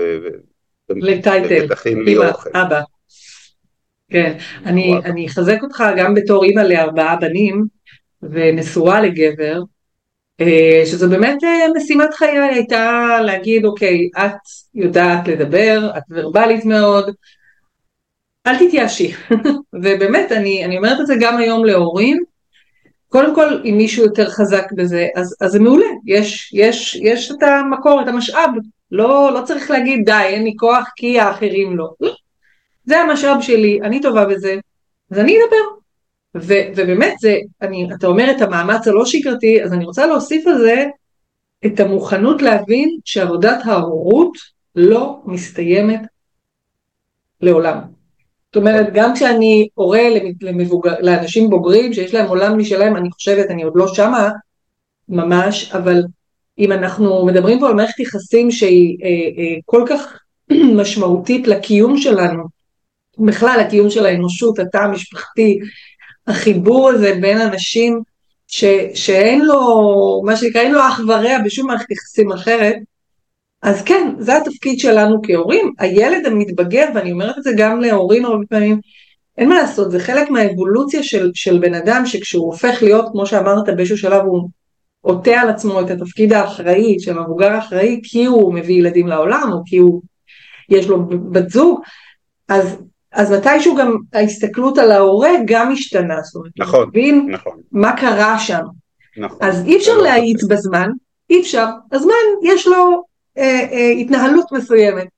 לטייטל, 0.90 1.66
אמא, 1.86 2.30
אבא. 2.54 2.80
כן, 4.10 4.38
אני 5.04 5.26
אחזק 5.26 5.58
אותך 5.62 5.84
גם 5.96 6.14
בתור 6.14 6.44
אימא 6.44 6.60
לארבעה 6.60 7.16
בנים 7.16 7.64
ונשואה 8.22 9.00
לגבר, 9.00 9.60
אה, 10.40 10.82
שזו 10.86 11.10
באמת 11.10 11.44
אה, 11.44 11.66
משימת 11.76 12.14
חיי 12.14 12.38
הייתה 12.38 13.08
להגיד 13.24 13.64
אוקיי 13.64 14.08
את 14.18 14.32
יודעת 14.74 15.28
לדבר, 15.28 15.90
את 15.98 16.02
ורבלית 16.10 16.64
מאוד, 16.64 17.14
אל 18.46 18.66
תתייאשי, 18.66 19.12
ובאמת 19.82 20.32
אני, 20.32 20.64
אני 20.64 20.76
אומרת 20.76 21.00
את 21.00 21.06
זה 21.06 21.14
גם 21.20 21.36
היום 21.36 21.64
להורים, 21.64 22.22
קודם 23.08 23.34
כל 23.34 23.62
אם 23.64 23.74
מישהו 23.76 24.04
יותר 24.04 24.30
חזק 24.30 24.72
בזה 24.72 25.06
אז, 25.16 25.36
אז 25.40 25.50
זה 25.50 25.60
מעולה, 25.60 25.86
יש, 26.06 26.50
יש, 26.54 26.94
יש 26.94 27.30
את 27.30 27.42
המקור, 27.42 28.02
את 28.02 28.08
המשאב, 28.08 28.50
לא, 28.92 29.30
לא 29.34 29.40
צריך 29.44 29.70
להגיד 29.70 30.00
די 30.04 30.12
אין 30.12 30.44
לי 30.44 30.54
כוח 30.58 30.88
כי 30.96 31.20
האחרים 31.20 31.76
לא, 31.76 31.90
זה 32.84 33.00
המשאב 33.00 33.40
שלי, 33.40 33.78
אני 33.82 34.00
טובה 34.00 34.24
בזה, 34.24 34.56
אז 35.10 35.18
אני 35.18 35.36
אדבר, 35.42 35.78
ו, 36.36 36.54
ובאמת 36.76 37.14
זה, 37.18 37.36
אני, 37.62 37.88
אתה 37.98 38.06
אומר 38.06 38.30
את 38.30 38.42
המאמץ 38.42 38.88
הלא 38.88 39.04
שגרתי, 39.04 39.62
אז 39.62 39.72
אני 39.72 39.84
רוצה 39.84 40.06
להוסיף 40.06 40.46
על 40.46 40.58
זה 40.58 40.84
את 41.66 41.80
המוכנות 41.80 42.42
להבין 42.42 42.98
שעבודת 43.04 43.58
ההורות 43.64 44.38
לא 44.76 45.20
מסתיימת 45.24 46.00
לעולם. 47.40 47.97
זאת 48.48 48.56
אומרת, 48.56 48.86
גם 48.92 49.14
כשאני 49.14 49.68
הורה 49.74 50.08
למבוגר, 50.40 50.94
לאנשים 51.00 51.50
בוגרים 51.50 51.92
שיש 51.92 52.14
להם 52.14 52.26
עולם 52.28 52.58
משלהם, 52.58 52.96
אני 52.96 53.10
חושבת, 53.10 53.50
אני 53.50 53.62
עוד 53.62 53.72
לא 53.76 53.94
שמה 53.94 54.30
ממש, 55.08 55.72
אבל 55.72 56.02
אם 56.58 56.72
אנחנו 56.72 57.26
מדברים 57.26 57.60
פה 57.60 57.68
על 57.68 57.74
מערכת 57.74 58.00
יחסים 58.00 58.50
שהיא 58.50 58.98
אה, 59.02 59.08
אה, 59.08 59.60
כל 59.64 59.84
כך 59.88 60.18
משמעותית 60.80 61.46
לקיום 61.46 61.96
שלנו, 61.96 62.44
בכלל 63.18 63.60
הקיום 63.60 63.90
של 63.90 64.06
האנושות, 64.06 64.58
התא 64.58 64.78
המשפחתי, 64.78 65.58
החיבור 66.26 66.88
הזה 66.88 67.18
בין 67.20 67.40
אנשים 67.40 68.02
ש, 68.46 68.64
שאין 68.94 69.44
לו, 69.44 70.22
מה 70.24 70.36
שנקרא, 70.36 70.60
אין 70.60 70.72
לו 70.72 70.80
אח 70.80 71.00
ורע 71.08 71.38
בשום 71.44 71.66
מערכת 71.66 71.90
יחסים 71.90 72.32
אחרת, 72.32 72.76
אז 73.62 73.82
כן, 73.82 74.14
זה 74.18 74.36
התפקיד 74.36 74.78
שלנו 74.78 75.20
כהורים. 75.22 75.72
הילד 75.78 76.26
המתבגר, 76.26 76.88
ואני 76.94 77.12
אומרת 77.12 77.38
את 77.38 77.42
זה 77.42 77.50
גם 77.56 77.80
להורים 77.80 78.24
הרבה 78.24 78.46
פעמים, 78.48 78.80
אין 79.38 79.48
מה 79.48 79.54
לעשות, 79.54 79.90
זה 79.90 80.00
חלק 80.00 80.30
מהאבולוציה 80.30 81.02
של, 81.02 81.30
של 81.34 81.58
בן 81.58 81.74
אדם, 81.74 82.06
שכשהוא 82.06 82.46
הופך 82.46 82.82
להיות, 82.82 83.08
כמו 83.12 83.26
שאמרת, 83.26 83.68
באיזשהו 83.76 83.98
שלב 83.98 84.22
הוא 84.24 84.48
עוטה 85.00 85.40
על 85.40 85.48
עצמו 85.48 85.80
את 85.80 85.90
התפקיד 85.90 86.32
האחראי, 86.32 87.00
של 87.00 87.18
המבוגר 87.18 87.52
האחראי, 87.52 88.00
כי 88.02 88.24
הוא 88.24 88.54
מביא 88.54 88.78
ילדים 88.78 89.06
לעולם, 89.06 89.50
או 89.52 89.62
כי 89.66 89.76
הוא, 89.76 90.02
יש 90.68 90.86
לו 90.86 91.06
בת 91.06 91.50
זוג, 91.50 91.80
אז 92.48 92.76
אז 93.12 93.32
מתישהו 93.32 93.74
גם 93.74 93.96
ההסתכלות 94.12 94.78
על 94.78 94.92
ההורה 94.92 95.30
גם 95.46 95.72
השתנה, 95.72 96.22
זאת 96.22 96.34
אומרת, 96.34 96.52
נכון, 96.58 96.88
מבין 96.88 97.28
נכון. 97.30 97.60
מה 97.72 97.96
קרה 97.96 98.38
שם. 98.38 98.62
נכון. 99.16 99.38
אז 99.40 99.64
אי 99.66 99.76
אפשר 99.76 99.96
להאיץ 99.96 100.44
בזמן, 100.44 100.88
אי 101.30 101.40
אפשר, 101.40 101.66
הזמן 101.92 102.14
יש 102.42 102.66
לו 102.66 103.02
אה, 103.38 103.66
אה, 103.72 103.90
התנהלות 103.90 104.52
מסוימת. 104.52 105.08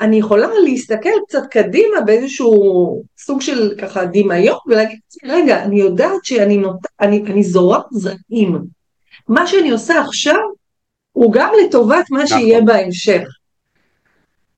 אני 0.00 0.18
יכולה 0.18 0.48
להסתכל 0.64 1.10
קצת 1.28 1.42
קדימה 1.50 2.00
באיזשהו 2.00 3.02
סוג 3.18 3.40
של 3.40 3.74
ככה 3.80 4.04
דמיון 4.04 4.58
ולהגיד, 4.66 4.98
רגע, 5.24 5.62
אני 5.62 5.80
יודעת 5.80 6.24
שאני 6.24 6.56
נות... 6.56 6.76
אני, 7.00 7.22
אני 7.26 7.42
זורעת 7.42 7.84
זרעים. 7.90 8.58
מה 9.28 9.46
שאני 9.46 9.70
עושה 9.70 10.00
עכשיו 10.00 10.38
הוא 11.12 11.32
גם 11.32 11.52
לטובת 11.64 12.10
מה 12.10 12.22
נכון. 12.22 12.38
שיהיה 12.38 12.60
בהמשך. 12.60 13.22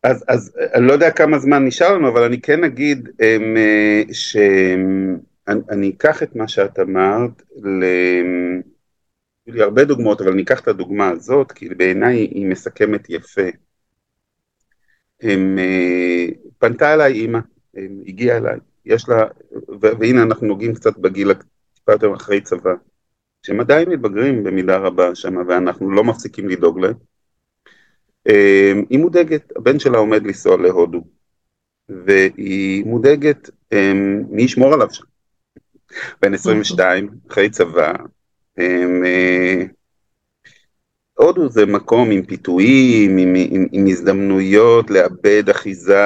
אז, 0.02 0.24
אז 0.28 0.52
אני 0.74 0.86
לא 0.86 0.92
יודע 0.92 1.10
כמה 1.10 1.38
זמן 1.38 1.66
נשאר 1.66 1.94
לנו, 1.94 2.08
אבל 2.08 2.22
אני 2.22 2.40
כן 2.40 2.64
אגיד 2.64 3.08
um, 3.08 4.12
שאני 4.12 5.90
אקח 5.96 6.22
את 6.22 6.36
מה 6.36 6.48
שאת 6.48 6.78
אמרת. 6.78 7.42
היו 9.50 9.56
לי 9.56 9.62
הרבה 9.62 9.84
דוגמאות, 9.84 10.20
אבל 10.20 10.32
אני 10.32 10.42
אקח 10.42 10.60
את 10.60 10.68
הדוגמה 10.68 11.08
הזאת, 11.08 11.52
כי 11.52 11.68
בעיניי 11.68 12.16
היא 12.16 12.46
מסכמת 12.46 13.10
יפה. 13.10 13.48
הם, 15.22 15.58
uh, 15.58 16.34
פנתה 16.58 16.94
אליי 16.94 17.12
אימא, 17.12 17.38
הגיעה 18.06 18.36
אליי, 18.36 18.58
יש 18.84 19.08
לה, 19.08 19.26
והנה 19.80 20.22
אנחנו 20.22 20.46
נוגעים 20.46 20.74
קצת 20.74 20.98
בגיל 20.98 21.32
טיפה 21.74 21.92
יותר 21.92 22.14
אחרי 22.14 22.40
צבא, 22.40 22.74
שהם 23.46 23.60
עדיין 23.60 23.88
מתבגרים 23.88 24.44
במידה 24.44 24.76
רבה 24.76 25.14
שם, 25.14 25.36
ואנחנו 25.48 25.90
לא 25.90 26.04
מפסיקים 26.04 26.48
לדאוג 26.48 26.80
להם. 26.80 26.94
היא 28.90 28.98
מודאגת, 28.98 29.52
הבן 29.56 29.78
שלה 29.78 29.98
עומד 29.98 30.22
לנסוע 30.22 30.56
להודו, 30.56 31.04
והיא 31.88 32.84
מודאגת 32.84 33.50
מי 34.30 34.42
ישמור 34.42 34.74
עליו 34.74 34.90
שם. 34.90 35.04
בן 36.22 36.34
22, 36.34 37.10
אחרי 37.30 37.50
צבא, 37.50 37.92
אמ, 38.60 39.04
אה, 39.04 39.62
הודו 41.14 41.48
זה 41.48 41.66
מקום 41.66 42.10
עם 42.10 42.24
פיתויים, 42.24 43.18
עם, 43.18 43.34
עם, 43.50 43.66
עם 43.72 43.86
הזדמנויות 43.86 44.90
לאבד 44.90 45.48
אחיזה 45.50 46.02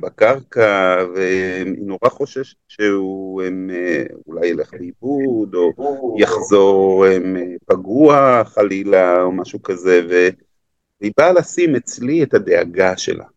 בקרקע, 0.00 0.96
והיא 1.14 1.82
נורא 1.86 2.08
חוששת 2.08 2.56
שהוא 2.68 3.42
הם, 3.42 3.70
אה, 3.74 4.04
אולי 4.26 4.46
ילך 4.46 4.74
לאיבוד, 4.74 5.54
או 5.54 6.16
יחזור 6.18 7.06
הם, 7.06 7.36
אה, 7.36 7.42
פגוע 7.66 8.42
חלילה, 8.44 9.22
או 9.22 9.32
משהו 9.32 9.62
כזה. 9.62 10.00
והיא 11.00 11.12
באה 11.16 11.32
לשים 11.32 11.76
אצלי 11.76 12.22
את 12.22 12.34
הדאגה 12.34 12.96
שלה. 12.96 13.24
Okay? 13.24 13.28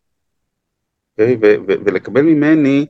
אוקיי? 1.19 1.35
ו- 1.35 1.61
ו- 1.67 1.85
ולקבל 1.85 2.21
ממני 2.21 2.85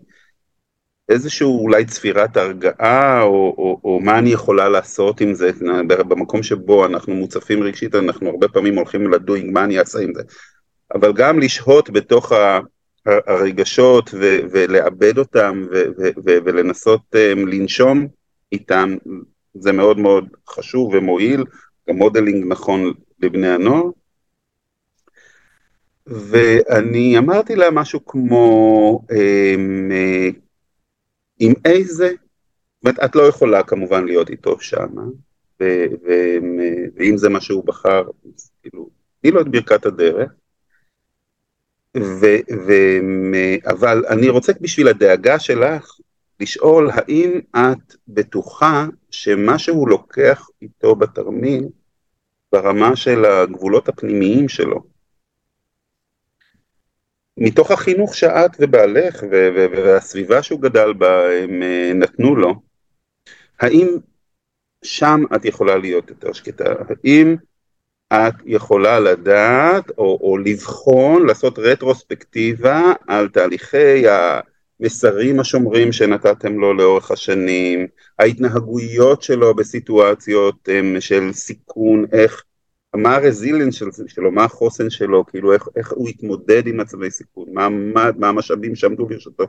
איזשהו 1.10 1.60
אולי 1.60 1.86
צפירת 1.86 2.38
הרגעה, 2.38 3.22
או, 3.22 3.56
או, 3.58 3.80
או 3.84 4.00
מה 4.00 4.20
אני 4.20 4.30
יכולה 4.30 4.70
לעשות 4.70 5.22
עם 5.22 5.34
זה, 5.34 5.52
במקום 5.88 6.44
שבו 6.44 6.86
אנחנו 6.86 7.16
מוצפים 7.16 7.64
רגשית, 7.64 7.96
אנחנו 7.96 8.30
הרבה 8.30 8.48
פעמים 8.48 8.76
הולכים 8.76 9.12
ל 9.12 9.18
doing, 9.18 9.54
מה 9.54 9.64
אני 9.64 9.80
אעשה 9.80 10.00
עם 10.00 10.14
זה. 10.16 10.22
אבל 10.94 11.14
גם 11.14 11.40
לשהות 11.40 11.90
בתוך 11.90 12.32
ה... 12.32 12.60
הרגשות 13.08 14.10
ו- 14.14 14.40
ולעבד 14.52 15.18
אותם 15.18 15.66
ו- 15.72 15.84
ו- 15.98 16.10
ו- 16.26 16.38
ולנסות 16.46 17.02
um, 17.16 17.40
לנשום 17.40 18.08
איתם, 18.52 18.96
זה 19.54 19.72
מאוד 19.72 20.00
מאוד 20.00 20.28
חשוב 20.50 20.94
ומועיל, 20.94 21.44
גם 21.90 21.96
modeling 21.96 22.46
נכון 22.48 22.94
לבני 23.20 23.50
הנוער. 23.50 23.84
ואני 26.08 27.18
אמרתי 27.18 27.56
לה 27.56 27.72
משהו 27.72 28.06
כמו, 28.06 29.02
אה, 29.12 29.56
עם 31.40 31.54
איזה, 31.66 32.12
אומרת, 32.84 33.00
את 33.06 33.16
לא 33.16 33.22
יכולה 33.22 33.64
כמובן 33.64 34.06
להיות 34.06 34.30
איתו 34.30 34.60
שם, 34.60 34.88
ואם 35.60 37.18
זה 37.18 37.30
מה 37.30 37.42
שהוא 37.42 37.66
בחר, 37.66 38.04
אז 38.36 38.52
כאילו, 38.62 38.90
תני 39.22 39.32
לו 39.32 39.42
את 39.42 39.48
ברכת 39.48 39.86
הדרך. 39.86 40.32
ו, 41.98 42.26
ו, 42.68 42.74
אבל 43.66 44.06
אני 44.10 44.30
רוצה 44.30 44.54
בשביל 44.62 44.88
הדאגה 44.88 45.40
שלך 45.40 46.00
לשאול 46.40 46.90
האם 46.94 47.40
את 47.56 47.96
בטוחה 48.08 48.86
שמה 49.12 49.60
שהוא 49.60 49.90
לוקח 49.90 50.48
איתו 50.62 50.96
בתרמיל 50.96 51.68
ברמה 52.52 52.96
של 52.96 53.26
הגבולות 53.26 53.90
הפנימיים 53.90 54.50
שלו 54.50 54.95
מתוך 57.38 57.72
החינוך 57.72 58.16
שאת 58.16 58.52
ובעלך 58.60 59.24
והסביבה 59.32 60.44
שהוא 60.44 60.62
גדל 60.62 60.94
בה 60.94 61.32
הם 61.44 61.64
אה, 61.64 61.92
נתנו 61.96 62.36
לו, 62.36 62.56
האם 63.60 63.88
שם 64.84 65.24
את 65.36 65.46
יכולה 65.46 65.78
להיות 65.78 66.10
יותר 66.10 66.34
שקטה? 66.34 66.74
האם 66.90 67.36
את 68.14 68.34
יכולה 68.46 69.00
לדעת 69.00 69.90
או, 69.98 70.20
או 70.22 70.38
לבחון, 70.38 71.26
לעשות 71.28 71.60
רטרוספקטיבה 71.60 72.94
על 73.08 73.30
תהליכי 73.30 74.04
המסרים 74.80 75.40
השומרים 75.40 75.92
שנתתם 75.92 76.60
לו 76.60 76.74
לאורך 76.74 77.12
השנים, 77.12 77.88
ההתנהגויות 78.20 79.22
שלו 79.22 79.56
בסיטואציות 79.56 80.70
um, 80.70 81.02
של 81.02 81.34
סיכון, 81.34 82.06
איך, 82.12 82.44
מה 82.98 83.16
הרזילנס 83.16 83.76
של, 83.76 83.86
שלו, 84.08 84.32
מה 84.32 84.44
החוסן 84.44 84.90
שלו, 84.90 85.26
כאילו 85.26 85.54
איך, 85.54 85.68
איך 85.76 85.92
הוא 85.92 86.10
התמודד 86.10 86.68
עם 86.68 86.78
מצבי 86.78 87.12
סיכון, 87.12 87.46
מה, 87.54 87.70
מה, 87.70 88.10
מה 88.18 88.30
המשאבים 88.30 88.76
שעמדו 88.76 89.06
ברשותו. 89.06 89.44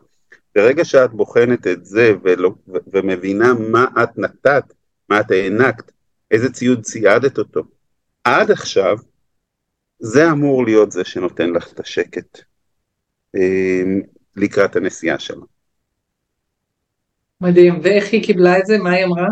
ברגע 0.55 0.84
שאת 0.84 1.11
בוחנת 1.11 1.66
את 1.66 1.84
זה 1.84 2.12
ולא, 2.22 2.51
ו, 2.68 2.72
ומבינה 2.92 3.55
מה 3.55 3.86
את 4.03 4.18
נתת, 4.18 4.64
מה 5.09 5.20
את 5.20 5.30
הענקת, 5.30 5.92
איזה 6.30 6.53
ציוד 6.53 6.82
ציידת 6.82 7.38
אותו, 7.38 7.62
עד 8.24 8.51
עכשיו 8.51 8.97
זה 9.99 10.30
אמור 10.30 10.64
להיות 10.64 10.92
זה 10.92 11.05
שנותן 11.05 11.51
לך 11.51 11.72
את 11.72 11.80
השקט 11.80 12.38
אה, 13.36 13.82
לקראת 14.36 14.76
הנסיעה 14.76 15.18
שלה. 15.18 15.44
מדהים, 17.40 17.80
ואיך 17.82 18.12
היא 18.12 18.24
קיבלה 18.24 18.59
את 18.59 18.66
זה? 18.66 18.78
מה 18.78 18.90
היא 18.90 19.05
אמרה? 19.05 19.28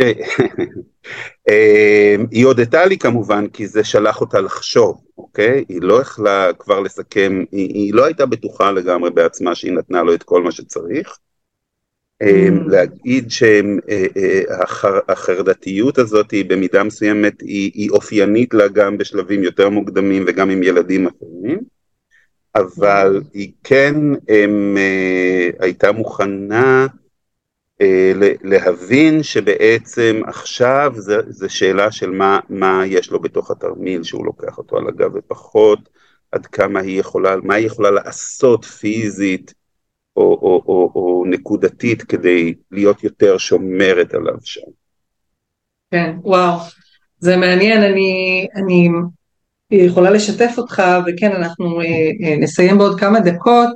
אה, 1.48 1.54
אה, 1.54 2.16
היא 2.30 2.46
הודתה 2.46 2.86
לי 2.86 2.98
כמובן 2.98 3.46
כי 3.48 3.66
זה 3.66 3.84
שלח 3.84 4.20
אותה 4.20 4.40
לחשוב, 4.40 5.00
אוקיי? 5.18 5.64
היא 5.68 5.82
לא 5.82 6.00
יכלה 6.00 6.50
כבר 6.58 6.80
לסכם, 6.80 7.44
היא, 7.52 7.74
היא 7.74 7.94
לא 7.94 8.04
הייתה 8.04 8.26
בטוחה 8.26 8.72
לגמרי 8.72 9.10
בעצמה 9.10 9.54
שהיא 9.54 9.72
נתנה 9.72 10.02
לו 10.02 10.14
את 10.14 10.22
כל 10.22 10.42
מה 10.42 10.52
שצריך. 10.52 11.18
אמ, 12.22 12.58
mm. 12.58 12.70
להגיד 12.70 13.30
שהחרדתיות 15.08 15.98
הזאת 15.98 16.30
היא 16.30 16.44
במידה 16.44 16.82
מסוימת 16.82 17.40
היא, 17.40 17.70
היא 17.74 17.90
אופיינית 17.90 18.54
לה 18.54 18.68
גם 18.68 18.98
בשלבים 18.98 19.42
יותר 19.42 19.68
מוקדמים 19.68 20.24
וגם 20.26 20.50
עם 20.50 20.62
ילדים 20.62 21.06
אחרים, 21.06 21.58
אבל 22.54 23.20
mm. 23.22 23.24
היא 23.34 23.52
כן 23.64 23.94
הם, 24.28 24.76
אה, 24.78 25.50
הייתה 25.58 25.92
מוכנה 25.92 26.86
אה, 26.90 27.03
להבין 28.42 29.22
שבעצם 29.22 30.20
עכשיו 30.26 30.92
זה 31.28 31.48
שאלה 31.48 31.92
של 31.92 32.10
מה, 32.10 32.40
מה 32.48 32.82
יש 32.86 33.10
לו 33.10 33.20
בתוך 33.20 33.50
התרמיל 33.50 34.02
שהוא 34.02 34.26
לוקח 34.26 34.58
אותו 34.58 34.76
על 34.76 34.88
הגב 34.88 35.10
ופחות, 35.14 35.88
עד 36.32 36.46
כמה 36.46 36.80
היא 36.80 37.00
יכולה, 37.00 37.36
מה 37.36 37.54
היא 37.54 37.66
יכולה 37.66 37.90
לעשות 37.90 38.64
פיזית 38.64 39.54
או, 40.16 40.22
או, 40.22 40.62
או, 40.66 40.92
או 40.94 41.24
נקודתית 41.26 42.02
כדי 42.02 42.54
להיות 42.70 43.04
יותר 43.04 43.38
שומרת 43.38 44.14
עליו 44.14 44.36
שם. 44.44 44.70
כן, 45.90 46.16
וואו, 46.22 46.58
זה 47.18 47.36
מעניין, 47.36 47.82
אני, 47.82 48.46
אני 48.56 48.88
יכולה 49.70 50.10
לשתף 50.10 50.54
אותך, 50.58 50.82
וכן, 51.06 51.32
אנחנו 51.32 51.80
אה, 51.80 51.86
אה, 52.24 52.36
נסיים 52.36 52.78
בעוד 52.78 53.00
כמה 53.00 53.20
דקות, 53.20 53.74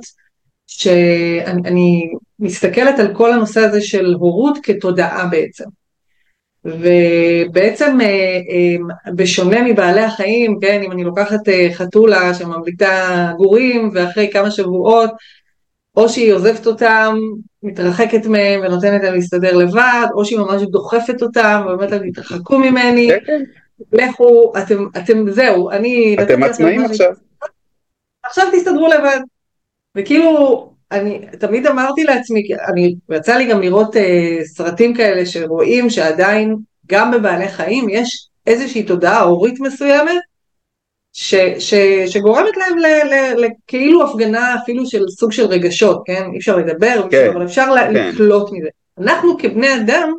שאני 0.67 2.11
מסתכלת 2.39 2.99
על 2.99 3.15
כל 3.15 3.31
הנושא 3.33 3.59
הזה 3.59 3.81
של 3.81 4.13
הורות 4.19 4.57
כתודעה 4.63 5.25
בעצם. 5.25 5.65
ובעצם 6.65 7.97
אה, 8.01 9.11
בשונה 9.15 9.63
מבעלי 9.63 10.01
החיים, 10.01 10.59
כן, 10.61 10.81
אם 10.83 10.91
אני 10.91 11.03
לוקחת 11.03 11.39
חתולה 11.73 12.33
שממליטה 12.33 13.31
גורים 13.37 13.89
ואחרי 13.93 14.29
כמה 14.33 14.51
שבועות 14.51 15.09
או 15.97 16.09
שהיא 16.09 16.33
עוזבת 16.33 16.67
אותם, 16.67 17.15
מתרחקת 17.63 18.25
מהם 18.25 18.61
ונותנת 18.63 19.03
להם 19.03 19.13
להסתדר 19.13 19.57
לבד, 19.57 20.07
או 20.13 20.25
שהיא 20.25 20.39
ממש 20.39 20.61
דוחפת 20.61 21.21
אותם 21.21 21.61
ואומרת 21.67 21.91
להם 21.91 22.11
תתרחקו 22.11 22.59
ממני, 22.59 23.09
כן, 23.09 23.19
כן. 23.25 23.43
לכו, 23.93 24.53
אתם, 24.57 24.85
אתם 24.97 25.31
זהו, 25.31 25.71
אני... 25.71 26.15
אתם 26.23 26.43
עצמאים 26.43 26.85
עכשיו. 26.85 27.11
עכשיו 28.23 28.45
תסתדרו 28.53 28.87
לבד. 28.87 29.19
וכאילו, 29.95 30.68
אני 30.91 31.21
תמיד 31.39 31.67
אמרתי 31.67 32.03
לעצמי, 32.03 32.43
אני, 32.67 32.95
יצא 33.11 33.37
לי 33.37 33.45
גם 33.45 33.61
לראות 33.61 33.97
אה, 33.97 34.37
סרטים 34.43 34.93
כאלה 34.93 35.25
שרואים 35.25 35.89
שעדיין, 35.89 36.55
גם 36.87 37.11
בבעלי 37.11 37.49
חיים 37.49 37.89
יש 37.89 38.27
איזושהי 38.47 38.83
תודעה 38.83 39.21
הורית 39.21 39.59
מסוימת, 39.59 40.21
ש, 41.13 41.35
ש, 41.59 41.73
שגורמת 42.07 42.57
להם 42.57 42.77
לכאילו 43.37 44.09
הפגנה 44.09 44.55
אפילו 44.55 44.85
של 44.85 45.03
סוג 45.09 45.31
של 45.31 45.45
רגשות, 45.45 46.01
כן? 46.05 46.23
אי 46.33 46.37
אפשר 46.37 46.55
לדבר, 46.57 47.07
כן, 47.11 47.29
אבל 47.33 47.45
אפשר 47.45 47.65
כן. 47.93 47.93
לקלוט 47.93 48.51
מזה. 48.51 48.67
אנחנו 48.97 49.37
כבני 49.37 49.75
אדם 49.75 50.13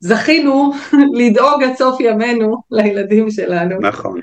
זכינו 0.00 0.72
לדאוג 1.18 1.62
עד 1.62 1.76
סוף 1.76 2.00
ימינו 2.00 2.56
לילדים 2.70 3.30
שלנו. 3.30 3.80
נכון. 3.80 4.20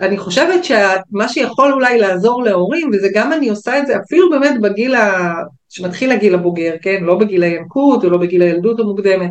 ואני 0.00 0.18
חושבת 0.18 0.64
שמה 0.64 1.28
שיכול 1.28 1.72
אולי 1.72 1.98
לעזור 1.98 2.44
להורים, 2.44 2.90
וזה 2.92 3.08
גם 3.14 3.32
אני 3.32 3.48
עושה 3.48 3.78
את 3.78 3.86
זה 3.86 3.96
אפילו 3.96 4.30
באמת 4.30 4.60
בגיל, 4.60 4.94
ה... 4.94 5.34
שמתחיל 5.68 6.12
הגיל 6.12 6.34
הבוגר, 6.34 6.74
כן? 6.82 7.04
לא 7.04 7.14
בגיל 7.14 7.42
הינקות 7.42 8.04
או 8.04 8.10
לא 8.10 8.18
בגיל 8.18 8.42
הילדות 8.42 8.80
המוקדמת. 8.80 9.30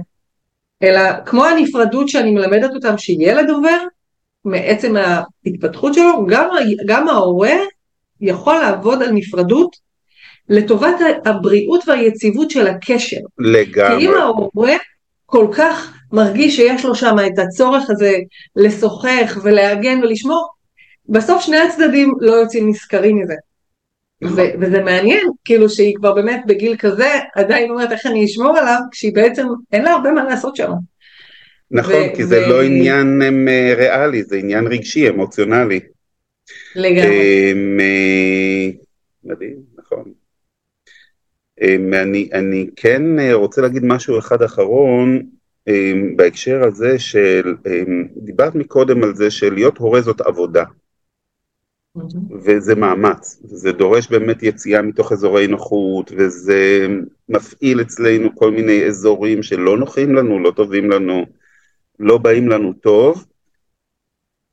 אלא 0.83 1.01
כמו 1.25 1.45
הנפרדות 1.45 2.09
שאני 2.09 2.31
מלמדת 2.31 2.71
אותם 2.75 2.97
שילד 2.97 3.49
עובר, 3.49 3.77
מעצם 4.45 4.95
ההתפתחות 4.95 5.93
שלו, 5.93 6.25
גם, 6.27 6.49
גם 6.85 7.07
ההורה 7.07 7.53
יכול 8.21 8.55
לעבוד 8.55 9.03
על 9.03 9.11
נפרדות 9.11 9.75
לטובת 10.49 10.95
הבריאות 11.25 11.87
והיציבות 11.87 12.51
של 12.51 12.67
הקשר. 12.67 13.17
לגמרי. 13.37 13.99
כי 13.99 14.05
אם 14.05 14.13
ההורה 14.19 14.75
כל 15.25 15.47
כך 15.51 15.93
מרגיש 16.11 16.55
שיש 16.55 16.85
לו 16.85 16.95
שם 16.95 17.15
את 17.27 17.39
הצורך 17.39 17.89
הזה 17.89 18.13
לשוחח 18.55 19.37
ולהגן 19.43 20.03
ולשמור, 20.03 20.47
בסוף 21.09 21.41
שני 21.41 21.57
הצדדים 21.57 22.13
לא 22.19 22.31
יוצאים 22.31 22.69
נשכרים 22.69 23.19
מזה. 23.21 23.35
נכון. 24.21 24.39
וזה 24.59 24.83
מעניין, 24.83 25.27
כאילו 25.45 25.69
שהיא 25.69 25.95
כבר 25.95 26.13
באמת 26.13 26.41
בגיל 26.47 26.75
כזה, 26.77 27.09
עדיין 27.35 27.69
אומרת 27.69 27.91
איך 27.91 28.05
אני 28.05 28.25
אשמור 28.25 28.57
עליו, 28.57 28.79
כשהיא 28.91 29.15
בעצם, 29.15 29.47
אין 29.71 29.83
לה 29.83 29.91
הרבה 29.91 30.11
מה 30.11 30.23
לעשות 30.23 30.55
שם. 30.55 30.71
נכון, 31.71 32.15
כי 32.15 32.25
זה 32.25 32.47
לא 32.47 32.63
עניין 32.63 33.21
אה, 33.47 33.73
ריאלי, 33.77 34.23
זה 34.23 34.37
עניין 34.37 34.67
רגשי, 34.67 35.09
אמוציונלי. 35.09 35.79
לגמרי. 36.75 37.03
אה, 37.05 37.53
מדהים, 39.23 39.55
נכון. 39.77 40.03
אני, 41.93 42.29
אני 42.33 42.67
כן 42.75 43.19
אה, 43.19 43.33
רוצה 43.33 43.61
להגיד 43.61 43.85
משהו 43.85 44.19
אחד 44.19 44.41
אחרון 44.41 45.23
בהקשר 46.15 46.63
הזה 46.63 46.99
של, 46.99 47.55
דיברת 48.17 48.55
מקודם 48.55 49.03
על 49.03 49.15
זה 49.15 49.31
של 49.31 49.53
להיות 49.53 49.77
הורה 49.77 50.01
זאת 50.01 50.21
עבודה. 50.21 50.63
וזה 52.41 52.75
מאמץ, 52.75 53.39
זה 53.43 53.71
דורש 53.71 54.07
באמת 54.07 54.43
יציאה 54.43 54.81
מתוך 54.81 55.11
אזורי 55.11 55.47
נוחות, 55.47 56.11
וזה 56.17 56.87
מפעיל 57.29 57.81
אצלנו 57.81 58.35
כל 58.35 58.51
מיני 58.51 58.85
אזורים 58.85 59.43
שלא 59.43 59.77
נוחים 59.77 60.15
לנו, 60.15 60.39
לא 60.39 60.51
טובים 60.51 60.91
לנו, 60.91 61.25
לא 61.99 62.17
באים 62.17 62.49
לנו 62.49 62.73
טוב, 62.73 63.25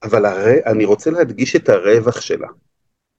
אבל 0.02 0.24
הר... 0.24 0.46
אני 0.66 0.84
רוצה 0.84 1.10
להדגיש 1.10 1.56
את 1.56 1.68
הרווח 1.68 2.20
שלה, 2.20 2.48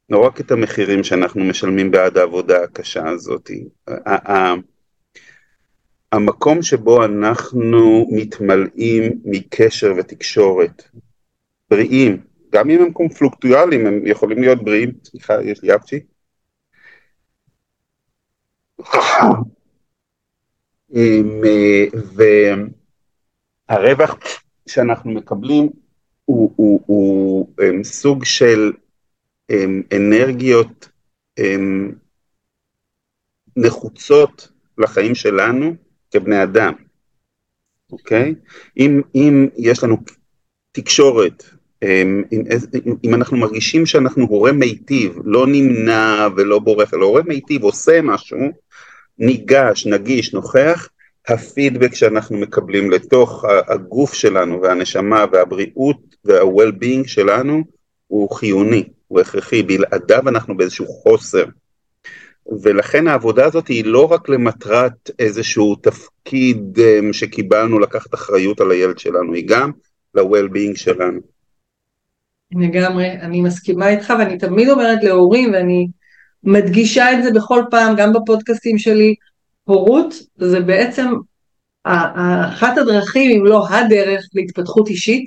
לא 0.09 0.25
רק 0.25 0.39
את 0.41 0.51
המחירים 0.51 1.03
שאנחנו 1.03 1.43
משלמים 1.43 1.91
בעד 1.91 2.17
העבודה 2.17 2.63
הקשה 2.63 3.09
הזאת. 3.09 3.51
המקום 6.11 6.61
שבו 6.61 7.05
אנחנו 7.05 8.07
מתמלאים 8.11 9.21
מקשר 9.25 9.93
ותקשורת 9.97 10.83
בריאים, 11.69 12.32
גם 12.53 12.69
אם 12.69 12.81
הם 12.81 12.93
קונפלוקטואליים, 12.93 13.87
הם 13.87 14.07
יכולים 14.07 14.41
להיות 14.41 14.63
בריאים, 14.63 14.91
סליחה, 15.03 15.33
יש 15.43 15.63
לי 15.63 15.75
אפצ'י. 15.75 15.99
אה, 20.95 21.21
והרווח 23.69 24.17
שאנחנו 24.67 25.11
מקבלים 25.11 25.69
הוא, 26.25 26.53
הוא, 26.55 26.81
הוא 26.85 27.53
הוא 27.57 27.83
סוג 27.83 28.25
של 28.25 28.71
אנרגיות 29.95 30.89
נחוצות 33.57 34.51
לחיים 34.77 35.15
שלנו 35.15 35.75
כבני 36.11 36.43
אדם, 36.43 36.73
אוקיי? 37.91 38.35
אם, 38.77 39.01
אם 39.15 39.47
יש 39.57 39.83
לנו 39.83 39.97
תקשורת 40.71 41.43
אם, 41.83 42.23
אם 43.03 43.13
אנחנו 43.13 43.37
מרגישים 43.37 43.85
שאנחנו 43.85 44.25
הורה 44.25 44.51
מיטיב, 44.51 45.17
לא 45.25 45.47
נמנע 45.47 46.27
ולא 46.37 46.59
בורח, 46.59 46.93
אלא 46.93 47.05
הורה 47.05 47.21
מיטיב, 47.25 47.63
עושה 47.63 48.01
משהו, 48.01 48.37
ניגש, 49.19 49.85
נגיש, 49.85 50.33
נוכח, 50.33 50.89
הפידבק 51.27 51.95
שאנחנו 51.95 52.37
מקבלים 52.37 52.91
לתוך 52.91 53.45
הגוף 53.67 54.13
שלנו 54.13 54.61
והנשמה 54.61 55.25
והבריאות 55.31 56.15
וה-well-being 56.25 57.07
שלנו 57.07 57.63
הוא 58.07 58.31
חיוני, 58.31 58.83
הוא 59.07 59.19
הכרחי, 59.19 59.63
בלעדיו 59.63 60.29
אנחנו 60.29 60.57
באיזשהו 60.57 60.85
חוסר. 60.85 61.45
ולכן 62.61 63.07
העבודה 63.07 63.45
הזאת 63.45 63.67
היא 63.67 63.85
לא 63.85 64.11
רק 64.11 64.29
למטרת 64.29 65.11
איזשהו 65.19 65.75
תפקיד 65.75 66.79
אמ, 66.79 67.13
שקיבלנו 67.13 67.79
לקחת 67.79 68.13
אחריות 68.13 68.61
על 68.61 68.71
הילד 68.71 68.99
שלנו, 68.99 69.33
היא 69.33 69.47
גם 69.47 69.71
ל-well-being 70.15 70.75
שלנו. 70.75 71.32
לגמרי, 72.61 73.11
אני 73.11 73.41
מסכימה 73.41 73.89
איתך 73.89 74.13
ואני 74.19 74.37
תמיד 74.37 74.69
אומרת 74.69 75.03
להורים 75.03 75.53
ואני 75.53 75.87
מדגישה 76.43 77.13
את 77.13 77.23
זה 77.23 77.31
בכל 77.31 77.63
פעם, 77.71 77.95
גם 77.95 78.13
בפודקאסטים 78.13 78.77
שלי, 78.77 79.15
הורות 79.63 80.13
זה 80.37 80.59
בעצם 80.59 81.05
אחת 81.83 82.77
הדרכים, 82.77 83.39
אם 83.39 83.45
לא 83.45 83.67
הדרך, 83.69 84.25
להתפתחות 84.33 84.87
אישית, 84.87 85.25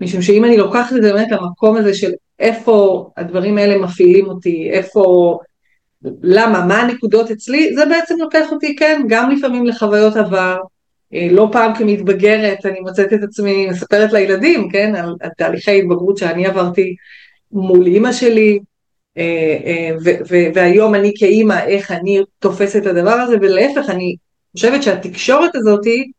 משום 0.00 0.22
שאם 0.22 0.44
אני 0.44 0.56
לוקחת 0.56 0.92
את 0.92 1.02
זה 1.02 1.12
באמת 1.12 1.30
למקום 1.30 1.76
הזה 1.76 1.94
של 1.94 2.10
איפה 2.38 3.06
הדברים 3.16 3.58
האלה 3.58 3.78
מפעילים 3.78 4.26
אותי, 4.26 4.70
איפה, 4.70 5.38
למה, 6.22 6.66
מה 6.66 6.80
הנקודות 6.80 7.30
אצלי, 7.30 7.74
זה 7.74 7.86
בעצם 7.86 8.14
לוקח 8.18 8.52
אותי, 8.52 8.76
כן, 8.76 9.02
גם 9.08 9.30
לפעמים 9.30 9.66
לחוויות 9.66 10.16
עבר, 10.16 10.56
לא 11.12 11.48
פעם 11.52 11.74
כמתבגרת 11.74 12.66
אני 12.66 12.80
מוצאת 12.80 13.12
את 13.12 13.22
עצמי 13.22 13.66
מספרת 13.66 14.12
לילדים, 14.12 14.68
כן, 14.68 14.94
על, 14.96 15.14
על 15.20 15.30
תהליכי 15.38 15.78
התבגרות 15.78 16.16
שאני 16.16 16.46
עברתי 16.46 16.94
מול 17.52 17.86
אימא 17.86 18.12
שלי, 18.12 18.58
אה, 19.18 19.56
אה, 19.64 19.96
והיום 20.54 20.94
אני 20.94 21.12
כאימא, 21.16 21.64
איך 21.66 21.90
אני 21.90 22.20
תופסת 22.38 22.82
את 22.82 22.86
הדבר 22.86 23.10
הזה, 23.10 23.36
ולהפך, 23.40 23.90
אני 23.90 24.16
חושבת 24.52 24.82
שהתקשורת 24.82 25.54
הזאתי, 25.54 26.10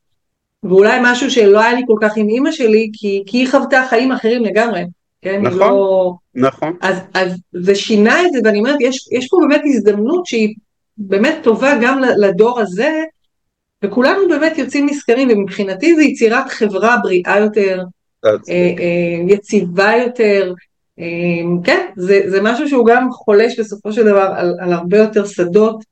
ואולי 0.64 0.98
משהו 1.04 1.32
שלא 1.32 1.60
היה 1.60 1.74
לי 1.74 1.82
כל 1.88 1.98
כך 2.02 2.18
עם 2.18 2.30
אימא 2.30 2.52
שלי, 2.52 2.90
כי, 2.94 3.24
כי 3.26 3.38
היא 3.38 3.48
חוותה 3.52 3.86
חיים 3.90 4.12
אחרים 4.12 4.44
לגמרי. 4.44 4.84
כן, 5.22 5.42
נכון, 5.42 5.60
לא... 5.60 6.14
נכון. 6.36 6.74
אז, 6.82 6.98
אז 7.14 7.34
זה 7.54 7.76
שינה 7.76 8.26
את 8.26 8.32
זה, 8.34 8.40
ואני 8.44 8.60
אומרת, 8.60 8.78
יש, 8.82 9.08
יש 9.12 9.28
פה 9.28 9.38
באמת 9.48 9.62
הזדמנות 9.66 10.26
שהיא 10.26 10.56
באמת 10.98 11.36
טובה 11.44 11.78
גם 11.82 12.02
לדור 12.18 12.60
הזה, 12.60 13.04
וכולנו 13.84 14.30
באמת 14.30 14.58
יוצאים 14.58 14.86
נשכרים, 14.86 15.30
ומבחינתי 15.32 15.96
זה 15.96 16.04
יצירת 16.04 16.50
חברה 16.50 16.98
בריאה 17.04 17.40
יותר, 17.40 17.84
אה, 18.26 18.32
אה, 18.50 19.24
יציבה 19.28 19.92
יותר, 20.06 20.54
אה, 21.00 21.06
כן, 21.64 21.88
זה, 21.96 22.22
זה 22.28 22.42
משהו 22.42 22.70
שהוא 22.70 22.86
גם 22.86 23.12
חולש 23.12 23.60
בסופו 23.60 23.94
של 23.94 24.04
דבר 24.04 24.34
על, 24.36 24.56
על 24.60 24.74
הרבה 24.74 24.98
יותר 24.98 25.26
שדות, 25.26 25.92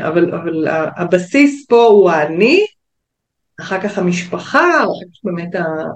אבל, 0.00 0.34
אבל 0.34 0.68
הבסיס 0.96 1.66
פה 1.66 1.84
הוא 1.84 2.10
האני, 2.10 2.66
אחר 3.60 3.80
כך 3.80 3.98
המשפחה, 3.98 4.68
אחר 4.82 5.06
כך 5.12 5.24
באמת 5.24 5.48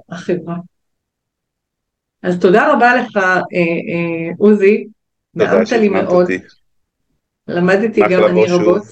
החברה. 0.09 0.55
אז 2.23 2.39
תודה 2.41 2.73
רבה 2.73 2.97
לך, 2.97 3.19
עוזי, 4.39 4.87
נעמת 5.35 5.73
לי 5.73 5.89
מאוד. 5.89 6.27
למדתי 7.49 8.01
גם 8.11 8.25
אני 8.25 8.45
רבות. 8.49 8.83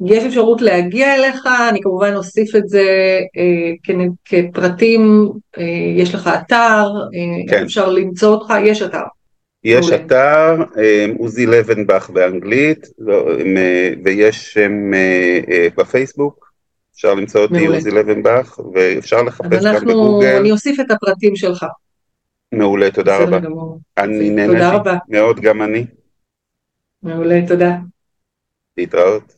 ויש 0.00 0.24
אפשרות 0.24 0.62
להגיע 0.62 1.14
אליך, 1.14 1.48
אני 1.70 1.80
כמובן 1.82 2.14
אוסיף 2.14 2.56
את 2.56 2.68
זה 2.68 2.84
כפרטים, 4.24 5.30
יש 5.96 6.14
לך 6.14 6.30
אתר, 6.34 6.88
כן. 7.48 7.62
אפשר 7.62 7.88
למצוא 7.88 8.34
אותך, 8.34 8.54
יש 8.64 8.82
אתר. 8.82 9.04
יש 9.64 9.90
מעולה. 9.90 10.04
אתר, 10.04 10.62
אה, 10.78 11.06
עוזי 11.18 11.46
לבנבך 11.46 12.10
באנגלית, 12.10 12.86
לא, 12.98 13.28
אה, 13.56 13.92
ויש 14.04 14.52
שם 14.52 14.94
אה, 14.94 15.68
בפייסבוק, 15.76 16.52
אפשר 16.94 17.14
למצוא 17.14 17.40
אותי 17.40 17.66
עוזי 17.66 17.90
לבנבך, 17.90 18.58
ואפשר 18.74 19.22
לחפש 19.22 19.64
גם 19.64 19.84
בגוגל. 19.84 20.36
אני 20.40 20.50
אוסיף 20.50 20.80
את 20.80 20.90
הפרטים 20.90 21.36
שלך. 21.36 21.66
מעולה, 22.52 22.90
תודה 22.90 23.18
רבה. 23.18 23.38
אני 23.98 24.30
נהניתי 24.30 24.88
מאוד, 25.08 25.40
גם 25.40 25.62
אני. 25.62 25.86
מעולה, 27.02 27.40
תודה. 27.48 27.76
להתראות. 28.76 29.34